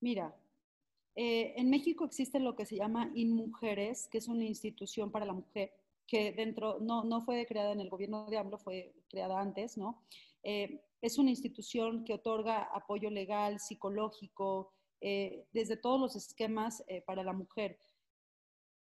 Mira, 0.00 0.34
eh, 1.16 1.54
en 1.56 1.70
México 1.70 2.04
existe 2.04 2.38
lo 2.38 2.54
que 2.54 2.64
se 2.64 2.76
llama 2.76 3.10
InMujeres, 3.14 4.06
que 4.06 4.18
es 4.18 4.28
una 4.28 4.44
institución 4.44 5.10
para 5.10 5.26
la 5.26 5.32
mujer, 5.32 5.72
que 6.06 6.32
dentro, 6.32 6.78
no, 6.80 7.02
no 7.02 7.22
fue 7.22 7.44
creada 7.46 7.72
en 7.72 7.80
el 7.80 7.90
gobierno 7.90 8.26
de 8.26 8.38
AMLO, 8.38 8.58
fue 8.58 8.94
creada 9.08 9.40
antes, 9.40 9.76
¿no? 9.76 10.00
Eh, 10.44 10.80
es 11.00 11.18
una 11.18 11.30
institución 11.30 12.04
que 12.04 12.14
otorga 12.14 12.62
apoyo 12.74 13.10
legal, 13.10 13.60
psicológico, 13.60 14.72
eh, 15.00 15.46
desde 15.52 15.76
todos 15.76 16.00
los 16.00 16.16
esquemas 16.16 16.82
eh, 16.88 17.02
para 17.02 17.22
la 17.22 17.32
mujer. 17.32 17.78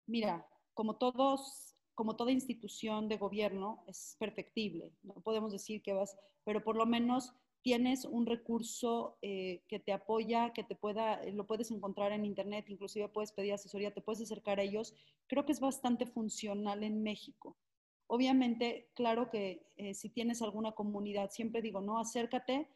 Mira, 0.06 0.48
como 0.72 0.96
todos, 0.96 1.76
como 1.94 2.16
toda 2.16 2.32
institución 2.32 3.08
de 3.08 3.18
gobierno, 3.18 3.84
es 3.86 4.16
perfectible. 4.18 4.92
No 5.02 5.14
podemos 5.14 5.52
decir 5.52 5.82
que 5.82 5.92
vas, 5.92 6.16
pero 6.44 6.64
por 6.64 6.76
lo 6.76 6.86
menos 6.86 7.34
tienes 7.60 8.06
un 8.06 8.24
recurso 8.24 9.18
eh, 9.20 9.62
que 9.68 9.80
te 9.80 9.92
apoya, 9.92 10.52
que 10.54 10.64
te 10.64 10.74
pueda, 10.74 11.22
lo 11.32 11.46
puedes 11.46 11.70
encontrar 11.70 12.12
en 12.12 12.24
internet, 12.24 12.64
inclusive 12.68 13.08
puedes 13.08 13.32
pedir 13.32 13.52
asesoría, 13.52 13.92
te 13.92 14.00
puedes 14.00 14.22
acercar 14.22 14.60
a 14.60 14.62
ellos. 14.62 14.94
Creo 15.26 15.44
que 15.44 15.52
es 15.52 15.60
bastante 15.60 16.06
funcional 16.06 16.82
en 16.84 17.02
México. 17.02 17.58
Obviamente, 18.08 18.90
claro 18.94 19.30
que 19.30 19.66
si 19.94 20.08
tienes 20.08 20.42
alguna 20.42 20.72
comunidad, 20.72 21.30
siempre 21.30 21.62
digo, 21.62 21.80
no, 21.80 21.98
acércate 21.98 22.68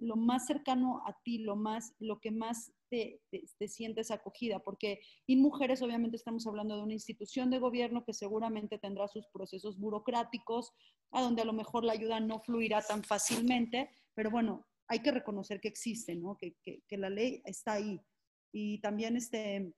lo 0.00 0.16
más 0.16 0.46
cercano 0.46 1.02
a 1.06 1.16
ti, 1.22 1.38
lo, 1.38 1.56
más, 1.56 1.94
lo 1.98 2.20
que 2.20 2.30
más 2.30 2.72
te, 2.88 3.20
sientes 3.66 4.10
acogida, 4.10 4.60
porque 4.60 5.00
en 5.26 5.40
mujeres 5.40 5.82
obviamente 5.82 6.16
estamos 6.16 6.46
hablando 6.46 6.76
de 6.76 6.82
una 6.82 6.92
institución 6.92 7.50
de 7.50 7.58
gobierno 7.58 8.04
que 8.04 8.14
seguramente 8.14 8.78
tendrá 8.78 9.08
sus 9.08 9.26
procesos 9.28 9.78
burocráticos, 9.78 10.72
a 11.10 11.22
donde 11.22 11.42
a 11.42 11.44
lo 11.44 11.52
mejor 11.52 11.84
la 11.84 11.92
ayuda 11.92 12.20
no 12.20 12.40
fluirá 12.40 12.80
tan 12.82 13.02
fácilmente, 13.02 13.90
pero 14.14 14.30
bueno, 14.30 14.66
hay 14.86 15.00
que 15.00 15.10
reconocer 15.10 15.60
que 15.60 15.68
existe, 15.68 16.14
¿no? 16.14 16.36
que, 16.38 16.54
la 16.96 17.10
ley 17.10 17.42
está 17.44 17.74
ahí. 17.74 18.00
Y 18.52 18.80
también 18.80 19.16
este, 19.16 19.72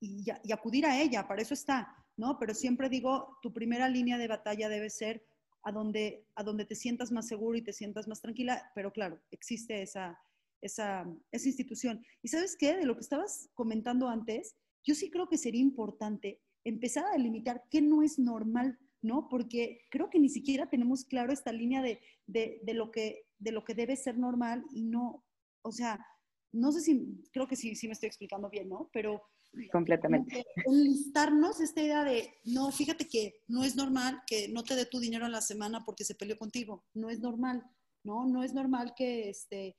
y 0.00 0.52
acudir 0.52 0.84
a 0.86 1.00
ella, 1.00 1.26
para 1.26 1.42
eso 1.42 1.54
está, 1.54 2.05
¿no? 2.16 2.38
Pero 2.38 2.54
siempre 2.54 2.88
digo, 2.88 3.38
tu 3.42 3.52
primera 3.52 3.88
línea 3.88 4.18
de 4.18 4.28
batalla 4.28 4.68
debe 4.68 4.90
ser 4.90 5.24
a 5.62 5.72
donde, 5.72 6.26
a 6.34 6.44
donde 6.44 6.64
te 6.64 6.74
sientas 6.74 7.10
más 7.10 7.26
seguro 7.26 7.58
y 7.58 7.62
te 7.62 7.72
sientas 7.72 8.06
más 8.06 8.20
tranquila, 8.20 8.70
pero 8.74 8.92
claro, 8.92 9.20
existe 9.30 9.82
esa, 9.82 10.18
esa, 10.60 11.04
esa 11.32 11.48
institución. 11.48 12.04
Y 12.22 12.28
sabes 12.28 12.56
qué, 12.56 12.76
de 12.76 12.86
lo 12.86 12.94
que 12.94 13.00
estabas 13.00 13.50
comentando 13.54 14.08
antes, 14.08 14.56
yo 14.84 14.94
sí 14.94 15.10
creo 15.10 15.28
que 15.28 15.38
sería 15.38 15.60
importante 15.60 16.40
empezar 16.64 17.04
a 17.06 17.12
delimitar 17.12 17.64
qué 17.70 17.82
no 17.82 18.02
es 18.02 18.18
normal, 18.18 18.78
¿no? 19.02 19.28
Porque 19.28 19.86
creo 19.90 20.10
que 20.10 20.18
ni 20.18 20.28
siquiera 20.28 20.68
tenemos 20.68 21.04
claro 21.04 21.32
esta 21.32 21.52
línea 21.52 21.82
de, 21.82 22.00
de, 22.26 22.60
de, 22.62 22.74
lo, 22.74 22.90
que, 22.90 23.26
de 23.38 23.52
lo 23.52 23.64
que 23.64 23.74
debe 23.74 23.96
ser 23.96 24.18
normal 24.18 24.64
y 24.70 24.82
no, 24.82 25.24
o 25.62 25.72
sea, 25.72 26.04
no 26.52 26.72
sé 26.72 26.80
si, 26.80 27.22
creo 27.32 27.46
que 27.46 27.56
sí, 27.56 27.74
sí 27.74 27.86
me 27.86 27.92
estoy 27.92 28.06
explicando 28.06 28.48
bien, 28.48 28.68
¿no? 28.68 28.88
Pero 28.92 29.22
completamente. 29.70 30.44
Enlistarnos 30.64 31.60
esta 31.60 31.82
idea 31.82 32.04
de, 32.04 32.40
no, 32.44 32.70
fíjate 32.70 33.08
que 33.08 33.42
no 33.48 33.64
es 33.64 33.76
normal 33.76 34.22
que 34.26 34.48
no 34.48 34.62
te 34.62 34.74
dé 34.74 34.86
tu 34.86 34.98
dinero 34.98 35.26
en 35.26 35.32
la 35.32 35.40
semana 35.40 35.84
porque 35.84 36.04
se 36.04 36.14
peleó 36.14 36.36
contigo, 36.38 36.84
no 36.94 37.10
es 37.10 37.20
normal, 37.20 37.64
¿no? 38.04 38.26
No 38.26 38.42
es 38.42 38.52
normal 38.52 38.94
que, 38.96 39.28
este, 39.28 39.76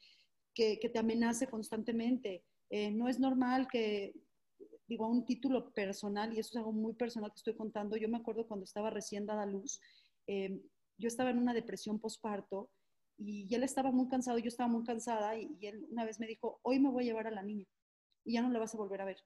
que, 0.54 0.78
te 0.78 1.00
amenace 1.00 1.48
constantemente, 1.48 2.44
eh, 2.70 2.92
no 2.92 3.08
es 3.08 3.20
normal 3.20 3.68
que, 3.72 4.14
digo, 4.88 5.08
un 5.08 5.26
título 5.26 5.72
personal, 5.74 6.34
y 6.34 6.40
eso 6.40 6.52
es 6.52 6.58
algo 6.58 6.74
muy 6.74 6.94
personal 6.94 7.32
que 7.32 7.38
estoy 7.38 7.56
contando, 7.56 7.98
yo 7.98 8.10
me 8.10 8.18
acuerdo 8.18 8.48
cuando 8.48 8.64
estaba 8.64 8.90
recién 8.90 9.26
dada 9.26 9.44
a 9.44 9.48
luz, 9.48 9.80
eh, 10.26 10.62
yo 10.98 11.08
estaba 11.08 11.30
en 11.30 11.38
una 11.38 11.54
depresión 11.54 12.00
postparto 12.00 12.72
y 13.20 13.54
él 13.54 13.64
estaba 13.64 13.92
muy 13.92 14.08
cansado, 14.10 14.40
yo 14.40 14.48
estaba 14.48 14.70
muy 14.70 14.84
cansada 14.84 15.38
y, 15.38 15.56
y 15.60 15.68
él 15.68 15.86
una 15.92 16.06
vez 16.06 16.20
me 16.20 16.28
dijo, 16.28 16.60
hoy 16.64 16.80
me 16.80 16.90
voy 16.90 17.04
a 17.04 17.08
llevar 17.08 17.28
a 17.28 17.32
la 17.32 17.44
niña 17.44 17.66
y 18.26 18.34
ya 18.34 18.42
no 18.42 18.50
la 18.50 18.60
vas 18.60 18.74
a 18.74 18.78
volver 18.78 19.02
a 19.02 19.06
ver 19.06 19.18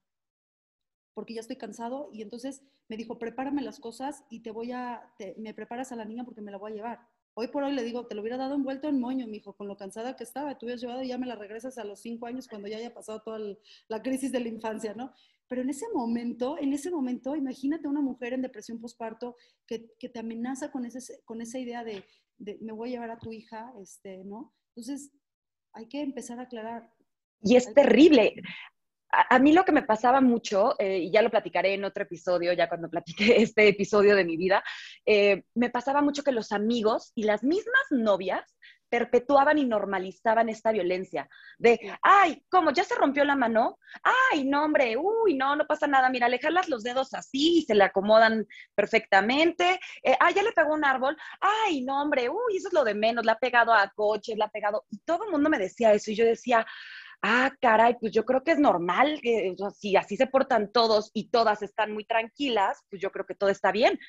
porque 1.14 1.34
ya 1.34 1.42
estoy 1.42 1.58
cansado 1.58 2.10
y 2.14 2.22
entonces 2.22 2.64
me 2.88 2.98
dijo, 2.98 3.20
prepárame 3.20 3.62
las 3.62 3.80
cosas 3.80 4.24
y 4.30 4.42
te 4.42 4.52
voy 4.52 4.72
a, 4.72 5.14
me 5.38 5.54
preparas 5.54 5.92
a 5.92 5.96
la 5.96 6.06
niña 6.06 6.24
porque 6.24 6.42
me 6.42 6.52
la 6.52 6.58
voy 6.58 6.72
a 6.72 6.76
llevar. 6.76 7.00
Hoy 7.34 7.48
por 7.48 7.64
hoy 7.64 7.74
le 7.74 7.84
digo, 7.84 8.08
te 8.08 8.16
lo 8.16 8.22
hubiera 8.22 8.38
dado 8.38 8.56
envuelto 8.56 8.90
en 8.90 9.00
moño, 9.00 9.26
mi 9.28 9.38
hijo, 9.38 9.54
con 9.54 9.68
lo 9.68 9.78
cansada 9.78 10.18
que 10.18 10.24
estaba, 10.24 10.58
te 10.58 10.66
hubieras 10.66 10.82
llevado 10.82 11.02
y 11.02 11.08
ya 11.08 11.18
me 11.18 11.26
la 11.26 11.36
regresas 11.36 11.78
a 11.78 11.86
los 11.86 12.02
cinco 12.02 12.26
años 12.26 12.48
cuando 12.48 12.68
ya 12.68 12.78
haya 12.78 12.94
pasado 12.94 13.22
toda 13.22 13.40
la 13.88 14.02
crisis 14.02 14.32
de 14.32 14.42
la 14.42 14.50
infancia, 14.50 14.94
¿no? 14.94 15.14
Pero 15.48 15.62
en 15.62 15.70
ese 15.70 15.86
momento, 15.94 16.58
en 16.58 16.74
ese 16.74 16.92
momento, 16.92 17.36
imagínate 17.36 17.88
una 17.88 18.02
mujer 18.02 18.34
en 18.34 18.42
depresión 18.42 18.80
postparto 18.80 19.36
que, 19.66 19.94
que 19.98 20.10
te 20.10 20.20
amenaza 20.20 20.72
con, 20.72 20.86
ese, 20.86 21.22
con 21.24 21.42
esa 21.42 21.60
idea 21.60 21.84
de, 21.84 22.04
de, 22.38 22.58
me 22.62 22.74
voy 22.74 22.90
a 22.90 22.92
llevar 22.94 23.12
a 23.12 23.20
tu 23.20 23.32
hija, 23.32 23.74
este, 23.80 24.24
¿no? 24.26 24.54
Entonces, 24.76 25.12
hay 25.74 25.88
que 25.88 26.02
empezar 26.02 26.40
a 26.40 26.44
aclarar. 26.44 26.94
Y 27.42 27.56
es 27.56 27.74
terrible 27.74 28.36
a, 29.12 29.40
mí 29.40 29.54
lo 29.54 29.66
que 29.66 29.72
me 29.72 29.84
pasaba 29.84 30.22
mucho, 30.22 30.76
eh, 30.80 31.00
y 31.00 31.12
ya 31.12 31.22
lo 31.22 31.30
platicaré 31.30 31.74
en 31.74 31.86
otro 31.86 32.04
episodio, 32.04 32.54
ya 32.54 32.70
cuando 32.70 32.90
platiqué 32.90 33.36
este 33.42 33.68
episodio 33.68 34.16
de 34.16 34.26
mi 34.26 34.38
vida, 34.38 34.64
eh, 35.06 35.44
me 35.56 35.70
pasaba 35.70 36.02
mucho 36.02 36.24
que 36.24 36.32
los 36.32 36.52
amigos 36.52 37.12
y 37.16 37.24
las 37.24 37.44
mismas 37.44 37.84
novias 37.92 38.56
perpetuaban 38.92 39.58
y 39.58 39.66
normalizaban 39.66 40.50
esta 40.50 40.74
violencia 40.74 41.30
de, 41.58 41.80
ay, 42.02 42.44
¿cómo? 42.50 42.72
¿Ya 42.72 42.84
se 42.84 42.96
rompió 42.96 43.24
la 43.24 43.38
mano? 43.38 43.80
Ay, 44.04 44.44
no, 44.44 44.66
hombre, 44.66 44.98
uy, 44.98 45.34
no, 45.34 45.56
no 45.56 45.66
pasa 45.66 45.88
nada, 45.88 46.10
mira, 46.10 46.26
alejarlas 46.26 46.68
los 46.68 46.84
dedos 46.84 47.14
así 47.14 47.60
y 47.60 47.62
se 47.62 47.74
le 47.74 47.86
acomodan 47.86 48.46
perfectamente. 48.76 49.80
Eh, 50.04 50.18
ay, 50.20 50.34
ya 50.34 50.44
le 50.44 50.52
pegó 50.52 50.74
un 50.74 50.84
árbol. 50.84 51.16
Ay, 51.40 51.84
no, 51.84 52.02
hombre, 52.02 52.28
uy, 52.28 52.58
eso 52.58 52.68
es 52.68 52.74
lo 52.74 52.84
de 52.84 52.94
menos, 52.94 53.26
la 53.26 53.34
ha 53.34 53.40
pegado 53.40 53.74
a 53.74 53.90
coches, 53.96 54.38
la 54.38 54.46
ha 54.46 54.52
pegado. 54.52 54.86
Y 54.90 54.98
todo 55.00 55.24
el 55.24 55.32
mundo 55.32 55.50
me 55.50 55.58
decía 55.58 55.94
eso 55.94 56.12
y 56.12 56.16
yo 56.16 56.26
decía, 56.26 56.68
ah, 57.22 57.52
caray, 57.62 57.98
pues 58.00 58.12
yo 58.12 58.26
creo 58.26 58.44
que 58.44 58.52
es 58.52 58.60
normal, 58.60 59.20
que 59.22 59.56
si 59.78 59.96
así 59.96 60.18
se 60.18 60.28
portan 60.28 60.72
todos 60.72 61.12
y 61.14 61.30
todas 61.30 61.62
están 61.62 61.94
muy 61.94 62.06
tranquilas, 62.06 62.84
pues 62.90 63.02
yo 63.02 63.12
creo 63.12 63.26
que 63.26 63.36
todo 63.36 63.50
está 63.50 63.72
bien. 63.72 64.00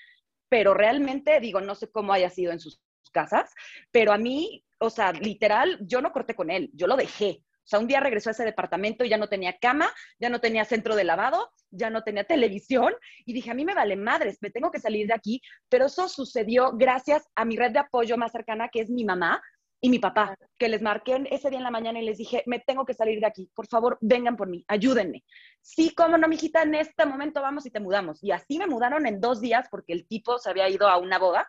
Pero 0.49 0.75
realmente, 0.75 1.41
digo, 1.41 1.61
no 1.61 1.75
sé 1.75 1.91
cómo 1.91 2.13
haya 2.13 2.31
sido 2.31 2.53
en 2.53 2.61
sus 2.61 2.81
casas, 3.13 3.53
pero 3.91 4.13
a 4.13 4.19
mí, 4.19 4.65
o 4.79 4.91
sea, 4.91 5.13
literal, 5.13 5.79
yo 5.83 6.01
no 6.01 6.13
corté 6.13 6.35
con 6.35 6.51
él, 6.51 6.71
yo 6.75 6.87
lo 6.87 6.97
dejé. 6.97 7.43
O 7.65 7.69
sea, 7.69 7.79
un 7.79 7.87
día 7.87 8.01
regresó 8.01 8.31
a 8.31 8.33
ese 8.33 8.45
departamento 8.45 9.05
y 9.05 9.09
ya 9.09 9.17
no 9.17 9.29
tenía 9.29 9.57
cama, 9.59 9.93
ya 10.19 10.29
no 10.29 10.41
tenía 10.41 10.65
centro 10.65 10.97
de 10.97 11.05
lavado, 11.05 11.53
ya 11.71 11.91
no 11.91 12.03
tenía 12.03 12.25
televisión 12.25 12.93
y 13.25 13.33
dije, 13.33 13.51
a 13.51 13.55
mí 13.55 13.65
me 13.65 13.75
vale 13.75 13.97
madres, 13.97 14.39
me 14.41 14.51
tengo 14.51 14.71
que 14.71 14.81
salir 14.81 15.07
de 15.07 15.15
aquí, 15.15 15.41
pero 15.69 15.87
eso 15.87 16.09
sucedió 16.09 16.73
gracias 16.73 17.23
a 17.37 17.45
mi 17.45 17.57
red 17.57 17.71
de 17.71 17.79
apoyo 17.79 18.17
más 18.17 18.33
cercana, 18.33 18.69
que 18.69 18.81
es 18.81 18.91
mi 18.91 19.05
mamá, 19.05 19.41
y 19.85 19.91
mi 19.91 19.99
papá, 19.99 20.37
que 20.57 20.69
les 20.69 20.81
marqué 20.81 21.25
ese 21.31 21.51
día 21.51 21.59
en 21.59 21.65
la 21.65 21.71
mañana 21.73 22.01
y 22.01 22.05
les 22.05 22.17
dije, 22.17 22.45
me 22.47 22.61
tengo 22.61 22.87
que 22.87 22.95
salir 22.95 23.19
de 23.19 23.27
aquí, 23.27 23.51
por 23.53 23.67
favor, 23.67 23.99
vengan 24.01 24.37
por 24.37 24.49
mí, 24.49 24.65
ayúdenme. 24.69 25.25
Sí, 25.61 25.93
cómo 25.95 26.17
no, 26.17 26.29
mijita, 26.29 26.63
en 26.63 26.77
este 26.77 27.05
momento 27.05 27.43
vamos 27.43 27.67
y 27.67 27.71
te 27.71 27.81
mudamos. 27.81 28.23
Y 28.23 28.31
así 28.31 28.59
me 28.59 28.69
mudaron 28.69 29.07
en 29.07 29.21
dos 29.21 29.41
días 29.41 29.67
porque 29.71 29.93
el 29.93 30.07
tipo 30.07 30.39
se 30.39 30.51
había 30.51 30.69
ido 30.69 30.89
a 30.89 30.99
una 30.99 31.19
boda 31.19 31.49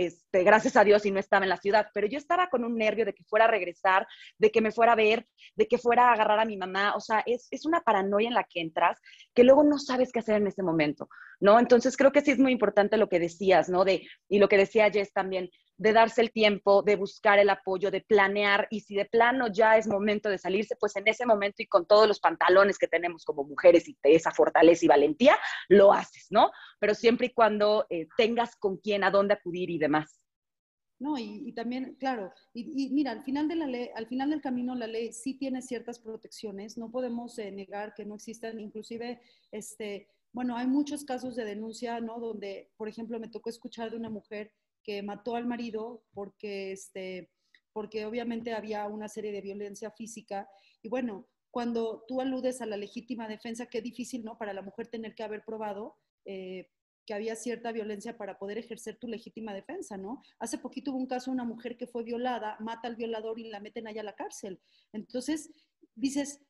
este, 0.00 0.44
gracias 0.44 0.76
a 0.76 0.84
Dios 0.84 1.04
y 1.04 1.10
no 1.10 1.20
estaba 1.20 1.44
en 1.44 1.50
la 1.50 1.58
ciudad, 1.58 1.88
pero 1.92 2.06
yo 2.06 2.16
estaba 2.16 2.48
con 2.48 2.64
un 2.64 2.74
nervio 2.76 3.04
de 3.04 3.12
que 3.12 3.24
fuera 3.24 3.44
a 3.44 3.48
regresar, 3.48 4.06
de 4.38 4.50
que 4.50 4.62
me 4.62 4.72
fuera 4.72 4.92
a 4.92 4.96
ver, 4.96 5.26
de 5.56 5.68
que 5.68 5.76
fuera 5.76 6.08
a 6.08 6.12
agarrar 6.12 6.40
a 6.40 6.46
mi 6.46 6.56
mamá, 6.56 6.94
o 6.94 7.00
sea, 7.00 7.22
es, 7.26 7.48
es 7.50 7.66
una 7.66 7.82
paranoia 7.82 8.28
en 8.28 8.34
la 8.34 8.44
que 8.44 8.60
entras 8.60 8.98
que 9.34 9.44
luego 9.44 9.62
no 9.62 9.78
sabes 9.78 10.10
qué 10.10 10.20
hacer 10.20 10.36
en 10.36 10.46
ese 10.46 10.62
momento, 10.62 11.10
¿no? 11.40 11.58
Entonces 11.58 11.96
creo 11.96 12.12
que 12.12 12.20
sí 12.20 12.30
es 12.30 12.38
muy 12.38 12.52
importante 12.52 12.96
lo 12.96 13.08
que 13.08 13.18
decías, 13.18 13.68
¿no? 13.68 13.84
De, 13.84 14.06
y 14.28 14.38
lo 14.38 14.48
que 14.48 14.58
decía 14.58 14.90
Jess 14.90 15.12
también, 15.12 15.50
de 15.78 15.94
darse 15.94 16.20
el 16.20 16.30
tiempo, 16.30 16.82
de 16.82 16.96
buscar 16.96 17.38
el 17.38 17.48
apoyo, 17.48 17.90
de 17.90 18.02
planear, 18.02 18.68
y 18.70 18.80
si 18.80 18.94
de 18.94 19.06
plano 19.06 19.46
ya 19.48 19.78
es 19.78 19.88
momento 19.88 20.28
de 20.28 20.36
salirse, 20.36 20.76
pues 20.78 20.94
en 20.96 21.08
ese 21.08 21.24
momento 21.24 21.62
y 21.62 21.66
con 21.66 21.86
todos 21.86 22.06
los 22.06 22.20
pantalones 22.20 22.76
que 22.76 22.86
tenemos 22.86 23.24
como 23.24 23.44
mujeres 23.44 23.88
y 23.88 23.96
esa 24.02 24.30
fortaleza 24.30 24.84
y 24.84 24.88
valentía, 24.88 25.38
lo 25.68 25.92
haces, 25.92 26.26
¿no? 26.28 26.50
Pero 26.78 26.94
siempre 26.94 27.28
y 27.28 27.32
cuando 27.32 27.86
eh, 27.88 28.06
tengas 28.18 28.56
con 28.56 28.76
quién, 28.76 29.04
a 29.04 29.10
dónde 29.10 29.34
acudir 29.34 29.70
y 29.70 29.78
demás. 29.78 30.20
No, 30.98 31.16
y, 31.16 31.50
también, 31.54 31.96
claro, 31.98 32.30
y, 32.52 32.90
mira, 32.90 33.12
al 33.12 33.22
final, 33.22 33.48
de 33.48 33.56
la 33.56 33.66
ley, 33.66 33.88
al 33.96 34.06
final 34.06 34.28
del 34.28 34.42
camino 34.42 34.74
la 34.74 34.86
ley 34.86 35.14
sí 35.14 35.32
tiene 35.32 35.62
ciertas 35.62 35.98
protecciones, 35.98 36.76
no 36.76 36.90
podemos 36.90 37.38
eh, 37.38 37.50
negar 37.50 37.94
que 37.94 38.04
no 38.04 38.16
existan, 38.16 38.60
inclusive, 38.60 39.18
este, 39.50 40.08
bueno, 40.32 40.56
hay 40.56 40.66
muchos 40.66 41.04
casos 41.04 41.36
de 41.36 41.44
denuncia, 41.44 42.00
¿no? 42.00 42.20
Donde, 42.20 42.70
por 42.76 42.88
ejemplo, 42.88 43.18
me 43.18 43.28
tocó 43.28 43.50
escuchar 43.50 43.90
de 43.90 43.96
una 43.96 44.10
mujer 44.10 44.52
que 44.82 45.02
mató 45.02 45.36
al 45.36 45.46
marido 45.46 46.04
porque, 46.12 46.72
este, 46.72 47.30
porque 47.72 48.06
obviamente 48.06 48.52
había 48.52 48.86
una 48.86 49.08
serie 49.08 49.32
de 49.32 49.40
violencia 49.40 49.90
física. 49.90 50.48
Y 50.82 50.88
bueno, 50.88 51.26
cuando 51.50 52.04
tú 52.06 52.20
aludes 52.20 52.60
a 52.60 52.66
la 52.66 52.76
legítima 52.76 53.28
defensa, 53.28 53.66
qué 53.66 53.82
difícil, 53.82 54.24
¿no? 54.24 54.38
Para 54.38 54.52
la 54.52 54.62
mujer 54.62 54.86
tener 54.86 55.14
que 55.14 55.24
haber 55.24 55.44
probado 55.44 55.96
eh, 56.24 56.68
que 57.06 57.14
había 57.14 57.34
cierta 57.34 57.72
violencia 57.72 58.16
para 58.16 58.38
poder 58.38 58.58
ejercer 58.58 58.96
tu 58.96 59.08
legítima 59.08 59.52
defensa, 59.52 59.96
¿no? 59.96 60.22
Hace 60.38 60.58
poquito 60.58 60.92
hubo 60.92 60.98
un 60.98 61.06
caso 61.06 61.30
de 61.30 61.34
una 61.34 61.44
mujer 61.44 61.76
que 61.76 61.88
fue 61.88 62.04
violada, 62.04 62.56
mata 62.60 62.86
al 62.86 62.94
violador 62.94 63.38
y 63.40 63.48
la 63.48 63.58
meten 63.58 63.88
allá 63.88 64.02
a 64.02 64.04
la 64.04 64.14
cárcel. 64.14 64.60
Entonces, 64.92 65.50
dices, 65.96 66.40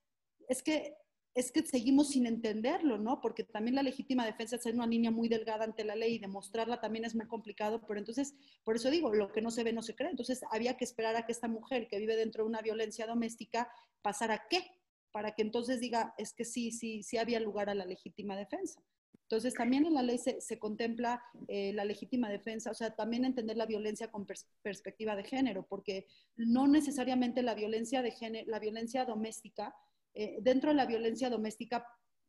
es 0.49 0.63
que 0.63 0.97
es 1.35 1.53
que 1.53 1.63
seguimos 1.63 2.11
sin 2.11 2.27
entenderlo, 2.27 2.99
¿no? 2.99 3.21
Porque 3.21 3.45
también 3.45 3.77
la 3.77 3.83
legítima 3.83 4.27
defensa 4.27 4.57
es 4.57 4.67
una 4.67 4.87
niña 4.87 5.11
muy 5.11 5.29
delgada 5.29 5.65
ante 5.65 5.85
la 5.85 5.95
ley 5.95 6.15
y 6.15 6.19
demostrarla 6.19 6.81
también 6.81 7.05
es 7.05 7.15
muy 7.15 7.27
complicado, 7.27 7.81
pero 7.87 8.01
entonces, 8.01 8.35
por 8.65 8.77
eso 8.77 8.91
digo, 8.91 9.13
lo 9.15 9.31
que 9.31 9.41
no 9.41 9.51
se 9.51 9.63
ve 9.63 9.73
no 9.73 9.83
se 9.83 9.95
cree. 9.95 10.11
Entonces, 10.11 10.41
había 10.51 10.77
que 10.77 10.85
esperar 10.85 11.15
a 11.17 11.27
que 11.27 11.33
esta 11.33 11.49
mujer 11.49 11.87
que 11.89 11.99
vive 11.99 12.17
dentro 12.17 12.45
de 12.45 12.51
una 12.51 12.63
violencia 12.63 13.07
doméstica 13.07 13.71
pasara 14.03 14.47
qué, 14.51 14.65
para 15.13 15.35
que 15.35 15.43
entonces 15.43 15.81
diga, 15.81 16.15
es 16.19 16.33
que 16.33 16.45
sí, 16.45 16.73
sí, 16.73 17.03
sí 17.03 17.17
había 17.17 17.41
lugar 17.41 17.71
a 17.71 17.75
la 17.75 17.85
legítima 17.85 18.37
defensa. 18.37 18.83
Entonces, 19.31 19.55
también 19.55 19.87
en 19.87 19.95
la 19.95 20.03
ley 20.03 20.19
se, 20.19 20.59
contempla 20.59 21.23
eh, 21.47 21.73
la 21.73 21.85
legítima 21.85 22.29
defensa, 22.29 22.73
o 22.73 22.75
sea, 22.75 22.97
también 22.97 23.25
entender 23.25 23.57
la 23.57 23.67
violencia 23.67 24.11
con 24.11 24.27
perspectiva 24.61 25.15
de 25.15 25.23
género, 25.23 25.65
porque 25.69 26.09
no 26.35 26.67
necesariamente 26.67 27.45
la 27.45 27.55
violencia, 27.55 28.03
de 28.03 28.45
la 28.49 28.59
violencia 28.59 29.05
doméstica, 29.05 29.73
eh, 30.15 30.39
dentro 30.41 30.71
de 30.71 30.77
la 30.77 30.87
violencia 30.87 31.31
doméstica, 31.31 31.87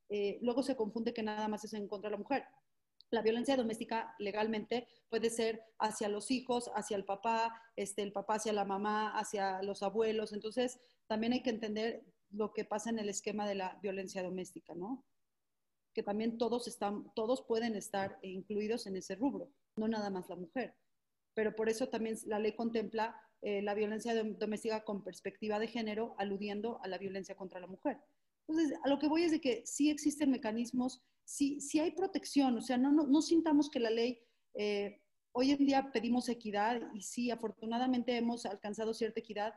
eh, 0.10 0.40
luego 0.42 0.64
se 0.64 0.76
confunde 0.76 1.14
que 1.14 1.24
nada 1.24 1.48
más 1.48 1.64
es 1.64 1.74
en 1.74 1.88
contra 1.88 2.10
de 2.10 2.18
la 2.18 2.22
mujer. 2.22 2.46
La 3.10 3.22
violencia 3.22 3.58
doméstica 3.58 4.16
legalmente 4.20 4.88
puede 5.10 5.30
ser 5.30 5.62
hacia 5.80 6.08
los 6.10 6.32
hijos, 6.32 6.72
hacia 6.76 6.98
el 6.98 7.06
papá, 7.06 7.62
este, 7.76 8.02
el 8.04 8.14
papá 8.14 8.36
hacia 8.36 8.54
la 8.54 8.66
mamá, 8.66 9.18
hacia 9.18 9.62
los 9.64 9.84
abuelos. 9.84 10.32
Entonces, 10.34 10.80
también 11.08 11.34
hay 11.34 11.44
que 11.44 11.50
entender 11.50 12.06
lo 12.30 12.54
que 12.54 12.64
pasa 12.64 12.90
en 12.90 13.00
el 13.00 13.10
esquema 13.10 13.48
de 13.48 13.56
la 13.56 13.80
violencia 13.82 14.24
doméstica, 14.24 14.74
¿no? 14.76 15.06
que 15.94 16.04
también 16.04 16.38
todos, 16.38 16.68
están, 16.68 17.12
todos 17.16 17.44
pueden 17.44 17.76
estar 17.76 18.18
incluidos 18.22 18.88
en 18.88 18.96
ese 18.96 19.16
rubro, 19.16 19.52
no 19.76 19.88
nada 19.88 20.10
más 20.10 20.30
la 20.30 20.36
mujer. 20.36 20.76
Pero 21.34 21.56
por 21.56 21.70
eso 21.70 21.90
también 21.90 22.18
la 22.26 22.40
ley 22.40 22.56
contempla 22.56 23.20
eh, 23.42 23.62
la 23.62 23.74
violencia 23.74 24.14
doméstica 24.24 24.84
con 24.84 25.04
perspectiva 25.04 25.58
de 25.58 25.68
género, 25.68 26.16
aludiendo 26.18 26.80
a 26.84 26.88
la 26.88 26.98
violencia 26.98 27.36
contra 27.36 27.60
la 27.60 27.68
mujer. 27.68 27.98
Entonces, 28.48 28.78
a 28.84 28.90
lo 28.90 29.00
que 29.00 29.08
voy 29.08 29.24
es 29.24 29.32
de 29.32 29.42
que 29.42 29.64
sí 29.66 29.90
existen 29.90 30.30
mecanismos, 30.30 31.02
sí, 31.24 31.60
sí 31.60 31.80
hay 31.80 31.92
protección, 31.92 32.58
o 32.58 32.62
sea, 32.62 32.78
no, 32.78 32.92
no, 32.92 33.08
no 33.08 33.22
sintamos 33.22 33.70
que 33.70 33.80
la 33.80 33.90
ley, 33.90 34.20
eh, 34.54 35.02
hoy 35.32 35.52
en 35.52 35.66
día 35.66 35.92
pedimos 35.92 36.30
equidad 36.30 36.82
y 36.94 37.02
sí, 37.02 37.32
afortunadamente 37.32 38.16
hemos 38.16 38.46
alcanzado 38.46 38.94
cierta 38.94 39.22
equidad, 39.22 39.54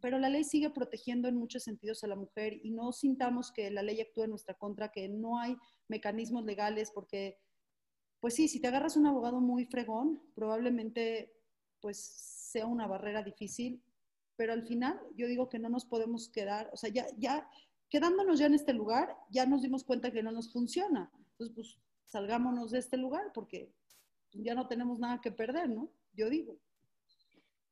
pero 0.00 0.18
la 0.18 0.28
ley 0.28 0.44
sigue 0.44 0.70
protegiendo 0.70 1.28
en 1.28 1.36
muchos 1.36 1.64
sentidos 1.64 2.04
a 2.04 2.06
la 2.06 2.16
mujer 2.16 2.58
y 2.62 2.70
no 2.70 2.92
sintamos 2.92 3.50
que 3.50 3.70
la 3.70 3.82
ley 3.82 4.00
actúa 4.00 4.24
en 4.24 4.30
nuestra 4.30 4.54
contra, 4.54 4.90
que 4.90 5.08
no 5.08 5.38
hay 5.38 5.56
mecanismos 5.88 6.44
legales, 6.44 6.90
porque, 6.90 7.38
pues 8.20 8.34
sí, 8.34 8.48
si 8.48 8.60
te 8.60 8.68
agarras 8.68 8.96
un 8.96 9.06
abogado 9.06 9.40
muy 9.40 9.64
fregón, 9.64 10.22
probablemente 10.34 11.37
pues 11.80 11.98
sea 11.98 12.66
una 12.66 12.86
barrera 12.86 13.22
difícil, 13.22 13.82
pero 14.36 14.52
al 14.52 14.66
final 14.66 15.00
yo 15.16 15.26
digo 15.26 15.48
que 15.48 15.58
no 15.58 15.68
nos 15.68 15.84
podemos 15.84 16.28
quedar, 16.28 16.70
o 16.72 16.76
sea, 16.76 16.90
ya, 16.90 17.06
ya 17.18 17.48
quedándonos 17.90 18.38
ya 18.38 18.46
en 18.46 18.54
este 18.54 18.72
lugar, 18.72 19.16
ya 19.30 19.46
nos 19.46 19.62
dimos 19.62 19.84
cuenta 19.84 20.10
que 20.10 20.22
no 20.22 20.30
nos 20.32 20.52
funciona. 20.52 21.10
Entonces, 21.32 21.54
pues 21.54 21.78
salgámonos 22.06 22.70
de 22.70 22.78
este 22.78 22.96
lugar 22.96 23.32
porque 23.34 23.72
ya 24.32 24.54
no 24.54 24.66
tenemos 24.66 24.98
nada 24.98 25.20
que 25.20 25.32
perder, 25.32 25.68
¿no? 25.68 25.90
Yo 26.12 26.28
digo. 26.28 26.58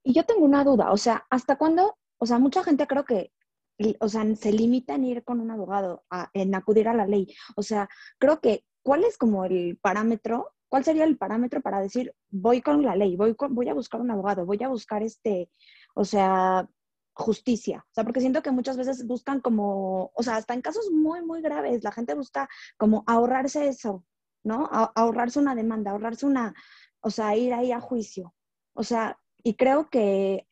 Y 0.03 0.13
yo 0.13 0.25
tengo 0.25 0.45
una 0.45 0.65
duda, 0.65 0.93
o 0.93 0.97
sea, 0.97 1.27
¿hasta 1.31 1.57
cuándo? 1.57 1.99
O 2.19 2.27
sea, 2.27 2.39
mucha 2.39 2.63
gente 2.63 2.87
creo 2.87 3.05
que, 3.05 3.33
o 4.01 4.09
sea, 4.09 4.25
se 4.37 4.53
limita 4.53 4.95
en 4.95 5.05
ir 5.05 5.25
con 5.25 5.41
un 5.41 5.51
abogado, 5.51 6.05
en 6.33 6.55
acudir 6.55 6.89
a 6.89 6.95
la 6.95 7.07
ley. 7.07 7.27
O 7.57 7.63
sea, 7.63 7.89
creo 8.19 8.41
que, 8.41 8.65
¿cuál 8.83 9.05
es 9.05 9.19
como 9.19 9.45
el 9.45 9.79
parámetro? 9.79 10.53
¿Cuál 10.69 10.85
sería 10.85 11.05
el 11.05 11.17
parámetro 11.17 11.61
para 11.61 11.81
decir, 11.81 12.15
voy 12.31 12.61
con 12.61 12.83
la 12.83 12.97
ley, 12.97 13.17
voy, 13.17 13.37
voy 13.51 13.69
a 13.69 13.75
buscar 13.75 14.01
un 14.01 14.11
abogado, 14.11 14.47
voy 14.47 14.63
a 14.63 14.69
buscar 14.69 15.03
este, 15.03 15.51
o 15.95 16.05
sea, 16.05 16.69
justicia. 17.17 17.85
O 17.89 17.95
sea, 17.95 18.05
porque 18.05 18.21
siento 18.21 18.43
que 18.43 18.51
muchas 18.51 18.77
veces 18.77 19.07
buscan 19.07 19.41
como, 19.41 20.13
o 20.15 20.23
sea, 20.23 20.37
hasta 20.37 20.55
en 20.55 20.61
casos 20.61 20.91
muy, 20.93 21.25
muy 21.25 21.41
graves, 21.41 21.83
la 21.83 21.93
gente 21.93 22.15
busca 22.15 22.49
como 22.77 23.05
ahorrarse 23.07 23.69
eso, 23.69 24.05
¿no? 24.45 24.69
ahorrarse 24.95 25.39
una 25.39 25.55
demanda, 25.55 25.93
ahorrarse 25.93 26.27
una, 26.27 26.55
o 27.01 27.11
sea, 27.11 27.35
ir 27.37 27.55
ahí 27.55 27.73
a 27.73 27.81
juicio. 27.81 28.35
O 28.75 28.83
sea, 28.83 29.19
y 29.43 29.55
creo 29.55 29.89
que, 29.89 30.47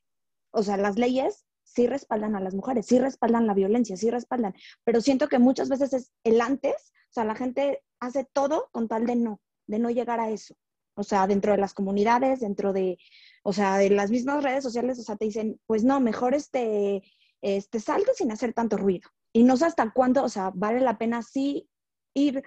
o 0.53 0.63
sea, 0.63 0.79
las 0.79 0.97
leyes 0.97 1.45
sí 1.65 1.87
respaldan 1.87 2.35
a 2.35 2.41
las 2.41 2.55
mujeres, 2.55 2.87
sí 2.87 2.99
respaldan 2.99 3.47
la 3.47 3.55
violencia, 3.55 3.97
sí 3.97 4.11
respaldan, 4.11 4.55
pero 4.85 5.01
siento 5.03 5.29
que 5.29 5.39
muchas 5.39 5.69
veces 5.69 5.93
es 5.93 6.13
el 6.25 6.41
antes, 6.41 6.93
o 7.11 7.13
sea, 7.13 7.25
la 7.25 7.35
gente 7.35 7.83
hace 8.01 8.25
todo 8.33 8.69
con 8.73 8.89
tal 8.89 9.05
de 9.07 9.17
no, 9.17 9.41
de 9.67 9.79
no 9.79 9.91
llegar 9.91 10.21
a 10.21 10.31
eso. 10.31 10.55
O 10.97 11.03
sea, 11.03 11.27
dentro 11.27 11.53
de 11.53 11.59
las 11.59 11.75
comunidades, 11.75 12.41
dentro 12.41 12.73
de, 12.73 12.99
o 13.43 13.53
sea, 13.53 13.79
de 13.79 13.91
las 13.91 14.11
mismas 14.11 14.43
redes 14.45 14.63
sociales, 14.63 14.99
o 14.99 15.03
sea, 15.03 15.17
te 15.17 15.25
dicen, 15.25 15.61
pues 15.67 15.83
no, 15.85 16.01
mejor 16.01 16.35
este, 16.35 17.03
este 17.41 17.81
salte 17.81 18.15
sin 18.15 18.31
hacer 18.31 18.53
tanto 18.53 18.77
ruido. 18.77 19.11
Y 19.33 19.43
no 19.43 19.57
sé 19.57 19.67
hasta 19.67 19.93
cuándo, 19.93 20.23
o 20.23 20.29
sea, 20.29 20.53
vale 20.55 20.81
la 20.81 20.97
pena 20.97 21.23
sí 21.23 21.69
ir 22.15 22.45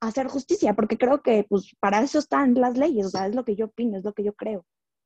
a 0.00 0.08
hacer 0.08 0.28
justicia, 0.28 0.74
porque 0.74 0.96
creo 0.96 1.22
que 1.22 1.44
pues 1.48 1.74
para 1.80 2.00
eso 2.00 2.18
están 2.18 2.54
las 2.54 2.78
leyes, 2.78 3.06
o 3.06 3.10
sea, 3.10 3.26
es 3.26 3.34
lo 3.34 3.44
que 3.44 3.56
yo 3.56 3.66
opino, 3.66 3.98
es 3.98 4.04
lo 4.04 4.12
que 4.12 4.22
yo 4.22 4.32
creo. 4.34 4.64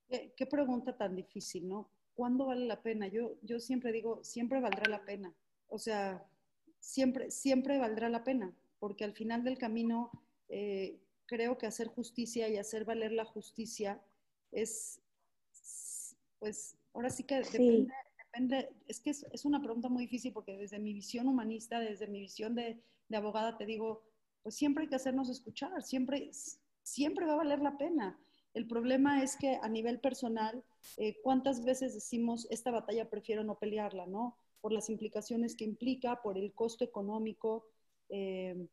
Qué, 0.09 0.47
pregunta 0.47 0.97
tan 0.97 1.17
difícil, 1.17 1.67
¿no? 1.67 1.91
¿Cuándo 2.15 2.47
vale 2.47 2.67
la 2.67 2.83
pena? 2.83 3.09
Yo, 3.09 3.37
yo 3.43 3.59
siempre 3.59 3.93
digo, 3.93 4.23
siempre 4.23 4.61
valdrá 4.61 4.89
la 4.89 5.05
pena. 5.05 5.35
O 5.69 5.79
sea, 5.79 6.25
siempre, 6.79 7.31
siempre 7.31 7.79
valdrá 7.79 8.09
la 8.09 8.23
pena, 8.23 8.55
porque 8.79 9.05
al 9.05 9.13
final 9.15 9.43
del 9.43 9.59
camino 9.59 10.11
eh, 10.49 11.01
creo 11.27 11.59
que 11.59 11.67
hacer 11.67 11.89
justicia 11.89 12.49
y 12.49 12.57
hacer 12.57 12.85
valer 12.85 13.13
la 13.13 13.25
justicia 13.25 14.01
es, 14.53 15.01
pues, 16.39 16.77
ahora 16.95 17.11
sí 17.11 17.25
que 17.25 17.37
depende, 17.37 17.93
depende 18.19 18.69
es 18.87 19.01
que 19.01 19.11
es, 19.11 19.45
una 19.45 19.61
pregunta 19.61 19.89
muy 19.89 20.05
difícil 20.05 20.33
porque 20.33 20.57
desde 20.57 20.79
mi 20.79 20.93
visión 20.93 21.29
humanista, 21.29 21.81
desde 21.81 22.07
mi 22.07 22.21
visión 22.21 22.55
de, 22.55 22.81
de 23.09 23.17
abogada, 23.17 23.57
te 23.57 23.67
digo, 23.67 24.03
pues 24.43 24.55
siempre 24.55 24.85
hay 24.85 24.89
que 24.89 24.97
hacernos 24.97 25.29
escuchar, 25.29 25.83
siempre, 25.83 26.31
siempre 26.83 27.27
va 27.27 27.33
a 27.35 27.37
valer 27.37 27.61
la 27.61 27.77
pena. 27.77 28.19
El 28.55 28.67
problema 28.67 29.23
es 29.23 29.37
que 29.37 29.59
a 29.61 29.69
nivel 29.69 30.01
personal, 30.01 30.65
eh, 30.97 31.21
¿cuántas 31.23 31.65
veces 31.65 31.93
decimos, 31.93 32.47
esta 32.49 32.71
batalla 32.71 33.11
prefiero 33.11 33.45
no 33.45 33.59
pelearla, 33.59 34.07
¿no? 34.07 34.39
Por 34.63 34.73
las 34.73 34.89
implicaciones 34.89 35.57
que 35.57 35.65
implica, 35.65 36.23
por 36.23 36.39
el 36.39 36.55
costo 36.55 36.85
económico. 36.85 37.67
Eh, 38.09 38.67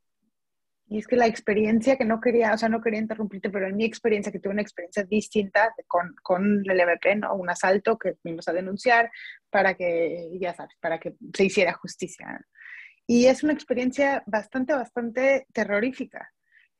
y 0.87 0.99
es 0.99 1.07
que 1.07 1.15
la 1.15 1.27
experiencia 1.27 1.97
que 1.97 2.05
no 2.05 2.19
quería, 2.19 2.53
o 2.53 2.57
sea, 2.57 2.69
no 2.69 2.81
quería 2.81 2.99
interrumpirte, 2.99 3.49
pero 3.49 3.67
en 3.67 3.75
mi 3.75 3.85
experiencia, 3.85 4.31
que 4.31 4.39
tuve 4.39 4.53
una 4.53 4.61
experiencia 4.61 5.03
distinta 5.03 5.73
con, 5.87 6.13
con 6.21 6.63
el 6.69 6.77
MVP, 6.77 7.15
¿no? 7.15 7.33
Un 7.35 7.49
asalto 7.49 7.97
que 7.97 8.15
fuimos 8.21 8.47
a 8.47 8.53
denunciar 8.53 9.09
para 9.49 9.73
que, 9.75 10.29
ya 10.39 10.53
sabes, 10.53 10.75
para 10.79 10.99
que 10.99 11.15
se 11.33 11.45
hiciera 11.45 11.73
justicia. 11.73 12.45
Y 13.07 13.25
es 13.25 13.43
una 13.43 13.53
experiencia 13.53 14.23
bastante, 14.25 14.73
bastante 14.73 15.47
terrorífica. 15.53 16.31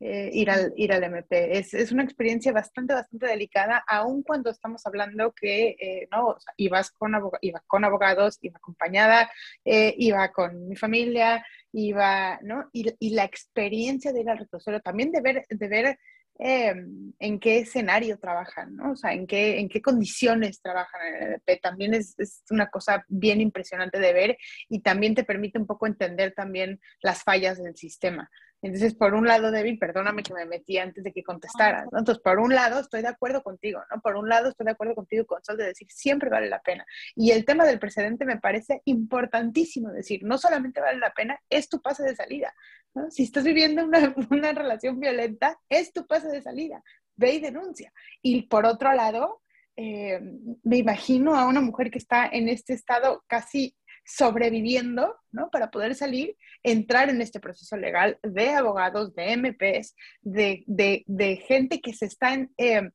Eh, 0.06 0.32
ir, 0.34 0.50
al, 0.52 0.74
ir 0.76 0.92
al 0.92 1.02
MP. 1.02 1.58
Es, 1.58 1.74
es, 1.74 1.94
una 1.94 2.04
experiencia 2.04 2.52
bastante, 2.52 2.94
bastante 2.94 3.26
delicada, 3.26 3.82
aun 3.88 4.22
cuando 4.22 4.50
estamos 4.50 4.86
hablando 4.86 5.32
que, 5.32 5.78
eh, 5.80 6.10
¿no? 6.12 6.36
ibas, 6.58 6.92
con 6.92 7.14
iba 7.40 7.64
con 7.68 7.86
abogados, 7.86 8.38
iba 8.42 8.58
acompañada, 8.58 9.32
eh, 9.64 9.96
iba 9.98 10.30
con 10.34 10.68
mi 10.68 10.76
familia, 10.76 11.46
iba, 11.72 12.38
¿no? 12.44 12.70
Y, 12.74 12.94
y, 13.00 13.12
la 13.12 13.24
experiencia 13.24 14.12
de 14.12 14.20
ir 14.20 14.30
al 14.30 14.40
reclusorio, 14.40 14.82
también 14.82 15.10
de 15.10 15.22
ver, 15.22 15.46
de 15.48 15.68
ver 15.70 15.98
em, 16.38 17.14
en 17.20 17.40
qué 17.40 17.60
escenario 17.60 18.20
trabajan, 18.20 18.76
¿no? 18.76 18.92
O 18.92 18.96
sea, 18.98 19.14
en 19.14 19.26
qué, 19.26 19.58
en 19.62 19.70
qué 19.70 19.82
condiciones 19.82 20.62
trabajan 20.62 21.00
en 21.08 21.16
el 21.16 21.24
MP. 21.36 21.60
También 21.62 21.94
es, 21.94 22.14
es, 22.20 22.44
una 22.50 22.70
cosa 22.70 23.06
bien 23.08 23.40
impresionante 23.40 24.00
de 24.00 24.12
ver 24.12 24.38
y 24.68 24.82
también 24.82 25.16
te 25.16 25.24
permite 25.24 25.60
un 25.60 25.66
poco 25.66 25.88
entender 25.88 26.34
también 26.34 26.82
las 27.02 27.24
fallas 27.24 27.64
del 27.64 27.78
sistema. 27.78 28.30
Entonces, 28.64 28.96
por 28.96 29.14
un 29.14 29.28
lado, 29.28 29.52
Debbie, 29.52 29.78
perdóname 29.78 30.24
que 30.24 30.34
me 30.34 30.46
metí 30.46 30.78
antes 30.78 31.04
de 31.04 31.12
que 31.12 31.22
contestaras. 31.22 31.84
Entonces, 31.84 32.20
por 32.20 32.40
un 32.40 32.56
lado, 32.56 32.80
estoy 32.80 33.02
de 33.02 33.10
acuerdo 33.10 33.44
contigo, 33.44 33.82
¿no? 33.92 34.00
Por 34.00 34.16
un 34.16 34.30
lado, 34.30 34.48
estoy 34.48 34.66
de 34.66 34.72
acuerdo 34.72 34.96
contigo 34.96 35.26
con 35.26 35.44
Sol 35.44 35.58
de 35.58 35.66
decir, 35.66 35.88
siempre 35.92 36.30
vale 36.30 36.48
la 36.48 36.62
pena. 36.62 36.86
Y 37.14 37.32
el 37.32 37.44
tema 37.44 37.66
del 37.66 37.78
precedente 37.78 38.24
me 38.24 38.40
parece 38.40 38.82
importantísimo 38.86 39.92
decir, 39.92 40.22
no 40.24 40.38
solamente 40.38 40.80
vale 40.80 40.98
la 40.98 41.12
pena, 41.12 41.38
es 41.50 41.68
tu 41.68 41.82
pase 41.82 42.04
de 42.04 42.16
salida, 42.16 42.56
¿no? 42.94 43.12
Si 43.12 43.24
estás 43.24 43.44
viviendo 43.44 43.84
una, 43.84 44.16
una 44.32 44.54
relación 44.54 44.98
violenta, 44.98 45.60
es 45.68 45.92
tu 45.92 46.08
pase 46.08 46.30
de 46.30 46.42
salida. 46.42 46.82
Ve 47.18 47.34
y 47.34 47.40
denuncia. 47.42 47.92
Y 48.22 48.44
por 48.44 48.66
otro 48.66 48.94
lado, 48.94 49.42
eh, 49.76 50.22
me 50.64 50.78
imagino 50.78 51.36
a 51.36 51.48
una 51.48 51.60
mujer 51.60 51.92
que 51.92 51.98
está 51.98 52.28
en 52.28 52.48
este 52.48 52.74
estado 52.74 53.24
casi 53.28 53.76
sobreviviendo, 54.06 55.16
¿no? 55.32 55.50
Para 55.50 55.72
poder 55.72 55.96
salir, 55.96 56.36
entrar 56.62 57.10
en 57.10 57.22
este 57.22 57.40
proceso 57.40 57.78
legal 57.78 58.20
de 58.22 58.50
abogados, 58.50 59.14
de 59.16 59.38
MPs, 59.38 59.96
de, 60.22 60.64
de, 60.68 61.36
gente 61.48 61.82
que 61.82 61.94
se 61.94 62.06
están 62.06 62.52
eh, 62.58 62.90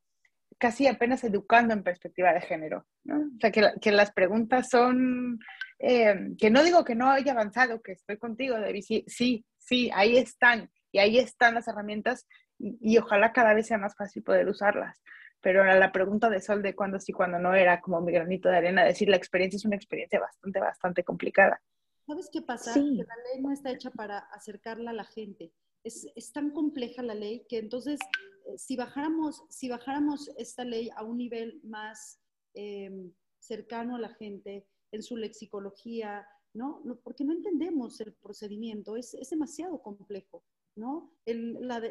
casi 0.59 0.87
apenas 0.87 1.25
educando 1.25 1.73
en 1.73 1.83
perspectiva 1.83 2.33
de 2.33 2.41
género, 2.41 2.87
¿no? 3.05 3.17
O 3.17 3.41
sea, 3.41 3.51
que, 3.51 3.73
que 3.81 3.93
las 3.93 4.13
preguntas 4.13 4.69
son, 4.71 5.39
eh, 5.79 6.31
que 6.39 6.51
no 6.51 6.63
digo 6.63 6.85
que 6.85 6.95
no 6.95 7.11
haya 7.11 7.33
avanzado, 7.33 7.81
que 7.81 7.93
estoy 7.93 8.19
contigo, 8.19 8.59
David, 8.59 8.85
sí, 9.07 9.45
sí, 9.57 9.91
ahí 9.95 10.17
están, 10.19 10.71
y 10.93 10.99
ahí 10.99 11.19
están 11.19 11.55
las 11.55 11.69
herramientas, 11.69 12.27
y 12.59 12.99
ojalá 12.99 13.33
cada 13.33 13.55
vez 13.55 13.69
sea 13.69 13.79
más 13.79 13.95
fácil 13.95 14.25
poder 14.25 14.49
usarlas 14.49 15.01
pero 15.41 15.65
la 15.65 15.93
pregunta 15.93 16.29
de 16.29 16.41
Sol 16.41 16.63
de 16.63 16.75
cuándo 16.75 16.99
sí, 16.99 17.13
cuándo 17.13 17.39
no, 17.39 17.55
era 17.55 17.81
como 17.81 18.01
mi 18.01 18.13
granito 18.13 18.49
de 18.49 18.57
arena, 18.57 18.85
decir 18.85 19.09
la 19.09 19.17
experiencia 19.17 19.57
es 19.57 19.65
una 19.65 19.77
experiencia 19.77 20.19
bastante, 20.19 20.59
bastante 20.59 21.05
complicada. 21.05 21.61
¿Sabes 22.07 22.29
qué 22.33 22.43
pasa? 22.43 22.75
Que 22.75 22.81
la 22.81 23.17
ley 23.33 23.43
no 23.43 23.53
está 23.53 23.71
hecha 23.71 23.91
para 23.91 24.19
acercarla 24.19 24.91
a 24.91 24.95
la 24.95 25.05
gente. 25.05 25.53
Es, 25.85 26.07
es 26.17 26.33
tan 26.33 26.51
compleja 26.51 27.03
la 27.03 27.15
ley 27.15 27.45
que 27.49 27.59
entonces, 27.59 28.01
eh, 28.47 28.59
si, 28.59 28.77
bajáramos, 28.77 29.45
si 29.49 29.69
bajáramos 29.69 30.31
esta 30.39 30.65
ley 30.65 30.91
a 30.97 31.05
un 31.05 31.19
nivel 31.19 31.61
más 31.63 32.21
em, 32.55 33.13
cercano 33.39 33.97
a 33.97 34.01
la 34.01 34.09
gente, 34.15 34.67
en 34.91 35.03
su 35.03 35.17
lexicología, 35.17 36.27
¿no? 36.55 36.83
Porque 37.05 37.25
no 37.25 37.33
entendemos 37.33 38.01
el 38.01 38.15
procedimiento, 38.15 38.97
es, 38.97 39.15
es 39.15 39.31
demasiado 39.31 39.83
complejo, 39.83 40.43
¿no? 40.77 41.13
El, 41.27 41.59
la 41.61 41.83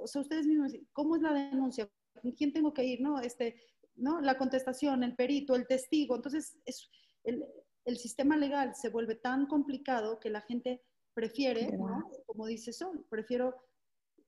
o 0.00 0.06
sea, 0.06 0.20
ustedes 0.20 0.46
mismos, 0.46 0.72
¿cómo 0.92 1.16
es 1.16 1.22
la 1.22 1.32
denuncia? 1.32 1.88
¿Con 2.20 2.32
quién 2.32 2.52
tengo 2.52 2.72
que 2.72 2.84
ir? 2.84 3.00
¿No? 3.00 3.20
Este, 3.20 3.60
¿no? 3.96 4.20
La 4.20 4.36
contestación, 4.36 5.02
el 5.02 5.16
perito, 5.16 5.54
el 5.54 5.66
testigo. 5.66 6.16
Entonces, 6.16 6.58
es, 6.64 6.90
el, 7.24 7.44
el 7.84 7.98
sistema 7.98 8.36
legal 8.36 8.74
se 8.74 8.88
vuelve 8.88 9.14
tan 9.16 9.46
complicado 9.46 10.20
que 10.20 10.30
la 10.30 10.40
gente 10.42 10.82
prefiere, 11.14 11.76
¿no? 11.76 12.10
como 12.26 12.46
dice 12.46 12.72
Sol, 12.72 13.04
prefiero 13.08 13.54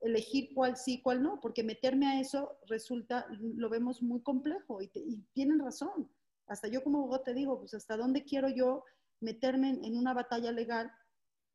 elegir 0.00 0.52
cuál 0.54 0.76
sí, 0.76 1.00
cuál 1.00 1.22
no, 1.22 1.40
porque 1.40 1.62
meterme 1.62 2.06
a 2.06 2.20
eso 2.20 2.58
resulta, 2.66 3.26
lo 3.30 3.70
vemos 3.70 4.02
muy 4.02 4.20
complejo 4.22 4.82
y, 4.82 4.88
tienen 5.32 5.60
razón. 5.60 6.10
Hasta 6.46 6.68
yo 6.68 6.82
como 6.82 6.98
abogado 6.98 7.22
te 7.22 7.34
digo, 7.34 7.58
pues 7.60 7.72
hasta 7.74 7.96
dónde 7.96 8.24
quiero 8.24 8.48
yo 8.48 8.84
meterme 9.20 9.70
en, 9.70 9.96
una 9.96 10.12
batalla 10.12 10.50
legal 10.50 10.90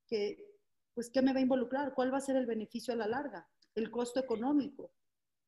que, 0.08 0.44
pues, 0.94 1.10
¿qué 1.10 1.22
me 1.22 1.34
va 1.34 1.40
a 1.40 1.44
involucrar? 1.44 1.94
¿Cuál 1.94 2.14
va 2.14 2.18
a 2.18 2.22
ser 2.22 2.38
el 2.38 2.46
beneficio 2.46 2.94
a 2.94 2.98
la 2.98 3.08
larga? 3.08 3.48
El 3.76 3.92
costo 3.92 4.22
económico. 4.22 4.92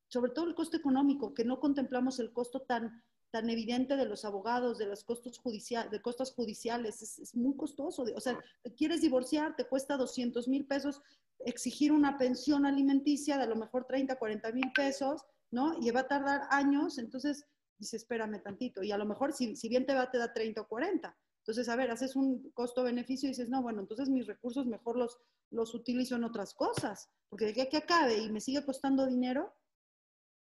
Sobre 0.10 0.32
todo 0.32 0.46
el 0.48 0.56
costo 0.56 0.76
económico, 0.76 1.34
que 1.34 1.46
no 1.46 1.60
contemplamos 1.60 2.20
el 2.20 2.34
costo 2.34 2.62
tan, 2.62 3.02
tan 3.32 3.50
evidente 3.50 3.96
de 3.96 4.06
los 4.06 4.26
abogados, 4.26 4.78
de 4.78 4.88
los 4.88 5.04
costos, 5.04 5.38
judiciales, 5.38 5.92
de 5.92 6.02
costos 6.02 6.34
judiciales. 6.34 7.02
Es, 7.02 7.36
muy 7.36 7.56
costoso. 7.56 8.06
O 8.16 8.20
sea, 8.20 8.38
quieres 8.76 9.02
divorciar, 9.02 9.56
te 9.56 9.66
cuesta 9.66 9.98
200 9.98 10.48
mil 10.48 10.66
pesos 10.66 11.02
exigir 11.46 11.92
una 11.92 12.18
pensión 12.18 12.66
alimenticia 12.66 13.38
de 13.38 13.44
a 13.44 13.48
lo 13.48 13.56
mejor 13.56 13.86
30, 13.86 14.18
40 14.18 14.52
mil 14.52 14.72
pesos, 14.74 15.24
¿no? 15.52 15.78
Y 15.80 15.90
va 15.92 16.02
a 16.02 16.08
tardar 16.08 16.42
años, 16.50 16.98
entonces 16.98 17.46
dice, 17.78 17.98
espérame 17.98 18.42
tantito. 18.42 18.84
Y 18.84 18.92
a 18.92 18.98
lo 18.98 19.06
mejor, 19.06 19.32
si, 19.32 19.56
si 19.56 19.70
bien 19.70 19.86
te 19.86 19.94
va, 19.94 20.12
te 20.12 20.18
da 20.18 20.34
30 20.34 20.62
o 20.62 20.68
40. 20.68 21.18
Entonces, 21.40 21.70
a 21.70 21.76
ver, 21.76 21.90
haces 21.90 22.16
un 22.16 22.52
costo-beneficio 22.52 23.28
y 23.28 23.32
dices, 23.32 23.50
no, 23.50 23.62
bueno, 23.62 23.80
entonces 23.82 24.10
mis 24.10 24.28
recursos 24.28 24.66
mejor 24.68 24.98
los, 24.98 25.18
los 25.50 25.74
utilizo 25.74 26.16
en 26.16 26.26
otras 26.26 26.54
cosas, 26.54 27.10
porque 27.30 27.46
de 27.46 27.54
que, 27.54 27.70
que 27.70 27.78
acabe 27.78 28.18
y 28.18 28.30
me 28.30 28.42
sigue 28.42 28.64
costando 28.66 29.06
dinero, 29.08 29.54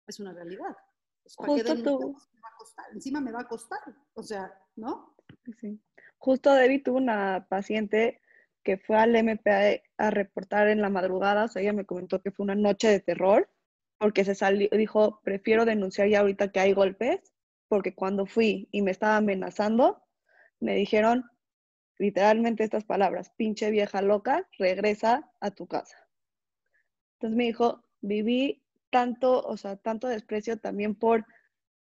es 0.10 0.20
una 0.20 0.34
realidad. 0.34 0.76
Justo 1.24 1.76
tú. 1.84 2.18
Me 2.34 2.42
va 2.42 2.50
a 2.50 2.58
costar, 2.58 2.86
encima 2.94 3.22
me 3.22 3.32
va 3.32 3.42
a 3.42 3.48
costar, 3.48 3.80
o 4.14 4.24
sea, 4.24 4.52
¿no? 4.76 5.16
Sí. 5.60 5.80
Justo 6.18 6.54
Debbie 6.54 6.84
tuvo 6.84 6.98
una 6.98 7.46
paciente 7.50 8.22
que 8.64 8.78
fue 8.78 8.98
al 8.98 9.16
MP 9.16 9.84
a, 9.98 10.10
reportar 10.10 10.68
en 10.68 10.82
la 10.82 10.90
madrugada, 10.90 11.46
o 11.46 11.48
sea, 11.48 11.62
ella 11.62 11.74
me 11.74 11.86
comentó 11.86 12.22
que 12.22 12.32
fue 12.32 12.44
una 12.44 12.56
noche 12.56 12.90
de 12.90 13.00
terror, 13.00 13.50
porque 13.98 14.26
se 14.26 14.36
salió, 14.36 14.70
dijo, 14.72 15.22
prefiero 15.24 15.66
denunciar 15.66 16.10
ya 16.10 16.20
ahorita 16.20 16.52
que 16.52 16.60
hay 16.60 16.74
golpes, 16.74 17.34
porque 17.68 17.94
cuando 17.94 18.26
fui 18.26 18.68
y 18.72 18.82
me 18.82 18.92
estaba 18.92 19.18
amenazando, 19.18 20.04
me 20.60 20.76
dijeron 20.76 21.26
literalmente 22.00 22.64
estas 22.64 22.86
palabras, 22.86 23.32
pinche 23.38 23.70
vieja 23.72 24.02
loca, 24.02 24.48
regresa 24.58 25.32
a 25.40 25.52
tu 25.52 25.68
casa. 25.68 26.10
Entonces 27.14 27.38
me 27.38 27.46
dijo, 27.46 27.86
viví 28.02 28.64
tanto, 28.90 29.42
o 29.46 29.58
sea, 29.58 29.76
tanto 29.78 30.08
desprecio 30.08 30.58
también 30.58 30.96
por 30.96 31.26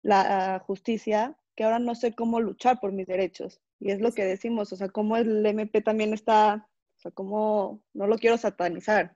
la 0.02 0.64
justicia, 0.66 1.38
que 1.56 1.64
ahora 1.64 1.80
no 1.80 1.96
sé 1.96 2.14
cómo 2.14 2.40
luchar 2.40 2.80
por 2.80 2.92
mis 2.92 3.08
derechos. 3.08 3.62
Y 3.80 3.92
es 3.92 4.00
lo 4.00 4.12
que 4.12 4.26
decimos, 4.26 4.72
o 4.74 4.76
sea, 4.76 4.90
cómo 4.90 5.18
el 5.18 5.46
MP 5.46 5.82
también 5.82 6.14
está, 6.14 6.68
o 6.98 7.00
sea, 7.00 7.12
como, 7.12 7.82
no 7.94 8.08
lo 8.08 8.18
quiero 8.18 8.38
satanizar, 8.38 9.16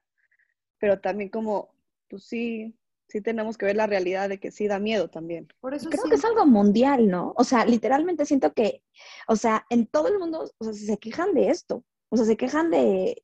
pero 0.80 1.00
también 1.00 1.30
como, 1.30 1.74
pues 2.10 2.24
sí, 2.26 2.76
sí 3.08 3.22
tenemos 3.22 3.58
que 3.58 3.66
ver 3.66 3.76
la 3.76 3.88
realidad 3.88 4.30
de 4.30 4.40
que 4.40 4.52
sí 4.52 4.68
da 4.68 4.80
miedo 4.80 5.10
también. 5.10 5.48
Por 5.60 5.74
eso 5.74 5.90
Creo 5.90 6.04
que 6.06 6.16
es 6.16 6.26
algo 6.26 6.46
mundial, 6.46 7.08
¿no? 7.08 7.34
O 7.38 7.44
sea, 7.44 7.66
literalmente 7.66 8.26
siento 8.26 8.54
que, 8.54 8.84
o 9.28 9.36
sea, 9.36 9.66
en 9.70 9.86
todo 9.88 10.08
el 10.08 10.20
mundo, 10.20 10.50
o 10.58 10.64
sea, 10.64 10.74
se 10.74 10.98
quejan 10.98 11.34
de 11.34 11.50
esto, 11.50 11.84
o 12.10 12.18
sea, 12.18 12.26
se 12.26 12.38
quejan 12.38 12.72
de, 12.72 13.24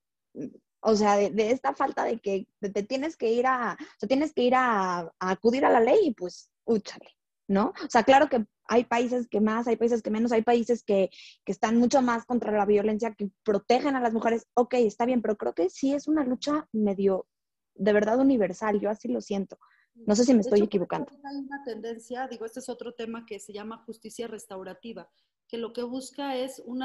o 0.87 0.95
sea, 0.95 1.17
de, 1.17 1.51
esta 1.51 1.73
falta 1.73 2.05
de 2.05 2.19
que 2.19 2.47
te 2.59 2.83
tienes 2.83 3.17
que 3.17 3.31
ir 3.31 3.45
a, 3.45 3.77
o 3.79 3.99
sea, 3.99 4.07
tienes 4.07 4.33
que 4.33 4.43
ir 4.43 4.55
a, 4.55 4.99
a 4.99 5.29
acudir 5.31 5.65
a 5.65 5.69
la 5.69 5.81
ley 5.81 5.99
y 6.01 6.13
pues, 6.13 6.49
úchale, 6.63 7.09
¿no? 7.47 7.73
O 7.83 7.89
sea, 7.89 8.03
claro 8.03 8.29
que 8.29 8.45
hay 8.69 8.85
países 8.85 9.27
que 9.27 9.41
más, 9.41 9.67
hay 9.67 9.75
países 9.75 10.01
que 10.01 10.09
menos, 10.09 10.31
hay 10.31 10.43
países 10.43 10.83
que, 10.83 11.09
están 11.45 11.77
mucho 11.77 12.01
más 12.01 12.25
contra 12.25 12.51
la 12.51 12.65
violencia, 12.65 13.13
que 13.15 13.29
protegen 13.43 13.97
a 13.97 14.01
las 14.01 14.13
mujeres. 14.13 14.47
Ok, 14.53 14.75
está 14.75 15.05
bien, 15.05 15.21
pero 15.21 15.37
creo 15.37 15.53
que 15.53 15.69
sí 15.69 15.93
es 15.93 16.07
una 16.07 16.23
lucha 16.23 16.67
medio, 16.71 17.27
de 17.75 17.93
verdad, 17.93 18.19
universal. 18.19 18.79
Yo 18.79 18.89
así 18.89 19.09
lo 19.09 19.19
siento. 19.19 19.57
No 19.95 20.15
sé 20.15 20.23
si 20.23 20.33
me 20.33 20.41
estoy 20.41 20.61
equivocando. 20.61 21.11
Hay 21.23 21.37
una 21.37 21.63
tendencia, 21.65 22.27
digo, 22.27 22.45
este 22.45 22.59
es 22.59 22.69
otro 22.69 22.93
tema 22.93 23.25
que 23.25 23.39
se 23.39 23.51
llama 23.51 23.83
justicia 23.85 24.27
restaurativa, 24.27 25.09
que 25.47 25.57
lo 25.57 25.73
que 25.73 25.83
busca 25.83 26.35
es 26.35 26.61
un, 26.65 26.83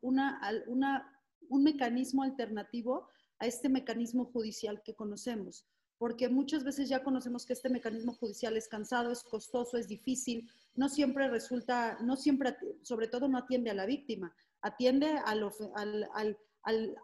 una, 0.00 0.40
una, 0.66 1.21
un 1.52 1.62
mecanismo 1.64 2.22
alternativo 2.22 3.08
a 3.38 3.46
este 3.46 3.68
mecanismo 3.68 4.24
judicial 4.24 4.82
que 4.82 4.94
conocemos 4.94 5.66
porque 6.02 6.28
muchas 6.28 6.64
veces 6.64 6.88
ya 6.88 7.04
conocemos 7.04 7.46
que 7.46 7.52
este 7.52 7.68
mecanismo 7.68 8.12
judicial 8.14 8.56
es 8.56 8.66
cansado, 8.66 9.12
es 9.12 9.22
costoso, 9.22 9.76
es 9.76 9.86
difícil, 9.86 10.50
no 10.74 10.88
siempre 10.88 11.28
resulta, 11.28 11.96
no 12.02 12.16
siempre, 12.16 12.56
sobre 12.82 13.06
todo 13.06 13.28
no 13.28 13.38
atiende 13.38 13.70
a 13.70 13.74
la 13.74 13.86
víctima, 13.86 14.34
atiende 14.62 15.06
al, 15.24 15.48
al, 15.76 16.36
al, 16.64 16.96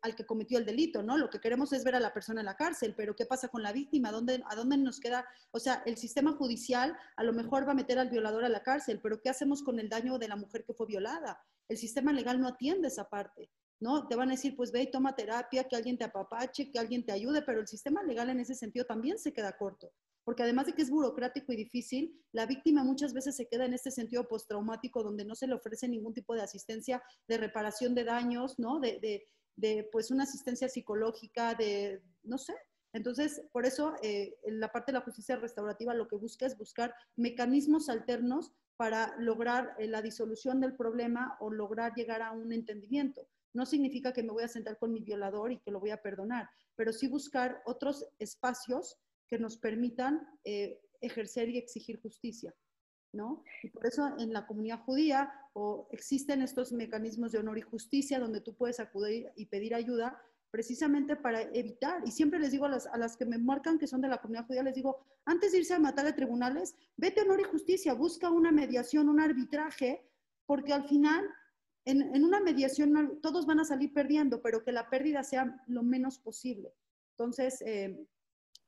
al, 0.00 0.14
que 0.14 0.24
cometió 0.24 0.58
el 0.58 0.64
delito, 0.64 1.02
¿no? 1.02 1.16
Lo 1.16 1.28
que 1.28 1.40
queremos 1.40 1.72
es 1.72 1.82
ver 1.82 1.96
a 1.96 2.00
la 2.00 2.14
persona 2.14 2.40
en 2.40 2.46
la 2.46 2.54
cárcel, 2.54 2.94
pero 2.96 3.16
¿qué 3.16 3.26
pasa 3.26 3.48
con 3.48 3.64
la 3.64 3.72
víctima? 3.72 4.12
¿Dónde, 4.12 4.40
¿A 4.48 4.54
dónde 4.54 4.76
nos 4.76 5.00
queda? 5.00 5.26
O 5.50 5.58
sea, 5.58 5.82
el 5.84 5.96
sistema 5.96 6.32
judicial 6.34 6.96
a 7.16 7.24
lo 7.24 7.32
mejor 7.32 7.66
va 7.66 7.72
a 7.72 7.74
meter 7.74 7.98
al 7.98 8.10
violador 8.10 8.44
a 8.44 8.48
la 8.48 8.62
cárcel, 8.62 9.00
pero 9.02 9.20
¿qué 9.20 9.28
hacemos 9.28 9.60
con 9.64 9.80
el 9.80 9.88
daño 9.88 10.18
de 10.18 10.28
la 10.28 10.36
mujer 10.36 10.64
que 10.64 10.72
fue 10.72 10.86
violada? 10.86 11.42
El 11.68 11.78
sistema 11.78 12.12
legal 12.12 12.40
no 12.40 12.46
atiende 12.46 12.86
esa 12.86 13.08
parte. 13.08 13.50
¿No? 13.80 14.06
Te 14.08 14.16
van 14.16 14.28
a 14.28 14.32
decir, 14.32 14.56
pues 14.56 14.72
ve 14.72 14.82
y 14.82 14.90
toma 14.90 15.14
terapia, 15.14 15.64
que 15.64 15.76
alguien 15.76 15.98
te 15.98 16.04
apapache, 16.04 16.70
que 16.70 16.78
alguien 16.78 17.04
te 17.04 17.12
ayude, 17.12 17.42
pero 17.42 17.60
el 17.60 17.68
sistema 17.68 18.02
legal 18.02 18.30
en 18.30 18.40
ese 18.40 18.54
sentido 18.54 18.86
también 18.86 19.18
se 19.18 19.32
queda 19.32 19.56
corto, 19.56 19.92
porque 20.24 20.42
además 20.42 20.66
de 20.66 20.72
que 20.72 20.82
es 20.82 20.90
burocrático 20.90 21.52
y 21.52 21.56
difícil, 21.56 22.20
la 22.32 22.46
víctima 22.46 22.84
muchas 22.84 23.12
veces 23.12 23.36
se 23.36 23.46
queda 23.46 23.64
en 23.66 23.74
este 23.74 23.90
sentido 23.90 24.26
postraumático 24.26 25.02
donde 25.02 25.24
no 25.24 25.34
se 25.34 25.46
le 25.46 25.54
ofrece 25.54 25.88
ningún 25.88 26.14
tipo 26.14 26.34
de 26.34 26.42
asistencia 26.42 27.02
de 27.28 27.38
reparación 27.38 27.94
de 27.94 28.04
daños, 28.04 28.58
¿no? 28.58 28.80
De, 28.80 29.28
pues 29.90 30.10
una 30.10 30.24
asistencia 30.24 30.68
psicológica, 30.68 31.54
de, 31.54 32.02
no 32.22 32.38
sé. 32.38 32.54
Entonces, 32.92 33.42
por 33.52 33.66
eso, 33.66 33.94
eh, 34.02 34.36
la 34.46 34.72
parte 34.72 34.90
de 34.90 34.98
la 34.98 35.04
justicia 35.04 35.36
restaurativa 35.36 35.94
lo 35.94 36.08
que 36.08 36.16
busca 36.16 36.46
es 36.46 36.56
buscar 36.56 36.94
mecanismos 37.14 37.88
alternos 37.88 38.52
para 38.76 39.14
lograr 39.18 39.74
eh, 39.78 39.86
la 39.86 40.02
disolución 40.02 40.60
del 40.60 40.76
problema 40.76 41.36
o 41.40 41.50
lograr 41.50 41.94
llegar 41.94 42.22
a 42.22 42.32
un 42.32 42.52
entendimiento. 42.52 43.26
No 43.56 43.64
significa 43.64 44.12
que 44.12 44.22
me 44.22 44.32
voy 44.32 44.44
a 44.44 44.48
sentar 44.48 44.78
con 44.78 44.92
mi 44.92 45.00
violador 45.00 45.50
y 45.50 45.58
que 45.58 45.70
lo 45.70 45.80
voy 45.80 45.90
a 45.90 46.02
perdonar, 46.02 46.48
pero 46.76 46.92
sí 46.92 47.08
buscar 47.08 47.62
otros 47.64 48.06
espacios 48.18 48.98
que 49.28 49.38
nos 49.38 49.56
permitan 49.56 50.28
eh, 50.44 50.78
ejercer 51.00 51.48
y 51.48 51.56
exigir 51.56 52.00
justicia. 52.00 52.54
¿No? 53.12 53.42
Y 53.62 53.70
por 53.70 53.86
eso 53.86 54.14
en 54.18 54.34
la 54.34 54.46
comunidad 54.46 54.84
judía 54.84 55.32
o 55.54 55.88
existen 55.90 56.42
estos 56.42 56.72
mecanismos 56.72 57.32
de 57.32 57.38
honor 57.38 57.56
y 57.56 57.62
justicia 57.62 58.18
donde 58.18 58.42
tú 58.42 58.54
puedes 58.54 58.78
acudir 58.78 59.32
y 59.36 59.46
pedir 59.46 59.74
ayuda 59.74 60.20
precisamente 60.50 61.16
para 61.16 61.40
evitar, 61.40 62.02
y 62.06 62.10
siempre 62.10 62.38
les 62.38 62.50
digo 62.50 62.66
a 62.66 62.68
las, 62.68 62.86
a 62.86 62.98
las 62.98 63.16
que 63.16 63.24
me 63.24 63.38
marcan 63.38 63.78
que 63.78 63.86
son 63.86 64.02
de 64.02 64.08
la 64.08 64.18
comunidad 64.18 64.46
judía, 64.46 64.62
les 64.62 64.74
digo, 64.74 64.98
antes 65.24 65.52
de 65.52 65.58
irse 65.58 65.74
a 65.74 65.78
matar 65.78 66.06
a 66.06 66.14
tribunales, 66.14 66.74
vete 66.96 67.20
a 67.20 67.24
honor 67.24 67.40
y 67.40 67.44
justicia, 67.44 67.94
busca 67.94 68.30
una 68.30 68.52
mediación, 68.52 69.08
un 69.08 69.20
arbitraje, 69.20 70.02
porque 70.46 70.72
al 70.72 70.88
final 70.88 71.26
en, 71.86 72.24
una 72.24 72.40
mediación 72.40 73.20
todos 73.22 73.46
van 73.46 73.60
a 73.60 73.64
salir 73.64 73.92
perdiendo, 73.92 74.42
pero 74.42 74.62
que 74.64 74.72
la 74.72 74.90
pérdida 74.90 75.22
sea 75.22 75.62
lo 75.68 75.82
menos 75.82 76.18
posible. 76.18 76.74
Entonces, 77.12 77.62
eh, 77.62 78.06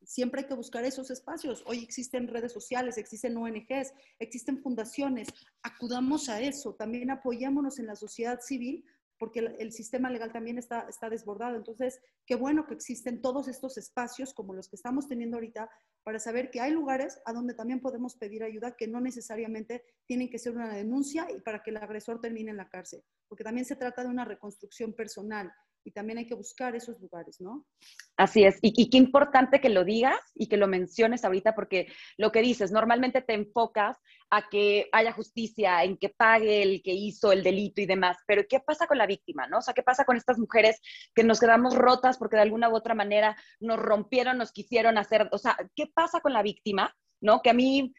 siempre 0.02 0.42
hay 0.42 0.46
que 0.46 0.54
buscar 0.54 0.84
esos 0.84 1.10
espacios. 1.10 1.62
Hoy 1.66 1.82
existen 1.82 2.28
redes 2.28 2.52
sociales, 2.52 2.96
existen 2.96 3.36
ONGs, 3.36 3.92
existen 4.20 4.62
fundaciones. 4.62 5.28
Acudamos 5.62 6.28
a 6.28 6.40
eso, 6.40 6.74
también 6.74 7.10
apoyémonos 7.10 7.78
en 7.78 7.86
la 7.86 7.96
sociedad 7.96 8.40
civil 8.40 8.84
porque 9.18 9.40
el, 9.40 9.72
sistema 9.72 10.10
legal 10.10 10.32
también 10.32 10.58
está, 10.58 10.86
está 10.88 11.10
desbordado. 11.10 11.56
Entonces, 11.56 12.00
qué 12.24 12.36
bueno 12.36 12.66
que 12.66 12.74
existen 12.74 13.20
todos 13.20 13.48
estos 13.48 13.76
espacios 13.76 14.32
como 14.32 14.54
los 14.54 14.68
que 14.68 14.76
estamos 14.76 15.08
teniendo 15.08 15.36
ahorita 15.36 15.68
para 16.09 16.20
saber 16.20 16.50
que 16.50 16.62
hay 16.62 16.70
lugares 16.72 17.20
a 17.26 17.34
donde 17.34 17.52
también 17.52 17.82
podemos 17.82 18.16
pedir 18.16 18.42
ayuda 18.42 18.74
que 18.74 18.88
no 18.88 18.98
necesariamente 18.98 19.84
tienen 20.06 20.30
que 20.30 20.38
ser 20.38 20.54
una 20.54 20.72
denuncia 20.72 21.28
y 21.30 21.38
para 21.42 21.62
que 21.62 21.68
el 21.68 21.76
agresor 21.76 22.18
termine 22.18 22.50
en 22.50 22.56
la 22.56 22.70
cárcel, 22.70 23.04
porque 23.28 23.44
también 23.44 23.66
se 23.66 23.76
trata 23.76 24.04
de 24.04 24.09
una 24.09 24.24
reconstrucción 24.24 24.94
personal 24.94 25.52
y 25.89 25.91
también 25.91 26.18
hay 26.18 26.26
que 26.26 26.34
buscar 26.34 26.76
esos 26.76 27.01
lugares, 27.01 27.41
¿no? 27.41 27.64
Así 28.16 28.45
es, 28.45 28.59
y, 28.61 28.91
qué 28.91 28.99
importante 28.99 29.59
que 29.61 29.70
lo 29.70 29.84
digas 29.84 30.20
y 30.34 30.49
que 30.49 30.59
lo 30.59 30.68
menciones 30.68 31.24
ahorita, 31.24 31.55
porque 31.55 31.86
lo 32.18 32.30
que 32.30 32.43
dices, 32.43 32.70
normalmente 32.70 33.22
te 33.22 33.32
enfocas 33.32 33.97
a 34.28 34.49
que 34.51 34.89
haya 34.93 35.12
justicia, 35.12 35.82
en 35.84 35.97
que 35.97 36.11
pague 36.11 36.62
el 36.62 36.82
que 36.82 36.93
hizo 36.93 37.32
el 37.32 37.43
delito 37.43 37.80
y 37.80 37.86
demás, 37.86 38.18
pero 38.26 38.43
¿qué 38.47 38.61
pasa 38.61 38.86
con 38.86 38.99
la 38.99 39.07
víctima, 39.07 39.47
no? 39.47 39.59
O 39.59 39.62
sea, 39.62 39.72
¿qué 39.72 39.82
pasa 39.82 40.05
con 40.05 40.18
estas 40.18 40.39
mujeres 40.39 40.78
que 41.14 41.24
nos 41.24 41.41
quedamos 41.41 41.74
rotas 41.74 42.18
porque 42.18 42.36
de 42.36 42.43
alguna 42.43 42.68
u 42.68 42.76
otra 42.76 42.95
manera 42.95 43.34
nos 43.59 43.78
rompieron, 43.78 44.36
nos 44.36 44.53
quisieron 44.53 44.99
hacer, 44.99 45.26
o 45.32 45.39
sea, 45.39 45.57
¿qué 45.74 45.86
pasa 45.86 46.20
con 46.20 46.34
la 46.34 46.43
víctima, 46.43 46.95
no? 47.22 47.41
Que 47.41 47.51
a 47.51 47.55
mí 47.55 47.95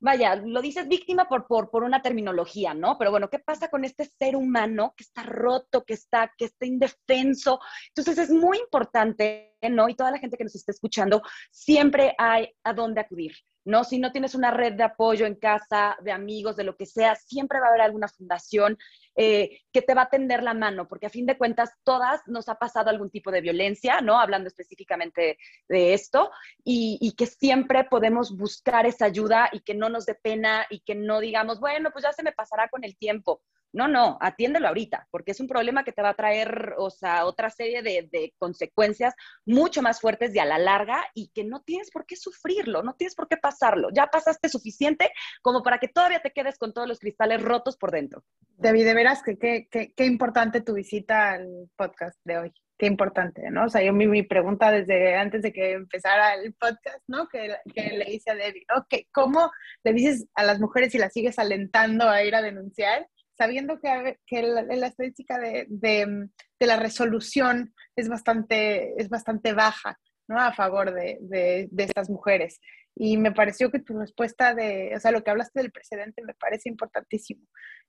vaya, 0.00 0.36
lo 0.36 0.60
dices 0.60 0.88
víctima 0.88 1.28
por, 1.28 1.46
por, 1.46 1.70
por, 1.70 1.82
una 1.82 2.02
terminología, 2.02 2.74
¿no? 2.74 2.98
Pero 2.98 3.10
bueno, 3.10 3.30
¿qué 3.30 3.38
pasa 3.38 3.68
con 3.68 3.84
este 3.84 4.04
ser 4.04 4.36
humano 4.36 4.94
que 4.96 5.04
está 5.04 5.22
roto, 5.22 5.84
que 5.84 5.94
está, 5.94 6.32
que 6.36 6.46
está 6.46 6.66
indefenso? 6.66 7.60
Entonces 7.88 8.18
es 8.18 8.30
muy 8.30 8.58
importante, 8.58 9.53
¿no? 9.62 9.88
Y 9.88 9.94
toda 9.94 10.10
la 10.10 10.18
gente 10.18 10.36
que 10.36 10.44
nos 10.44 10.54
está 10.54 10.72
escuchando, 10.72 11.22
siempre 11.50 12.14
hay 12.18 12.52
a 12.62 12.72
dónde 12.72 13.00
acudir. 13.00 13.32
¿no? 13.64 13.82
Si 13.84 13.98
no 13.98 14.12
tienes 14.12 14.34
una 14.34 14.50
red 14.50 14.74
de 14.74 14.82
apoyo 14.82 15.26
en 15.26 15.36
casa, 15.36 15.96
de 16.02 16.12
amigos, 16.12 16.56
de 16.56 16.64
lo 16.64 16.76
que 16.76 16.86
sea, 16.86 17.14
siempre 17.16 17.60
va 17.60 17.66
a 17.66 17.68
haber 17.70 17.80
alguna 17.80 18.08
fundación 18.08 18.78
eh, 19.16 19.60
que 19.72 19.82
te 19.82 19.94
va 19.94 20.02
a 20.02 20.10
tender 20.10 20.42
la 20.42 20.54
mano, 20.54 20.86
porque 20.86 21.06
a 21.06 21.10
fin 21.10 21.26
de 21.26 21.38
cuentas 21.38 21.70
todas 21.82 22.20
nos 22.26 22.48
ha 22.48 22.56
pasado 22.56 22.90
algún 22.90 23.10
tipo 23.10 23.30
de 23.30 23.40
violencia, 23.40 24.00
¿no? 24.00 24.18
Hablando 24.18 24.48
específicamente 24.48 25.38
de 25.68 25.94
esto, 25.94 26.30
y, 26.62 26.98
y, 27.00 27.12
que 27.12 27.26
siempre 27.26 27.84
podemos 27.84 28.36
buscar 28.36 28.86
esa 28.86 29.06
ayuda 29.06 29.48
y 29.52 29.60
que 29.60 29.74
no 29.74 29.88
nos 29.88 30.06
dé 30.06 30.14
pena 30.14 30.66
y 30.68 30.80
que 30.80 30.94
no 30.94 31.20
digamos, 31.20 31.60
bueno, 31.60 31.90
pues 31.90 32.04
ya 32.04 32.12
se 32.12 32.22
me 32.22 32.32
pasará 32.32 32.68
con 32.68 32.84
el 32.84 32.96
tiempo. 32.96 33.42
No, 33.74 33.88
no, 33.88 34.18
atiéndelo 34.20 34.68
ahorita, 34.68 35.08
porque 35.10 35.32
es 35.32 35.40
un 35.40 35.48
problema 35.48 35.82
que 35.82 35.90
te 35.90 36.00
va 36.00 36.10
a 36.10 36.14
traer, 36.14 36.74
o 36.78 36.90
sea, 36.90 37.26
otra 37.26 37.50
serie 37.50 37.82
de, 37.82 38.32
consecuencias 38.38 39.14
mucho 39.44 39.82
más 39.82 40.00
fuertes 40.00 40.32
y 40.34 40.38
a 40.38 40.44
la 40.44 40.58
larga 40.58 41.04
y 41.12 41.28
que 41.34 41.42
no 41.42 41.60
tienes 41.62 41.90
por 41.90 42.06
qué 42.06 42.14
sufrirlo, 42.14 42.84
no 42.84 42.94
tienes 42.94 43.16
por 43.16 43.26
qué 43.26 43.36
pasarlo. 43.36 43.88
Ya 43.92 44.06
pasaste 44.06 44.48
suficiente 44.48 45.10
como 45.42 45.62
para 45.62 45.78
que 45.78 45.88
todavía 45.88 46.20
te 46.20 46.30
quedes 46.30 46.56
con 46.56 46.72
todos 46.72 46.86
los 46.86 47.00
cristales 47.00 47.42
rotos 47.42 47.76
por 47.76 47.90
dentro. 47.90 48.22
David, 48.56 48.84
de 48.84 48.94
veras 48.94 49.22
que 49.22 49.36
qué 49.68 50.06
importante 50.06 50.60
tu 50.60 50.74
visita 50.74 51.32
al 51.32 51.68
podcast 51.76 52.18
de 52.24 52.38
hoy. 52.38 52.54
Qué 52.76 52.86
importante, 52.86 53.50
¿no? 53.52 53.66
O 53.66 53.68
sea, 53.68 53.82
yo 53.82 53.92
mi, 53.92 54.22
pregunta 54.24 54.72
desde 54.72 55.14
antes 55.14 55.42
de 55.42 55.52
que 55.52 55.72
empezara 55.72 56.34
el 56.34 56.54
podcast, 56.54 56.98
¿no? 57.06 57.28
Que, 57.28 57.56
le 57.74 58.10
hice 58.12 58.32
a 58.32 58.34
Debbie, 58.34 58.66
¿no? 58.68 58.84
¿Cómo 59.12 59.52
le 59.84 59.92
dices 59.92 60.26
a 60.34 60.42
las 60.42 60.58
mujeres 60.58 60.92
y 60.94 60.98
las 60.98 61.12
sigues 61.12 61.38
alentando 61.38 62.08
a 62.08 62.24
ir 62.24 62.34
a 62.34 62.42
denunciar? 62.42 63.08
Sabiendo 63.36 63.80
que, 63.80 64.18
que 64.26 64.42
la, 64.42 64.62
la, 64.62 64.86
estadística 64.86 65.38
de, 65.38 65.66
de, 65.68 66.28
de, 66.58 66.66
la 66.66 66.76
resolución 66.76 67.74
es 67.96 68.08
bastante, 68.08 69.00
es 69.00 69.08
bastante 69.08 69.52
baja 69.52 69.98
¿no? 70.28 70.38
a 70.38 70.52
favor 70.52 70.92
de, 70.92 71.18
de, 71.20 71.68
estas 71.84 72.10
mujeres. 72.10 72.60
Y 72.96 73.16
me 73.16 73.32
pareció 73.32 73.70
que 73.70 73.80
tu 73.80 73.98
respuesta 73.98 74.54
de, 74.54 74.92
o 74.96 75.00
sea, 75.00 75.10
lo 75.10 75.24
que 75.24 75.30
hablaste 75.30 75.60
del 75.60 75.72
precedente 75.72 76.22
me 76.22 76.34
parece 76.34 76.68
importantísimo, 76.68 77.44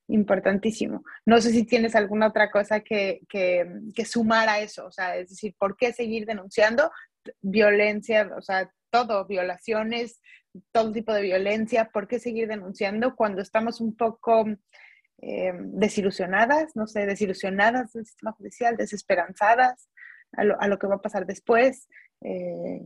importantísimo. 0.08 1.04
No 1.24 1.40
sé 1.40 1.52
si 1.52 1.64
tienes 1.64 1.94
alguna 1.94 2.28
otra 2.28 2.50
cosa 2.50 2.80
que, 2.80 3.20
que, 3.28 3.66
que 3.94 4.04
sumar 4.04 4.48
a 4.48 4.58
eso, 4.58 4.86
o 4.86 4.90
sea, 4.90 5.16
es 5.16 5.30
decir, 5.30 5.54
¿por 5.58 5.76
qué 5.76 5.92
seguir 5.92 6.26
denunciando 6.26 6.90
violencia, 7.40 8.30
o 8.36 8.42
sea, 8.42 8.70
todo, 8.90 9.26
violaciones, 9.26 10.20
todo 10.72 10.92
tipo 10.92 11.12
de 11.12 11.22
violencia, 11.22 11.90
¿por 11.92 12.08
qué 12.08 12.18
seguir 12.18 12.48
denunciando 12.48 13.14
cuando 13.14 13.42
estamos 13.42 13.80
un 13.80 13.96
poco 13.96 14.44
eh, 15.22 15.52
desilusionadas, 15.56 16.76
no 16.76 16.86
sé, 16.86 17.06
desilusionadas 17.06 17.92
del 17.92 18.06
sistema 18.06 18.32
judicial, 18.32 18.76
desesperanzadas 18.76 19.88
a 20.32 20.44
lo, 20.44 20.60
a 20.60 20.68
lo 20.68 20.78
que 20.78 20.86
va 20.86 20.96
a 20.96 21.02
pasar 21.02 21.26
después. 21.26 21.88
Eh, 22.20 22.82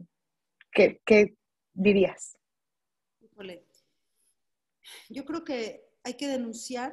¿qué, 0.73 1.01
¿qué, 1.05 1.37
dirías? 1.73 2.37
Yo 5.09 5.25
creo 5.25 5.45
que 5.45 5.89
hay 6.05 6.15
que 6.15 6.29
denunciar, 6.29 6.93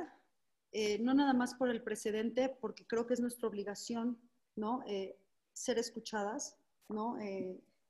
eh, 0.71 0.99
no 0.99 1.13
nada 1.13 1.33
más 1.33 1.55
por 1.55 1.69
el 1.69 1.83
precedente, 1.83 2.49
porque 2.61 2.85
creo 2.85 3.05
que 3.05 3.13
es 3.13 3.19
nuestra 3.19 3.47
obligación, 3.47 4.19
¿no? 4.55 4.83
Eh, 4.87 5.19
ser 5.53 5.77
escuchadas, 5.79 6.57
¿no? 6.89 7.17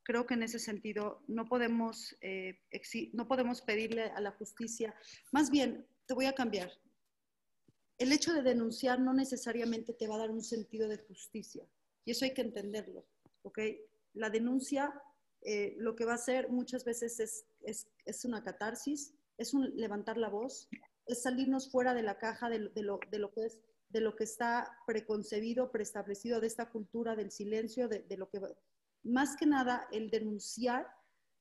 Creo 0.03 0.25
que 0.25 0.35
en 0.35 0.43
ese 0.43 0.59
sentido 0.59 1.23
no 1.27 1.45
podemos, 1.45 2.17
no 3.11 3.27
podemos 3.27 3.61
pedirle 3.61 4.03
a 4.03 4.21
la 4.21 4.31
justicia, 4.31 4.95
más 5.33 5.51
bien, 5.51 5.85
te 6.07 6.13
voy 6.13 6.25
a 6.25 6.33
cambiar, 6.33 6.71
el 7.97 8.11
hecho 8.11 8.33
de 8.33 8.41
denunciar 8.41 8.99
no 8.99 9.13
necesariamente 9.13 9.93
te 9.93 10.07
va 10.07 10.15
a 10.15 10.19
dar 10.19 10.31
un 10.31 10.43
sentido 10.43 10.87
de 10.87 10.97
justicia. 10.97 11.65
Y 12.05 12.11
eso 12.11 12.25
hay 12.25 12.33
que 12.33 12.41
entenderlo. 12.41 13.05
¿ok? 13.43 13.59
La 14.13 14.29
denuncia 14.29 14.93
eh, 15.41 15.75
lo 15.77 15.95
que 15.95 16.05
va 16.05 16.13
a 16.13 16.15
hacer 16.15 16.49
muchas 16.49 16.83
veces 16.83 17.19
es, 17.19 17.45
es, 17.61 17.87
es, 18.05 18.25
una 18.25 18.43
catarsis, 18.43 19.13
es 19.37 19.53
un 19.53 19.75
levantar 19.75 20.17
la 20.17 20.29
voz, 20.29 20.67
es 21.05 21.23
salirnos 21.23 21.71
fuera 21.71 21.93
de 21.93 22.03
la 22.03 22.17
caja 22.17 22.49
de, 22.49 22.59
lo, 22.59 22.69
de, 23.09 23.19
lo, 23.19 23.31
que 23.31 23.45
es, 23.45 23.59
de 23.89 24.01
lo 24.01 24.15
que 24.15 24.23
está 24.23 24.77
preconcebido, 24.85 25.71
preestablecido, 25.71 26.39
de 26.39 26.47
esta 26.47 26.69
cultura 26.69 27.15
del 27.15 27.31
silencio, 27.31 27.87
de 27.87 28.17
lo 28.17 28.29
que... 28.29 28.41
Más 29.03 29.37
que 29.37 29.45
nada, 29.45 29.87
el 29.91 30.09
denunciar 30.09 30.87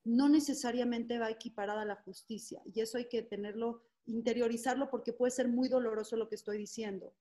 no 0.05 0.29
necesariamente 0.29 1.19
va 1.19 1.31
equiparada 1.31 1.83
a 1.83 1.87
la 1.87 1.97
justicia. 1.97 2.63
Y 2.73 2.81
eso 2.81 2.97
hay 2.97 3.09
que 3.09 3.23
tenerlo 3.23 3.83
interiorizarlo 4.07 4.91
porque 4.91 5.13
puede 5.13 5.31
ser 5.31 5.49
muy 5.49 5.69
doloroso 5.69 6.17
lo 6.17 6.29
que 6.29 6.35
estoy 6.35 6.59
diciendo. 6.59 7.15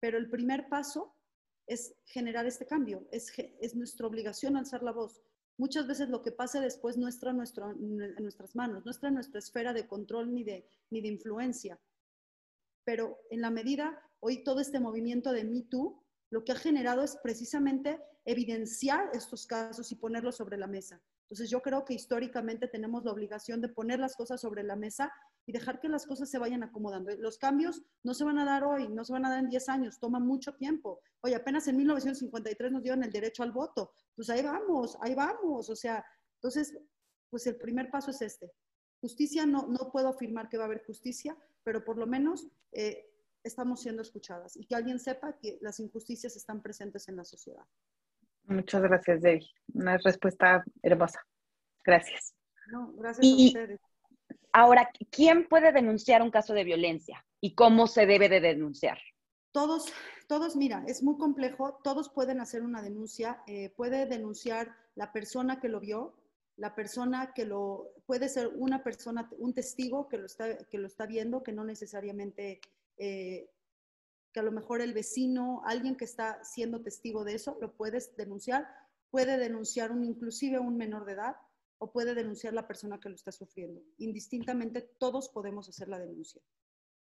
Pero 0.00 0.18
el 0.18 0.28
primer 0.28 0.68
paso 0.68 1.16
es 1.66 1.94
generar 2.04 2.46
este 2.46 2.66
cambio, 2.66 3.06
es, 3.10 3.32
es 3.38 3.74
nuestra 3.74 4.06
obligación 4.06 4.56
alzar 4.56 4.82
la 4.82 4.92
voz. 4.92 5.22
Muchas 5.58 5.86
veces 5.86 6.08
lo 6.08 6.22
que 6.22 6.32
pase 6.32 6.60
después 6.60 6.96
no 6.96 7.08
está 7.08 7.30
en 7.30 7.36
nuestras 7.36 8.56
manos, 8.56 8.84
no 8.84 8.90
está 8.90 9.08
en 9.08 9.14
nuestra 9.14 9.38
esfera 9.38 9.72
de 9.72 9.86
control 9.86 10.34
ni 10.34 10.44
de, 10.44 10.66
ni 10.90 11.00
de 11.00 11.08
influencia. 11.08 11.80
Pero 12.84 13.18
en 13.30 13.42
la 13.42 13.50
medida, 13.50 14.00
hoy 14.20 14.42
todo 14.42 14.60
este 14.60 14.80
movimiento 14.80 15.32
de 15.32 15.44
Me 15.44 15.62
Too, 15.62 16.02
lo 16.30 16.44
que 16.44 16.52
ha 16.52 16.56
generado 16.56 17.02
es 17.02 17.16
precisamente 17.22 18.00
evidenciar 18.24 19.10
estos 19.12 19.46
casos 19.46 19.92
y 19.92 19.96
ponerlos 19.96 20.36
sobre 20.36 20.56
la 20.56 20.66
mesa. 20.66 21.00
Entonces 21.32 21.48
yo 21.48 21.62
creo 21.62 21.86
que 21.86 21.94
históricamente 21.94 22.68
tenemos 22.68 23.04
la 23.04 23.10
obligación 23.10 23.62
de 23.62 23.70
poner 23.70 23.98
las 23.98 24.16
cosas 24.16 24.38
sobre 24.38 24.62
la 24.64 24.76
mesa 24.76 25.10
y 25.46 25.52
dejar 25.52 25.80
que 25.80 25.88
las 25.88 26.04
cosas 26.04 26.28
se 26.28 26.38
vayan 26.38 26.62
acomodando. 26.62 27.10
Los 27.16 27.38
cambios 27.38 27.80
no 28.02 28.12
se 28.12 28.24
van 28.24 28.38
a 28.38 28.44
dar 28.44 28.64
hoy, 28.64 28.90
no 28.90 29.02
se 29.02 29.14
van 29.14 29.24
a 29.24 29.30
dar 29.30 29.38
en 29.38 29.48
10 29.48 29.66
años, 29.70 29.98
toma 29.98 30.20
mucho 30.20 30.54
tiempo. 30.56 31.00
Oye, 31.22 31.34
apenas 31.34 31.66
en 31.68 31.78
1953 31.78 32.72
nos 32.72 32.82
dieron 32.82 33.02
el 33.02 33.10
derecho 33.10 33.42
al 33.42 33.50
voto. 33.50 33.94
Pues 34.14 34.28
ahí 34.28 34.42
vamos, 34.42 34.98
ahí 35.00 35.14
vamos. 35.14 35.70
O 35.70 35.74
sea, 35.74 36.04
entonces, 36.34 36.78
pues 37.30 37.46
el 37.46 37.56
primer 37.56 37.90
paso 37.90 38.10
es 38.10 38.20
este. 38.20 38.52
Justicia, 39.00 39.46
no, 39.46 39.66
no 39.68 39.90
puedo 39.90 40.08
afirmar 40.08 40.50
que 40.50 40.58
va 40.58 40.64
a 40.64 40.66
haber 40.66 40.84
justicia, 40.84 41.34
pero 41.64 41.82
por 41.82 41.96
lo 41.96 42.06
menos 42.06 42.46
eh, 42.72 43.10
estamos 43.42 43.80
siendo 43.80 44.02
escuchadas 44.02 44.54
y 44.54 44.66
que 44.66 44.74
alguien 44.74 44.98
sepa 44.98 45.38
que 45.38 45.58
las 45.62 45.80
injusticias 45.80 46.36
están 46.36 46.60
presentes 46.60 47.08
en 47.08 47.16
la 47.16 47.24
sociedad. 47.24 47.64
Muchas 48.44 48.82
gracias, 48.82 49.22
Debbie. 49.22 49.50
Una 49.74 49.98
respuesta 49.98 50.64
hermosa. 50.82 51.20
Gracias. 51.84 52.34
No, 52.70 52.92
gracias 52.94 53.26
a 53.26 53.36
ustedes. 53.36 53.80
Ahora, 54.52 54.90
¿quién 55.10 55.48
puede 55.48 55.72
denunciar 55.72 56.22
un 56.22 56.30
caso 56.30 56.52
de 56.52 56.64
violencia 56.64 57.24
y 57.40 57.54
cómo 57.54 57.86
se 57.86 58.06
debe 58.06 58.28
de 58.28 58.40
denunciar? 58.40 58.98
Todos, 59.50 59.92
todos, 60.28 60.56
mira, 60.56 60.84
es 60.86 61.02
muy 61.02 61.16
complejo, 61.16 61.78
todos 61.82 62.08
pueden 62.10 62.40
hacer 62.40 62.62
una 62.62 62.82
denuncia, 62.82 63.42
eh, 63.46 63.70
puede 63.76 64.06
denunciar 64.06 64.74
la 64.94 65.12
persona 65.12 65.60
que 65.60 65.68
lo 65.68 65.80
vio, 65.80 66.14
la 66.56 66.74
persona 66.74 67.32
que 67.34 67.44
lo, 67.44 67.88
puede 68.06 68.28
ser 68.28 68.48
una 68.54 68.82
persona, 68.82 69.28
un 69.38 69.54
testigo 69.54 70.08
que 70.08 70.18
lo 70.18 70.26
está, 70.26 70.56
que 70.56 70.78
lo 70.78 70.86
está 70.86 71.06
viendo, 71.06 71.42
que 71.42 71.52
no 71.52 71.64
necesariamente, 71.64 72.60
eh, 72.98 73.48
que 74.32 74.40
a 74.40 74.42
lo 74.42 74.52
mejor 74.52 74.80
el 74.80 74.92
vecino, 74.92 75.62
alguien 75.64 75.96
que 75.96 76.04
está 76.04 76.42
siendo 76.44 76.82
testigo 76.82 77.24
de 77.24 77.34
eso, 77.34 77.58
lo 77.60 77.76
puedes 77.76 78.16
denunciar, 78.16 78.66
puede 79.10 79.36
denunciar 79.36 79.92
un, 79.92 80.04
inclusive 80.04 80.58
un 80.58 80.76
menor 80.76 81.04
de 81.04 81.12
edad, 81.12 81.36
o 81.78 81.90
puede 81.90 82.14
denunciar 82.14 82.54
la 82.54 82.68
persona 82.68 83.00
que 83.00 83.08
lo 83.08 83.16
está 83.16 83.32
sufriendo. 83.32 83.82
Indistintamente, 83.98 84.82
todos 84.98 85.28
podemos 85.28 85.68
hacer 85.68 85.88
la 85.88 85.98
denuncia. 85.98 86.40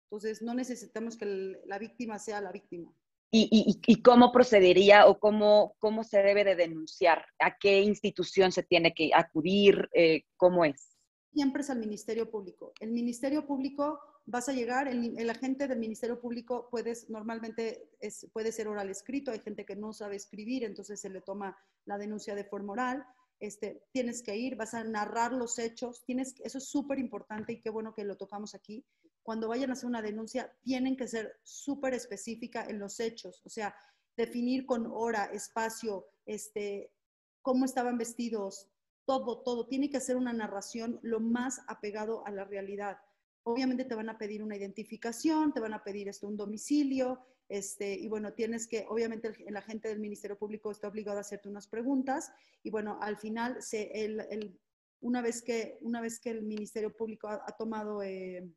Entonces, 0.07 0.41
no 0.41 0.55
necesitamos 0.55 1.19
que 1.19 1.61
la 1.67 1.79
víctima 1.79 2.19
sea 2.19 2.41
la 2.41 2.53
víctima. 2.53 2.91
¿Y, 3.31 3.49
y, 3.51 3.81
y 3.87 4.03
cómo 4.03 4.33
procedería 4.33 5.07
o 5.07 5.19
cómo, 5.19 5.77
cómo 5.79 6.05
se 6.05 6.23
debe 6.23 6.45
de 6.45 6.57
denunciar? 6.57 7.27
¿A 7.39 7.59
qué 7.59 7.83
institución 7.83 8.51
se 8.51 8.63
tiene 8.63 8.95
que 8.95 9.11
acudir? 9.15 9.91
Eh, 9.93 10.25
¿Cómo 10.39 10.65
es? 10.65 10.97
Siempre 11.35 11.61
es 11.61 11.69
al 11.69 11.79
Ministerio 11.79 12.31
Público. 12.31 12.73
El 12.81 12.93
Ministerio 12.93 13.47
Público 13.47 14.01
vas 14.27 14.49
a 14.49 14.53
llegar, 14.53 14.89
el, 14.89 15.19
el, 15.19 15.31
agente 15.31 15.67
del 15.67 15.79
Ministerio 15.79 16.21
Público 16.21 16.69
puedes, 16.71 17.11
normalmente 17.11 17.91
es, 18.01 18.27
puede 18.33 18.53
ser 18.53 18.69
oral 18.69 18.91
escrito, 18.91 19.31
hay 19.31 19.41
gente 19.41 19.65
que 19.65 19.77
no 19.77 19.93
sabe 19.93 20.17
escribir, 20.17 20.65
entonces 20.65 21.01
se 21.01 21.11
le 21.11 21.21
toma 21.21 21.57
la 21.87 21.99
denuncia 21.99 22.35
de 22.35 22.45
forma 22.45 22.73
oral 22.73 23.07
este, 23.43 23.83
tienes 23.91 24.23
que 24.23 24.37
ir, 24.37 24.55
vas 24.55 24.73
a 24.73 24.85
narrar 24.85 25.33
los 25.33 25.59
hechos, 25.59 26.05
tienes, 26.05 26.37
eso 26.45 26.59
es 26.59 26.69
súper 26.69 27.01
importante 27.01 27.53
y 27.53 27.61
qué 27.61 27.71
bueno 27.71 27.93
que 27.93 28.05
lo 28.05 28.17
tocamos 28.17 28.55
aquí. 28.55 28.87
Cuando 29.25 29.49
vayan 29.49 29.71
a 29.71 29.73
hacer 29.73 29.89
una 29.89 30.01
denuncia, 30.01 30.57
tienen 30.63 30.97
que 30.97 31.09
ser 31.09 31.41
súper 31.43 31.93
específica 31.93 32.65
en 32.65 32.79
los 32.79 33.01
hechos, 33.01 33.43
o 33.45 33.49
sea, 33.49 33.75
definir 34.17 34.65
con 34.65 34.87
hora, 34.87 35.25
espacio, 35.25 36.07
este, 36.25 36.93
cómo 37.41 37.65
estaban 37.65 37.99
vestidos, 37.99 38.69
todo, 39.07 39.43
todo. 39.43 39.67
Tiene 39.67 39.91
que 39.91 39.99
ser 39.99 40.17
una 40.17 40.33
narración 40.33 41.01
lo 41.03 41.19
más 41.19 41.63
apegado 41.67 42.25
a 42.25 42.31
la 42.31 42.45
realidad. 42.45 42.99
Obviamente 43.45 43.85
te 43.85 43.95
van 43.95 44.09
a 44.09 44.19
pedir 44.19 44.43
una 44.43 44.57
identificación, 44.57 45.53
te 45.53 45.61
van 45.61 45.75
a 45.75 45.83
pedir 45.83 46.09
esto, 46.09 46.29
un 46.29 46.37
domicilio, 46.37 47.21
este, 47.49 47.93
y 47.93 48.09
bueno, 48.09 48.33
tienes 48.33 48.67
que, 48.67 48.87
obviamente 48.89 49.33
el, 49.47 49.57
agente 49.57 49.89
del 49.89 50.01
Ministerio 50.01 50.39
Público 50.39 50.71
está 50.71 50.89
obligado 50.89 51.19
a 51.19 51.21
hacerte 51.21 51.49
unas 51.49 51.67
preguntas 51.67 52.33
y 52.63 52.71
bueno, 52.71 52.99
al 53.03 53.19
final 53.19 53.59
el, 53.73 54.21
el, 54.31 54.59
una 55.01 55.21
vez 55.21 55.43
que, 55.43 55.77
una 55.83 56.01
vez 56.01 56.19
que 56.19 56.31
el 56.31 56.43
Ministerio 56.43 56.97
Público 56.97 57.29
ha, 57.29 57.55
tomado 57.59 58.03
eh, 58.03 58.49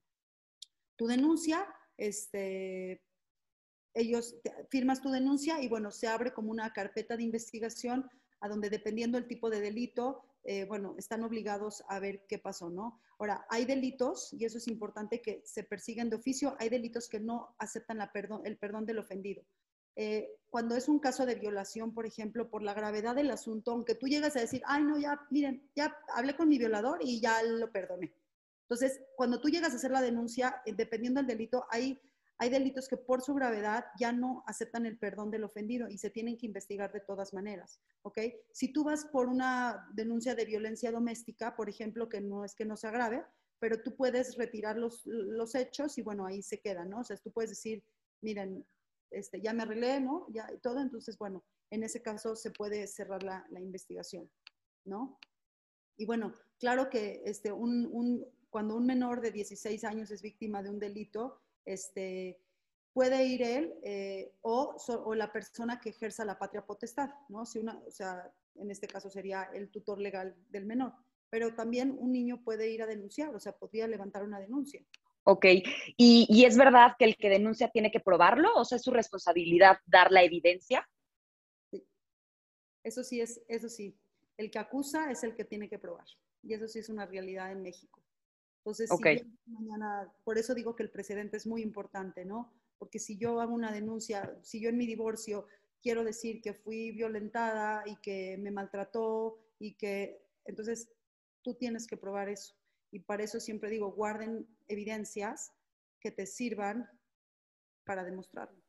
tu 0.96 1.08
denuncia, 1.08 1.68
este, 1.98 3.04
ellos 3.94 4.38
firmas 4.70 5.02
tu 5.02 5.10
denuncia 5.10 5.62
y 5.62 5.68
bueno, 5.68 5.92
se 5.92 6.08
abre 6.08 6.32
como 6.32 6.52
una 6.52 6.72
carpeta 6.72 7.18
de 7.18 7.24
investigación 7.24 8.10
a 8.46 8.50
donde 8.50 8.70
dependiendo 8.70 9.18
del 9.18 9.28
tipo 9.28 9.50
de 9.50 9.60
delito, 9.60 10.22
eh, 10.44 10.66
bueno, 10.66 10.96
están 10.98 11.24
obligados 11.24 11.84
a 11.90 12.00
ver 12.00 12.26
qué 12.28 12.38
pasó, 12.38 12.70
¿no? 12.70 13.02
Ahora, 13.18 13.46
hay 13.50 13.66
delitos, 13.66 14.32
y 14.34 14.46
eso 14.46 14.60
es 14.60 14.68
importante 14.68 15.22
que 15.22 15.42
se 15.46 15.64
persiguen 15.64 16.10
de 16.10 16.18
oficio, 16.18 16.56
hay 16.60 16.70
delitos 16.70 17.10
que 17.10 17.20
no 17.20 17.56
aceptan 17.58 17.98
la 17.98 18.12
perdón, 18.12 18.42
el 18.46 18.58
perdón 18.58 18.86
del 18.86 19.00
ofendido. 19.00 19.44
Eh, 19.96 20.30
cuando 20.50 20.76
es 20.76 20.88
un 20.88 21.00
caso 21.00 21.26
de 21.26 21.36
violación, 21.36 21.94
por 21.94 22.06
ejemplo, 22.06 22.50
por 22.50 22.62
la 22.62 22.74
gravedad 22.74 23.16
del 23.16 23.32
asunto, 23.32 23.72
aunque 23.72 23.96
tú 23.96 24.08
llegas 24.08 24.36
a 24.36 24.42
decir, 24.42 24.62
ay, 24.66 24.84
no, 24.84 25.00
ya, 25.00 25.20
miren, 25.32 25.68
ya 25.76 25.98
hablé 26.14 26.36
con 26.36 26.48
mi 26.48 26.60
violador 26.60 27.00
y 27.02 27.20
ya 27.20 27.42
lo 27.42 27.72
perdoné. 27.72 28.14
Entonces, 28.70 29.02
cuando 29.16 29.42
tú 29.42 29.50
llegas 29.50 29.74
a 29.74 29.78
hacer 29.78 29.92
la 29.92 30.02
denuncia, 30.02 30.62
eh, 30.66 30.74
dependiendo 30.76 31.20
del 31.20 31.28
delito, 31.28 31.66
hay, 31.72 32.00
hay 32.38 32.50
delitos 32.50 32.88
que 32.88 32.98
por 32.98 33.22
su 33.22 33.34
gravedad 33.34 33.86
ya 33.98 34.12
no 34.12 34.44
aceptan 34.48 34.86
el 34.86 34.98
perdón 34.98 35.32
del 35.32 35.46
ofendido 35.46 35.88
y 35.90 35.98
se 35.98 36.10
tienen 36.10 36.38
que 36.38 36.46
investigar 36.46 36.92
de 36.92 37.00
todas 37.00 37.34
maneras, 37.34 37.80
¿ok? 38.02 38.20
Si 38.52 38.74
tú 38.74 38.84
vas 38.84 39.06
por 39.06 39.28
una 39.28 39.88
denuncia 39.94 40.36
de 40.36 40.46
violencia 40.46 40.92
doméstica, 40.92 41.56
por 41.56 41.70
ejemplo, 41.70 42.10
que 42.10 42.20
no 42.22 42.44
es 42.44 42.54
que 42.54 42.66
no 42.66 42.76
se 42.76 42.88
agrave, 42.88 43.26
pero 43.60 43.82
tú 43.82 43.96
puedes 43.96 44.36
retirar 44.36 44.78
los, 44.78 45.06
los 45.06 45.56
hechos 45.56 45.98
y 45.98 46.02
bueno, 46.02 46.26
ahí 46.26 46.42
se 46.42 46.60
queda, 46.60 46.84
¿no? 46.84 47.00
O 47.00 47.04
sea, 47.04 47.16
tú 47.18 47.32
puedes 47.32 47.52
decir, 47.52 47.84
miren, 48.22 48.66
este, 49.12 49.42
ya 49.42 49.54
me 49.54 49.64
arreglé, 49.64 50.02
¿no? 50.02 50.28
Ya 50.30 50.48
todo, 50.62 50.82
entonces, 50.82 51.18
bueno, 51.18 51.46
en 51.70 51.84
ese 51.84 52.02
caso 52.02 52.36
se 52.36 52.52
puede 52.52 52.86
cerrar 52.88 53.24
la, 53.24 53.46
investigación, 53.60 54.30
¿no? 54.84 55.18
Y 55.98 56.06
bueno, 56.06 56.34
claro 56.60 56.90
que 56.90 57.22
este, 57.26 57.52
un, 57.52 58.26
cuando 58.50 58.76
un 58.76 58.86
menor 58.86 59.22
de 59.22 59.32
16 59.32 59.84
años 59.86 60.12
es 60.12 60.22
víctima 60.22 60.62
de 60.62 60.70
un 60.70 60.80
delito, 60.80 61.42
este, 61.66 62.40
puede 62.94 63.26
ir 63.26 63.42
él 63.44 63.74
eh, 63.84 64.34
o, 64.42 64.78
o, 64.88 65.16
la 65.16 65.32
persona 65.32 65.80
que 65.80 65.90
ejerza 65.90 66.24
la 66.24 66.40
patria 66.40 66.66
potestad, 66.66 67.10
¿no? 67.30 67.46
Si 67.46 67.60
una, 67.60 67.78
o 67.86 67.92
sea, 67.92 68.32
en 68.56 68.72
este 68.72 68.88
caso 68.88 69.10
sería 69.10 69.50
el 69.54 69.70
tutor 69.70 70.00
legal 70.00 70.36
del 70.50 70.66
menor, 70.66 70.94
pero 71.30 71.54
también 71.54 71.96
un 72.00 72.12
niño 72.12 72.42
puede 72.44 72.70
ir 72.70 72.82
a 72.82 72.88
denunciar, 72.88 73.36
o 73.36 73.40
sea, 73.40 73.52
podría 73.52 73.88
levantar 73.88 74.24
una 74.24 74.40
denuncia. 74.40 74.82
Ok, 75.28 75.46
¿Y, 75.98 76.46
es 76.46 76.56
verdad 76.56 76.96
que 77.00 77.06
el 77.06 77.18
que 77.18 77.30
denuncia 77.30 77.70
tiene 77.70 77.90
que 77.92 78.00
probarlo? 78.00 78.54
¿O 78.56 78.64
sea, 78.64 78.76
es 78.76 78.84
su 78.84 78.92
responsabilidad 78.92 79.80
dar 79.88 80.12
la 80.12 80.22
evidencia? 80.22 80.88
Sí. 81.72 81.84
Eso 82.84 83.04
sí 83.04 83.22
es, 83.22 83.42
eso 83.48 83.68
sí. 83.68 83.98
El 84.38 84.52
que 84.52 84.60
acusa 84.60 85.10
es 85.10 85.24
el 85.24 85.36
que 85.36 85.44
tiene 85.44 85.68
que 85.68 85.80
probar. 85.80 86.06
Y 86.44 86.54
eso 86.54 86.68
sí 86.68 86.78
es 86.78 86.90
una 86.90 87.08
realidad 87.08 87.52
en 87.52 87.64
México. 87.64 88.05
Entonces, 88.66 88.90
mañana, 89.46 90.12
por 90.24 90.40
eso 90.40 90.56
digo 90.56 90.76
que 90.76 90.82
el 90.82 90.90
precedente 90.90 91.38
es 91.38 91.46
muy 91.46 91.62
importante, 91.62 92.26
¿no? 92.26 92.52
Porque 92.80 92.98
si 92.98 93.16
yo 93.16 93.40
hago 93.40 93.54
una 93.54 93.72
denuncia, 93.72 94.36
si 94.42 94.60
yo 94.60 94.70
en 94.70 94.78
mi 94.78 94.88
divorcio 94.88 95.46
quiero 95.84 96.04
decir 96.04 96.42
que 96.42 96.56
fui 96.56 96.90
violentada 96.90 97.84
y 97.86 97.96
que 97.98 98.40
me 98.40 98.50
maltrató 98.50 99.38
y 99.60 99.76
que, 99.76 100.20
entonces 100.46 100.92
tú 101.44 101.54
tienes 101.54 101.86
que 101.86 101.96
probar 101.96 102.28
eso. 102.28 102.56
Y 102.92 103.02
para 103.02 103.24
eso 103.24 103.40
siempre 103.40 103.70
digo, 103.70 103.92
guarden 103.92 104.48
evidencias 104.68 105.54
que 106.00 106.10
te 106.10 106.26
sirvan 106.26 106.90
para 107.86 108.04
demostrarlo. 108.04 108.60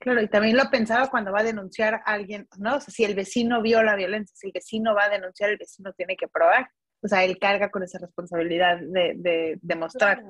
Claro, 0.00 0.20
y 0.20 0.28
también 0.28 0.58
lo 0.58 0.68
pensaba 0.70 1.10
cuando 1.10 1.32
va 1.32 1.40
a 1.40 1.44
denunciar 1.44 1.94
a 1.94 2.12
alguien, 2.12 2.46
¿no? 2.58 2.76
O 2.76 2.80
sea, 2.80 2.92
si 2.92 3.04
el 3.04 3.14
vecino 3.14 3.62
vio 3.62 3.82
la 3.82 3.96
violencia, 3.96 4.36
si 4.36 4.48
el 4.48 4.52
vecino 4.52 4.94
va 4.94 5.04
a 5.04 5.08
denunciar, 5.08 5.48
el 5.48 5.56
vecino 5.56 5.94
tiene 5.94 6.14
que 6.14 6.28
probar. 6.28 6.70
O 7.02 7.08
sea, 7.08 7.24
él 7.24 7.38
carga 7.38 7.70
con 7.70 7.82
esa 7.82 7.98
responsabilidad 7.98 8.80
de 8.80 9.58
demostrar. 9.62 10.22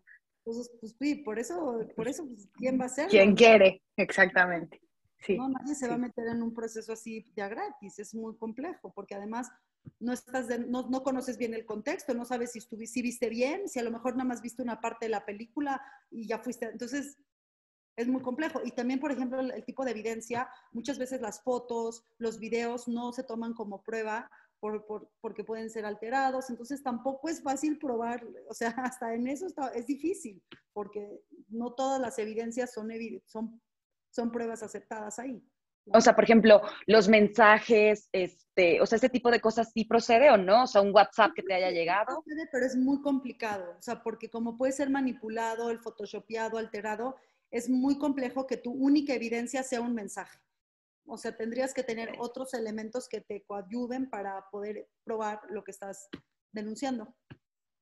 Pues, 0.49 0.71
pues, 0.81 1.19
por 1.25 1.39
eso, 1.39 1.87
por 1.95 2.09
eso, 2.09 2.27
pues, 2.27 2.49
¿quién 2.55 2.81
va 2.81 2.87
a 2.87 2.89
ser? 2.89 3.09
Quien 3.09 3.35
quiere, 3.35 3.83
exactamente. 3.97 4.81
Sí, 5.21 5.37
no, 5.37 5.49
nadie 5.49 5.75
se 5.75 5.89
va 5.89 5.95
a 5.95 5.99
meter 5.99 6.27
en 6.29 6.43
un 6.43 6.55
proceso 6.55 6.93
así 6.93 7.27
de 7.35 7.49
gratis, 7.49 7.99
es 7.99 8.15
muy 8.15 8.35
complejo, 8.37 8.93
porque 8.95 9.15
además 9.15 9.51
no, 9.99 10.13
estás 10.13 10.47
no, 10.61 10.89
no, 10.89 11.03
conoces 11.03 11.37
bien 11.37 11.53
el 11.53 11.67
contexto, 11.67 12.15
no 12.15 12.25
sabes 12.25 12.53
si, 12.53 12.61
estuviste, 12.61 12.95
si 12.95 13.03
viste 13.03 13.29
bien, 13.29 13.69
si 13.69 13.79
a 13.79 13.83
lo 13.83 13.91
mejor 13.91 14.13
nada 14.13 14.29
más 14.29 14.41
viste 14.41 14.63
una 14.63 14.81
parte 14.81 15.07
de 15.07 15.11
la 15.11 15.27
película 15.27 15.83
y 16.11 16.27
ya 16.27 16.39
fuiste. 16.39 16.67
Entonces, 16.67 17.19
es 17.97 18.07
muy 18.09 18.23
complejo. 18.23 18.61
Y 18.65 18.71
también, 18.71 19.01
por 19.01 19.11
ejemplo, 19.11 19.41
el, 19.41 19.65
tipo 19.65 19.85
de 19.85 19.91
evidencia, 19.91 20.49
muchas 20.73 20.99
veces 20.99 21.21
las 21.21 21.43
fotos, 21.43 22.05
los 22.17 22.39
videos 22.39 22.89
no 22.89 23.13
se 23.13 23.25
toman 23.25 23.53
como 23.53 23.83
prueba 23.83 24.31
por, 24.61 24.85
por, 24.87 25.11
porque 25.21 25.45
pueden 25.45 25.71
ser 25.71 25.85
alterados, 25.85 26.51
entonces 26.51 26.83
tampoco 26.83 27.29
es 27.29 27.43
fácil 27.43 27.79
probar, 27.79 28.25
o 28.49 28.55
sea, 28.55 28.69
hasta 28.85 29.15
en 29.15 29.29
eso 29.29 29.47
está, 29.47 29.69
es 29.69 29.87
difícil, 29.87 30.43
porque 30.73 31.23
no 31.49 31.75
todas 31.75 32.01
las 32.01 32.19
evidencias 32.19 32.73
son, 32.73 32.91
son, 33.27 33.61
son 34.11 34.33
pruebas 34.33 34.63
aceptadas 34.63 35.19
ahí. 35.19 35.43
O 35.95 36.01
sea, 36.01 36.15
por 36.15 36.25
ejemplo, 36.25 36.61
los 36.87 37.09
mensajes, 37.09 38.09
este, 38.13 38.81
o 38.81 38.87
sea, 38.87 38.97
ese 38.97 39.09
tipo 39.09 39.31
de 39.31 39.41
cosas 39.41 39.71
sí 39.73 39.85
procede 39.85 40.31
o 40.31 40.37
no, 40.37 40.65
o 40.65 40.67
sea, 40.67 40.83
un 40.83 40.95
WhatsApp 40.95 41.33
que 41.35 41.43
te 41.43 41.55
haya 41.55 41.71
llegado. 41.71 42.23
Procede, 42.23 42.47
pero 42.53 42.67
es 42.67 42.77
muy 42.77 43.01
complicado, 43.01 43.75
o 43.79 43.83
sea, 43.83 44.03
porque 44.03 44.29
como 44.29 44.59
puede 44.59 44.73
ser 44.73 44.91
manipulado, 44.91 45.71
el 45.71 45.79
photoshopeado, 45.79 46.59
alterado, 46.59 47.17
es 47.51 47.71
muy 47.71 47.99
complejo 47.99 48.47
que 48.47 48.59
tu 48.59 48.73
única 48.73 49.15
evidencia 49.15 49.63
sea 49.63 49.81
un 49.81 49.95
mensaje. 49.95 50.39
O 51.09 51.17
sea, 51.17 51.37
tendrías 51.37 51.75
que 51.75 51.83
tener 51.83 52.13
otros 52.19 52.55
elementos 52.55 53.09
que 53.09 53.21
te 53.21 53.43
coadyuven 53.45 54.11
para 54.11 54.45
poder 54.51 54.89
probar 55.05 55.41
lo 55.51 55.65
que 55.65 55.71
estás 55.71 56.09
denunciando. 56.53 57.15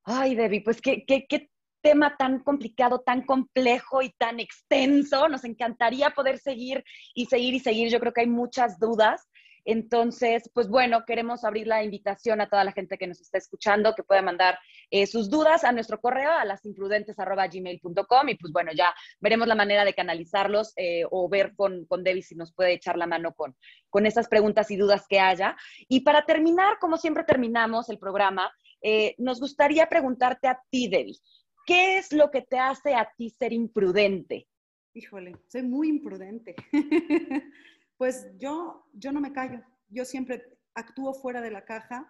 Ay, 0.05 0.35
Debbie, 0.37 0.63
pues 0.63 0.81
qué, 0.81 1.05
qué, 1.05 1.27
qué 1.29 1.51
tema 1.83 2.17
tan 2.17 2.41
complicado, 2.41 3.01
tan 3.01 3.23
complejo 3.23 4.03
y 4.03 4.11
tan 4.19 4.41
extenso. 4.41 5.29
Nos 5.29 5.45
encantaría 5.45 6.11
poder 6.11 6.39
seguir 6.39 6.85
y 7.15 7.27
seguir 7.27 7.55
y 7.55 7.61
seguir. 7.61 7.91
Yo 7.91 8.01
creo 8.01 8.13
que 8.13 8.23
hay 8.23 8.27
muchas 8.29 8.79
dudas. 8.79 9.29
Entonces, 9.67 10.49
pues 10.55 10.69
bueno, 10.69 11.05
queremos 11.05 11.45
abrir 11.45 11.67
la 11.67 11.83
invitación 11.83 12.41
a 12.41 12.49
toda 12.49 12.63
la 12.63 12.71
gente 12.71 12.97
que 12.97 13.09
nos 13.09 13.21
está 13.21 13.37
escuchando 13.37 13.97
que 13.97 14.05
pueda 14.05 14.23
mandar 14.23 14.57
eh, 14.91 15.09
sus 15.09 15.29
dudas 15.29 15.65
a 15.65 15.73
nuestro 15.73 16.01
correo 16.01 16.31
a 16.31 16.45
lasimprudentes.gmail.com 16.45 18.29
y 18.29 18.37
pues 18.37 18.53
bueno, 18.53 18.71
ya 18.73 18.95
veremos 19.21 19.49
la 19.49 19.57
manera 19.57 19.85
de 19.85 19.93
canalizarlos 19.93 20.73
eh, 20.77 21.03
o 21.11 21.29
ver 21.29 21.55
con, 21.57 21.85
con 21.87 22.05
Debbie 22.05 22.23
si 22.23 22.37
nos 22.37 22.53
puede 22.55 22.75
echar 22.75 22.97
la 22.97 23.09
mano 23.09 23.35
con, 23.35 23.57
con 23.91 24.07
esas 24.07 24.29
preguntas 24.29 24.71
y 24.71 24.77
dudas 24.77 25.05
que 25.09 25.19
haya. 25.19 25.57
Y 25.89 26.01
para 26.01 26.25
terminar, 26.25 26.79
como 26.79 26.97
siempre 26.97 27.25
terminamos 27.25 27.89
el 27.89 27.99
programa, 27.99 28.53
eh, 28.83 29.17
nos 29.19 29.41
gustaría 29.41 29.89
preguntarte 29.89 30.47
a 30.47 30.61
ti, 30.71 30.89
Debbie. 30.89 31.19
¿Qué 31.67 31.99
es 31.99 32.13
lo 32.13 32.31
que 32.31 32.43
te 32.43 32.61
hace 32.61 32.95
a 32.95 33.11
ti 33.17 33.31
ser 33.31 33.53
imprudente? 33.53 34.47
Híjole, 34.95 35.35
soy 35.49 35.63
muy 35.63 35.89
imprudente. 35.89 36.55
pues 37.97 38.29
yo, 38.39 38.87
yo 38.93 39.13
no 39.13 39.21
me 39.21 39.33
callo. 39.33 39.63
Yo 39.89 40.05
siempre 40.05 40.59
actúo 40.75 41.15
fuera 41.15 41.41
de 41.41 41.51
la 41.51 41.65
caja 41.65 42.07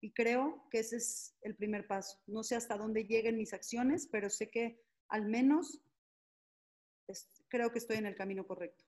y 0.00 0.12
creo 0.12 0.66
que 0.70 0.80
ese 0.80 0.96
es 0.96 1.36
el 1.42 1.56
primer 1.56 1.86
paso. 1.86 2.18
No 2.26 2.42
sé 2.42 2.56
hasta 2.56 2.76
dónde 2.76 3.04
lleguen 3.04 3.38
mis 3.38 3.54
acciones, 3.54 4.08
pero 4.10 4.28
sé 4.28 4.50
que 4.50 4.80
al 5.08 5.26
menos 5.26 5.80
creo 7.48 7.70
que 7.70 7.78
estoy 7.78 7.96
en 7.98 8.06
el 8.06 8.14
camino 8.14 8.46
correcto. 8.46 8.84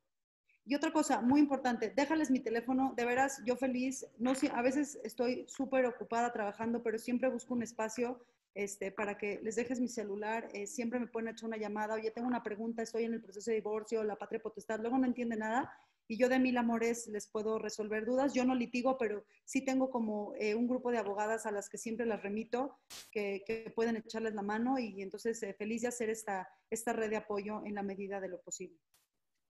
Y 0.67 0.75
otra 0.75 0.93
cosa 0.93 1.21
muy 1.21 1.41
importante, 1.41 1.93
déjales 1.95 2.31
mi 2.31 2.41
teléfono, 2.41 2.95
de 2.97 3.05
veras, 3.05 3.43
yo 3.45 3.55
feliz, 3.55 4.07
no 4.19 4.35
sé, 4.35 4.51
a 4.55 4.63
veces 4.63 4.99
estoy 5.05 5.45
súper 5.47 5.85
ocupada 5.85 6.33
trabajando, 6.33 6.83
pero 6.83 6.99
siempre 6.99 7.29
busco 7.29 7.53
un 7.53 7.63
espacio 7.63 8.25
este, 8.55 8.91
para 8.91 9.19
que 9.19 9.41
les 9.43 9.57
dejes 9.57 9.79
mi 9.79 9.89
celular, 9.89 10.49
eh, 10.55 10.67
siempre 10.67 10.99
me 10.99 11.07
pueden 11.07 11.29
echar 11.29 11.49
una 11.49 11.59
llamada, 11.59 11.97
oye, 11.97 12.11
tengo 12.11 12.29
una 12.29 12.43
pregunta, 12.43 12.83
estoy 12.83 13.05
en 13.05 13.13
el 13.13 13.21
proceso 13.21 13.51
de 13.51 13.57
divorcio, 13.57 14.05
la 14.05 14.17
patria 14.17 14.41
potestad, 14.41 14.81
luego 14.81 14.97
no 14.97 15.07
entiende 15.07 15.37
nada 15.37 15.71
y 16.09 16.19
yo 16.19 16.29
de 16.29 16.39
mil 16.39 16.57
amores 16.57 17.07
les 17.07 17.27
puedo 17.27 17.59
resolver 17.59 18.05
dudas. 18.05 18.35
Yo 18.35 18.45
no 18.45 18.55
litigo, 18.55 18.99
pero 18.99 19.25
sí 19.45 19.65
tengo 19.65 19.91
como 19.91 20.35
eh, 20.39 20.55
un 20.55 20.69
grupo 20.69 20.91
de 20.91 20.99
abogadas 20.99 21.47
a 21.47 21.51
las 21.51 21.69
que 21.69 21.79
siempre 21.79 22.07
las 22.07 22.23
remito, 22.23 22.79
que, 23.11 23.43
pueden 23.75 23.97
echarles 23.97 24.35
la 24.35 24.43
mano 24.43 24.79
y 24.79 25.03
entonces 25.03 25.43
eh, 25.43 25.55
feliz 25.55 25.83
de 25.83 25.89
hacer 25.89 26.11
esta, 26.11 26.49
esta 26.71 26.93
red 26.93 27.11
de 27.11 27.17
apoyo 27.17 27.63
en 27.65 27.75
la 27.75 27.83
medida 27.83 28.21
de 28.21 28.29
lo 28.29 28.41
posible. 28.41 28.79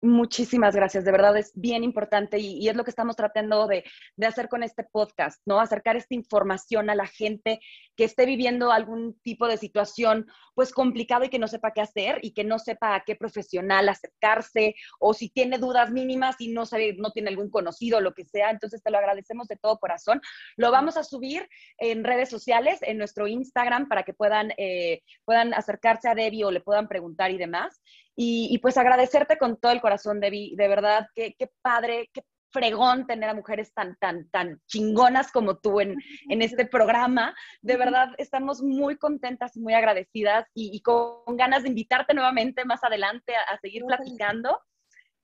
Muchísimas 0.04 0.76
gracias, 0.76 1.06
de 1.06 1.12
verdad 1.12 1.34
es 1.38 1.50
bien 1.54 1.82
importante 1.82 2.38
y, 2.38 2.68
es 2.68 2.76
lo 2.76 2.84
que 2.84 2.90
estamos 2.90 3.16
tratando 3.16 3.66
de, 3.66 3.84
hacer 4.22 4.50
con 4.50 4.62
este 4.62 4.84
podcast, 4.84 5.40
¿no? 5.46 5.60
Acercar 5.60 5.96
esta 5.96 6.14
información 6.14 6.90
a 6.90 6.94
la 6.94 7.06
gente 7.06 7.58
que 7.96 8.04
esté 8.04 8.26
viviendo 8.26 8.70
algún 8.70 9.18
tipo 9.22 9.48
de 9.48 9.56
situación 9.56 10.26
pues 10.54 10.72
complicado 10.72 11.24
y 11.24 11.30
que 11.30 11.38
no 11.38 11.48
sepa 11.48 11.72
qué 11.72 11.80
hacer 11.80 12.18
y 12.20 12.34
que 12.34 12.44
no 12.44 12.58
sepa 12.58 12.94
a 12.94 13.00
qué 13.00 13.16
profesional 13.16 13.88
acercarse 13.88 14.74
o 15.00 15.14
si 15.14 15.30
tiene 15.30 15.56
dudas 15.56 15.90
mínimas 15.90 16.36
y 16.38 16.48
no 16.48 16.66
sabe, 16.66 16.94
no 16.98 17.10
tiene 17.10 17.30
algún 17.30 17.48
conocido 17.48 18.02
lo 18.02 18.12
que 18.12 18.26
sea, 18.26 18.50
entonces 18.50 18.82
te 18.82 18.90
lo 18.90 18.98
agradecemos 18.98 19.48
de 19.48 19.56
todo 19.56 19.78
corazón. 19.78 20.20
Lo 20.56 20.70
vamos 20.70 20.98
a 20.98 21.02
subir 21.02 21.48
en 21.78 22.04
redes 22.04 22.28
sociales, 22.28 22.80
en 22.82 22.98
nuestro 22.98 23.26
Instagram 23.26 23.88
para 23.88 24.02
que 24.02 24.12
puedan, 24.12 24.52
eh, 24.58 25.00
puedan 25.24 25.54
acercarse 25.54 26.10
a 26.10 26.14
Debbie 26.14 26.44
o 26.44 26.50
le 26.50 26.60
puedan 26.60 26.88
preguntar 26.88 27.30
y 27.30 27.38
demás. 27.38 27.80
Y, 28.16 28.58
pues 28.58 28.76
agradecerte 28.76 29.38
con 29.38 29.56
todo 29.56 29.72
el 29.72 29.80
corazón, 29.80 30.20
Debbie, 30.20 30.54
de 30.56 30.68
verdad, 30.68 31.08
qué, 31.14 31.34
qué 31.36 31.50
padre, 31.62 32.10
qué 32.12 32.22
fregón 32.54 33.06
tener 33.06 33.28
a 33.28 33.34
mujeres 33.34 33.74
tan, 33.74 33.96
tan, 33.96 34.30
tan 34.30 34.60
chingonas 34.68 35.32
como 35.32 35.56
tú 35.58 35.80
en, 35.80 35.96
en 36.30 36.40
este 36.40 36.64
programa. 36.64 37.34
De 37.60 37.76
verdad, 37.76 38.10
estamos 38.16 38.62
muy 38.62 38.96
contentas 38.96 39.56
y 39.56 39.60
muy 39.60 39.74
agradecidas 39.74 40.46
y, 40.54 40.80
con 40.80 41.36
ganas 41.36 41.64
de 41.64 41.70
invitarte 41.70 42.14
nuevamente 42.14 42.64
más 42.64 42.82
adelante 42.84 43.34
a, 43.34 43.58
seguir 43.58 43.82
platicando. 43.84 44.60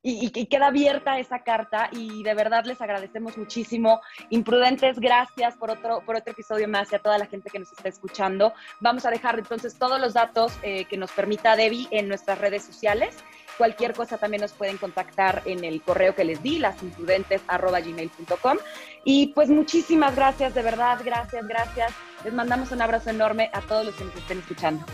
Y, 0.02 0.32
y, 0.34 0.46
queda 0.46 0.68
abierta 0.68 1.18
esa 1.18 1.40
carta 1.40 1.90
y 1.92 2.22
de 2.22 2.34
verdad 2.34 2.64
les 2.64 2.80
agradecemos 2.80 3.36
muchísimo. 3.36 4.00
Imprudentes, 4.30 4.98
gracias 4.98 5.56
por 5.56 5.70
otro, 5.70 6.00
por 6.06 6.16
otro 6.16 6.32
episodio 6.32 6.68
más 6.68 6.90
y 6.92 6.94
a 6.94 6.98
toda 7.00 7.18
la 7.18 7.26
gente 7.26 7.50
que 7.50 7.58
nos 7.58 7.70
está 7.70 7.88
escuchando. 7.88 8.54
Vamos 8.80 9.04
a 9.04 9.10
dejar 9.10 9.38
entonces 9.38 9.74
todos 9.76 10.00
los 10.00 10.14
datos 10.14 10.52
eh, 10.62 10.86
que 10.86 10.96
nos 10.96 11.10
permita 11.12 11.54
Debbie 11.54 11.88
en 11.90 12.08
nuestras 12.08 12.38
redes 12.38 12.64
sociales 12.64 13.16
Cualquier 13.60 13.92
cosa 13.92 14.16
también 14.16 14.40
nos 14.40 14.52
pueden 14.54 14.78
contactar 14.78 15.42
en 15.44 15.64
el 15.64 15.82
correo 15.82 16.14
que 16.14 16.24
les 16.24 16.42
di, 16.42 16.58
lasimprudentes.gmail.com. 16.60 18.56
Y 19.04 19.26
pues 19.34 19.50
muchísimas 19.50 20.16
gracias, 20.16 20.54
de 20.54 20.62
verdad, 20.62 20.98
gracias, 21.04 21.46
gracias. 21.46 21.92
Les 22.24 22.32
mandamos 22.32 22.72
un 22.72 22.80
abrazo 22.80 23.10
enorme 23.10 23.50
a 23.52 23.60
todos 23.60 23.84
los 23.84 23.94
que 23.96 24.04
nos 24.06 24.16
estén 24.16 24.38
escuchando. 24.38 24.86